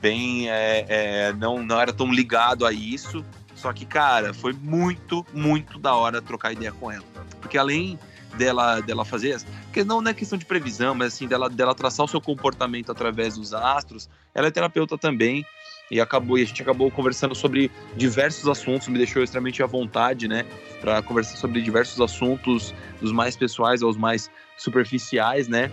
bem 0.00 0.50
é, 0.50 0.86
é, 0.88 1.32
não, 1.32 1.62
não 1.64 1.80
era 1.80 1.92
tão 1.92 2.12
ligado 2.12 2.66
a 2.66 2.72
isso. 2.72 3.24
Só 3.54 3.72
que, 3.72 3.86
cara, 3.86 4.34
foi 4.34 4.52
muito, 4.52 5.24
muito 5.32 5.78
da 5.78 5.94
hora 5.94 6.20
trocar 6.20 6.52
ideia 6.52 6.72
com 6.72 6.92
ela. 6.92 7.04
Porque 7.40 7.56
além 7.56 7.98
dela, 8.36 8.80
dela 8.80 9.04
fazer 9.04 9.40
porque 9.64 9.82
não, 9.84 10.00
não 10.00 10.10
é 10.10 10.14
questão 10.14 10.38
de 10.38 10.44
previsão, 10.44 10.94
mas 10.94 11.14
assim, 11.14 11.26
dela, 11.26 11.48
dela 11.48 11.74
traçar 11.74 12.04
o 12.04 12.08
seu 12.08 12.20
comportamento 12.20 12.90
através 12.92 13.36
dos 13.36 13.52
astros, 13.52 14.08
ela 14.34 14.48
é 14.48 14.50
terapeuta 14.50 14.96
também. 14.96 15.44
E 15.90 16.00
acabou, 16.00 16.36
e 16.36 16.42
a 16.42 16.44
gente 16.44 16.62
acabou 16.62 16.90
conversando 16.90 17.34
sobre 17.34 17.70
diversos 17.96 18.48
assuntos, 18.48 18.88
me 18.88 18.98
deixou 18.98 19.22
extremamente 19.22 19.62
à 19.62 19.66
vontade, 19.66 20.26
né? 20.26 20.44
Para 20.80 21.00
conversar 21.00 21.36
sobre 21.36 21.62
diversos 21.62 22.00
assuntos, 22.00 22.74
dos 23.00 23.12
mais 23.12 23.36
pessoais 23.36 23.82
aos 23.82 23.96
mais 23.96 24.28
superficiais, 24.56 25.46
né? 25.46 25.70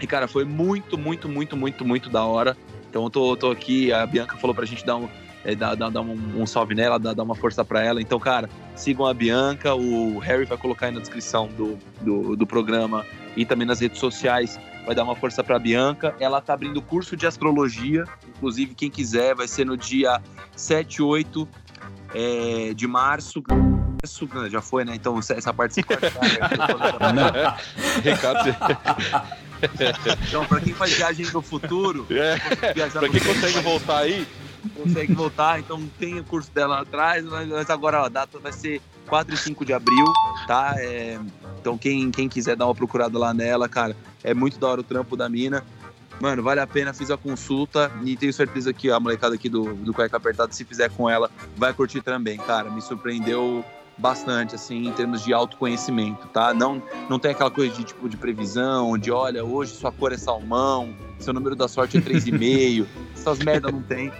E, 0.00 0.06
cara, 0.06 0.28
foi 0.28 0.44
muito, 0.44 0.98
muito, 0.98 1.28
muito, 1.28 1.56
muito, 1.56 1.84
muito 1.84 2.10
da 2.10 2.24
hora. 2.24 2.56
Então 2.88 3.04
eu 3.04 3.10
tô, 3.10 3.36
tô 3.36 3.50
aqui, 3.50 3.92
a 3.92 4.06
Bianca 4.06 4.36
falou 4.36 4.54
pra 4.54 4.64
gente 4.64 4.84
dar 4.84 4.96
um, 4.96 5.08
é, 5.44 5.54
dar, 5.54 5.74
dar, 5.74 5.90
dar 5.90 6.00
um, 6.00 6.42
um 6.42 6.46
salve 6.46 6.74
nela, 6.74 6.98
dar, 6.98 7.14
dar 7.14 7.22
uma 7.22 7.34
força 7.34 7.64
pra 7.64 7.82
ela. 7.82 8.00
Então, 8.00 8.18
cara, 8.18 8.50
sigam 8.74 9.06
a 9.06 9.14
Bianca, 9.14 9.74
o 9.74 10.18
Harry 10.18 10.44
vai 10.44 10.58
colocar 10.58 10.86
aí 10.86 10.92
na 10.92 11.00
descrição 11.00 11.48
do, 11.48 11.78
do, 12.00 12.36
do 12.36 12.46
programa 12.46 13.06
e 13.36 13.44
também 13.44 13.66
nas 13.66 13.80
redes 13.80 14.00
sociais. 14.00 14.58
Vai 14.84 14.94
dar 14.94 15.04
uma 15.04 15.14
força 15.14 15.42
pra 15.42 15.58
Bianca. 15.58 16.14
Ela 16.18 16.40
tá 16.40 16.54
abrindo 16.54 16.80
curso 16.82 17.16
de 17.16 17.26
astrologia. 17.26 18.04
Inclusive, 18.36 18.74
quem 18.74 18.90
quiser, 18.90 19.34
vai 19.34 19.48
ser 19.48 19.66
no 19.66 19.76
dia 19.76 20.20
7 20.56 20.96
e 20.96 21.02
8 21.02 21.48
é, 22.14 22.74
de 22.74 22.86
março. 22.86 23.42
Março, 23.48 24.28
Já 24.48 24.60
foi, 24.60 24.84
né? 24.84 24.94
Então, 24.94 25.18
essa 25.18 25.52
parte 25.52 25.74
você 25.74 25.82
corta, 25.82 26.10
né? 27.12 27.56
Recado. 28.02 28.56
Então, 30.28 30.44
pra 30.46 30.60
quem 30.60 30.74
faz 30.74 30.92
viagem 30.92 31.26
no 31.32 31.42
futuro, 31.42 32.06
É, 32.10 32.36
no 33.00 33.10
quem 33.10 33.20
consegue 33.20 33.60
voltar 33.60 33.98
aí, 33.98 34.26
consegue 34.74 35.14
voltar, 35.14 35.60
então 35.60 35.88
tem 35.98 36.18
o 36.18 36.24
curso 36.24 36.50
dela 36.52 36.80
atrás, 36.80 37.24
mas 37.24 37.70
agora 37.70 38.02
ó, 38.02 38.04
a 38.06 38.08
data 38.08 38.38
vai 38.38 38.52
ser 38.52 38.80
4 39.06 39.34
e 39.34 39.36
5 39.36 39.64
de 39.64 39.72
abril, 39.72 40.04
tá? 40.46 40.74
É, 40.78 41.18
então 41.60 41.78
quem, 41.78 42.10
quem 42.10 42.28
quiser 42.28 42.56
dar 42.56 42.66
uma 42.66 42.74
procurada 42.74 43.18
lá 43.18 43.32
nela, 43.32 43.68
cara, 43.68 43.96
é 44.22 44.34
muito 44.34 44.58
da 44.58 44.68
hora 44.68 44.80
o 44.80 44.84
trampo 44.84 45.16
da 45.16 45.28
mina. 45.28 45.64
Mano, 46.20 46.42
vale 46.42 46.60
a 46.60 46.66
pena, 46.66 46.94
fiz 46.94 47.10
a 47.10 47.16
consulta 47.16 47.92
e 48.02 48.16
tenho 48.16 48.32
certeza 48.32 48.72
que 48.72 48.90
a 48.90 48.98
molecada 48.98 49.34
aqui 49.34 49.48
do, 49.50 49.74
do 49.74 49.92
Cueca 49.92 50.16
Apertado, 50.16 50.54
se 50.54 50.64
fizer 50.64 50.90
com 50.90 51.10
ela, 51.10 51.30
vai 51.56 51.74
curtir 51.74 52.00
também, 52.00 52.38
cara. 52.38 52.70
Me 52.70 52.80
surpreendeu 52.80 53.62
bastante, 53.98 54.54
assim, 54.54 54.86
em 54.86 54.92
termos 54.92 55.24
de 55.24 55.32
autoconhecimento, 55.32 56.26
tá? 56.28 56.52
Não, 56.52 56.82
não 57.08 57.18
tem 57.18 57.30
aquela 57.30 57.50
coisa 57.50 57.74
de 57.74 57.84
tipo 57.84 58.08
de 58.08 58.16
previsão, 58.16 58.96
de 58.98 59.10
olha, 59.10 59.44
hoje 59.44 59.72
sua 59.72 59.90
cor 59.90 60.12
é 60.12 60.18
salmão, 60.18 60.94
seu 61.18 61.32
número 61.32 61.56
da 61.56 61.66
sorte 61.66 61.98
é 61.98 62.00
3,5. 62.00 62.86
Essas 63.14 63.38
merda 63.38 63.70
não 63.70 63.82
tem. 63.82 64.12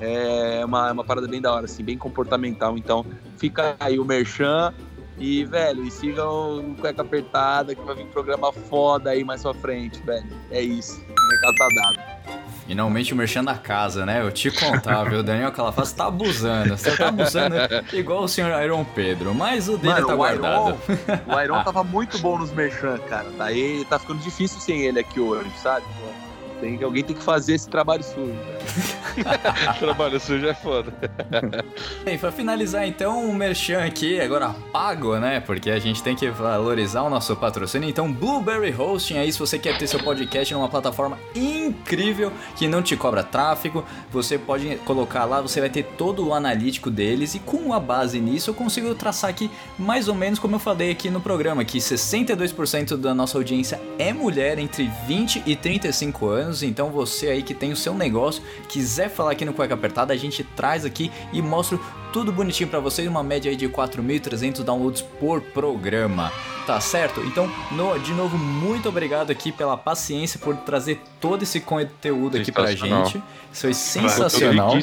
É 0.00 0.64
uma, 0.64 0.88
é 0.88 0.92
uma 0.92 1.04
parada 1.04 1.28
bem 1.28 1.40
da 1.40 1.52
hora, 1.52 1.66
assim, 1.66 1.84
bem 1.84 1.96
comportamental. 1.96 2.76
Então, 2.76 3.04
fica 3.36 3.76
aí 3.78 3.98
o 3.98 4.04
Merchan. 4.04 4.74
E, 5.18 5.44
velho, 5.44 5.84
e 5.84 5.90
siga 5.90 6.24
o 6.24 6.74
Cueca 6.80 7.02
Apertada, 7.02 7.74
que 7.74 7.82
vai 7.82 7.94
vir 7.94 8.06
programa 8.06 8.50
foda 8.52 9.10
aí 9.10 9.22
mais 9.22 9.42
pra 9.42 9.52
frente, 9.52 10.00
velho. 10.02 10.26
É 10.50 10.62
isso. 10.62 10.98
O 10.98 11.28
mercado 11.28 11.54
tá 11.56 11.68
dado. 11.74 12.39
Finalmente 12.70 13.12
o 13.12 13.16
merchan 13.16 13.42
da 13.42 13.54
casa, 13.56 14.06
né? 14.06 14.22
Eu 14.22 14.30
te 14.30 14.48
contar, 14.48 15.02
viu? 15.02 15.18
O 15.18 15.22
Daniel 15.24 15.50
Calafaz 15.50 15.90
tá 15.90 16.06
abusando. 16.06 16.76
Você 16.78 16.96
tá 16.96 17.08
abusando 17.08 17.56
igual 17.92 18.22
o 18.22 18.28
senhor 18.28 18.62
Iron 18.62 18.84
Pedro, 18.84 19.34
mas 19.34 19.68
o 19.68 19.76
dele 19.76 19.94
Mano, 19.94 20.06
tá 20.06 20.14
o 20.14 20.16
guardado. 20.16 20.76
Iron, 20.88 21.18
o 21.36 21.40
Iron 21.42 21.62
tava 21.64 21.82
muito 21.82 22.16
bom 22.20 22.38
nos 22.38 22.52
Merchan, 22.52 22.96
cara. 23.08 23.26
Daí 23.36 23.84
tá 23.90 23.98
ficando 23.98 24.20
difícil 24.20 24.60
sem 24.60 24.82
ele 24.82 25.00
aqui 25.00 25.18
hoje, 25.18 25.50
sabe? 25.60 25.84
Tem, 26.60 26.78
que- 26.78 26.84
alguém 26.84 27.02
tem 27.02 27.16
que 27.16 27.22
fazer 27.24 27.54
esse 27.54 27.68
trabalho 27.68 28.04
sujo. 28.04 28.26
velho. 28.26 28.99
trabalho 29.78 30.20
sujo 30.20 30.46
é 30.46 30.54
foda. 30.54 30.92
E 32.06 32.16
pra 32.18 32.32
finalizar 32.32 32.86
então, 32.86 33.28
o 33.28 33.34
merchan 33.34 33.84
aqui, 33.84 34.20
agora 34.20 34.54
pago, 34.72 35.16
né? 35.16 35.40
Porque 35.40 35.70
a 35.70 35.78
gente 35.78 36.02
tem 36.02 36.16
que 36.16 36.28
valorizar 36.30 37.02
o 37.02 37.10
nosso 37.10 37.36
patrocínio. 37.36 37.88
Então, 37.88 38.10
Blueberry 38.10 38.74
Hosting 38.74 39.18
aí, 39.18 39.30
se 39.30 39.38
você 39.38 39.58
quer 39.58 39.76
ter 39.78 39.86
seu 39.86 40.00
podcast 40.00 40.52
numa 40.54 40.68
plataforma 40.68 41.18
incrível 41.34 42.32
que 42.56 42.66
não 42.66 42.82
te 42.82 42.96
cobra 42.96 43.22
tráfego, 43.22 43.84
você 44.10 44.38
pode 44.38 44.76
colocar 44.84 45.24
lá, 45.24 45.40
você 45.40 45.60
vai 45.60 45.68
ter 45.68 45.84
todo 45.84 46.26
o 46.26 46.34
analítico 46.34 46.90
deles. 46.90 47.34
E 47.34 47.38
com 47.38 47.72
a 47.72 47.78
base 47.78 48.18
nisso, 48.18 48.50
eu 48.50 48.54
consigo 48.54 48.94
traçar 48.94 49.30
aqui 49.30 49.50
mais 49.78 50.08
ou 50.08 50.14
menos 50.14 50.38
como 50.38 50.56
eu 50.56 50.60
falei 50.60 50.90
aqui 50.90 51.10
no 51.10 51.20
programa, 51.20 51.64
que 51.64 51.78
62% 51.78 52.96
da 52.96 53.14
nossa 53.14 53.36
audiência 53.36 53.80
é 53.98 54.12
mulher 54.12 54.58
entre 54.58 54.90
20 55.06 55.42
e 55.46 55.54
35 55.54 56.26
anos. 56.26 56.62
Então, 56.62 56.90
você 56.90 57.28
aí 57.28 57.42
que 57.42 57.54
tem 57.54 57.72
o 57.72 57.76
seu 57.76 57.94
negócio, 57.94 58.42
quiser 58.68 59.09
falar 59.10 59.32
aqui 59.32 59.44
no 59.44 59.52
Cueca 59.52 59.74
Apertada, 59.74 60.12
a 60.12 60.16
gente 60.16 60.42
traz 60.42 60.84
aqui 60.84 61.10
e 61.32 61.42
mostra 61.42 61.78
tudo 62.12 62.32
bonitinho 62.32 62.68
pra 62.68 62.80
vocês, 62.80 63.06
uma 63.06 63.22
média 63.22 63.50
aí 63.50 63.56
de 63.56 63.68
4.300 63.68 64.62
downloads 64.64 65.02
por 65.02 65.40
programa, 65.40 66.32
tá 66.66 66.80
certo? 66.80 67.20
Então, 67.20 67.50
Noah, 67.72 67.98
de 67.98 68.12
novo, 68.12 68.36
muito 68.36 68.88
obrigado 68.88 69.30
aqui 69.30 69.52
pela 69.52 69.76
paciência 69.76 70.38
por 70.40 70.56
trazer 70.56 71.00
todo 71.20 71.42
esse 71.42 71.60
conteúdo 71.60 72.36
aqui 72.36 72.50
pra 72.50 72.74
gente. 72.74 73.22
Isso 73.52 73.62
foi 73.62 73.74
sensacional. 73.74 74.76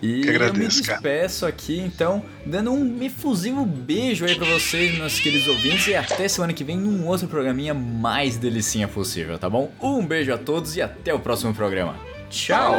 E 0.00 0.22
Que 0.22 0.28
eu 0.28 0.32
me 0.32 0.36
agradeço, 0.36 0.82
cara. 0.84 1.00
despeço 1.00 1.44
aqui, 1.44 1.78
então, 1.78 2.22
dando 2.46 2.72
um 2.72 3.02
efusivo 3.02 3.64
beijo 3.66 4.24
aí 4.24 4.34
pra 4.34 4.46
vocês, 4.46 4.96
meus 4.96 5.20
queridos 5.20 5.46
ouvintes, 5.48 5.86
e 5.88 5.94
até 5.94 6.26
semana 6.28 6.52
que 6.52 6.64
vem 6.64 6.78
num 6.78 7.06
outro 7.06 7.28
programinha 7.28 7.74
mais 7.74 8.38
delicinha 8.38 8.88
possível, 8.88 9.38
tá 9.38 9.50
bom? 9.50 9.70
Um 9.82 10.06
beijo 10.06 10.32
a 10.32 10.38
todos 10.38 10.76
e 10.76 10.82
até 10.82 11.12
o 11.12 11.18
próximo 11.18 11.52
programa. 11.52 12.11
Tchau! 12.32 12.72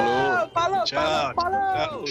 Falou, 0.51 0.83
Tchau, 0.83 1.33
falou, 1.35 1.61
falou. 1.77 2.05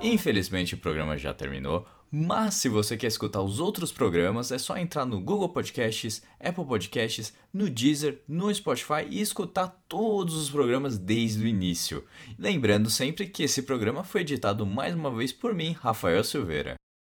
Infelizmente 0.00 0.76
o 0.76 0.78
programa 0.78 1.18
já 1.18 1.34
terminou, 1.34 1.84
mas 2.10 2.54
se 2.54 2.68
você 2.68 2.96
quer 2.96 3.08
escutar 3.08 3.42
os 3.42 3.60
outros 3.60 3.90
programas, 3.92 4.52
é 4.52 4.58
só 4.58 4.76
entrar 4.76 5.04
no 5.04 5.20
Google 5.20 5.48
Podcasts, 5.48 6.22
Apple 6.40 6.64
Podcasts, 6.64 7.32
no 7.52 7.68
Deezer, 7.68 8.22
no 8.28 8.52
Spotify 8.54 9.06
e 9.10 9.20
escutar 9.20 9.82
todos 9.88 10.34
os 10.34 10.50
programas 10.50 10.98
desde 10.98 11.44
o 11.44 11.48
início. 11.48 12.04
Lembrando 12.38 12.88
sempre 12.88 13.26
que 13.26 13.42
esse 13.42 13.62
programa 13.62 14.04
foi 14.04 14.20
editado 14.20 14.64
mais 14.64 14.94
uma 14.94 15.10
vez 15.10 15.32
por 15.32 15.54
mim, 15.54 15.72
Rafael 15.72 16.22
Silveira. 16.22 16.76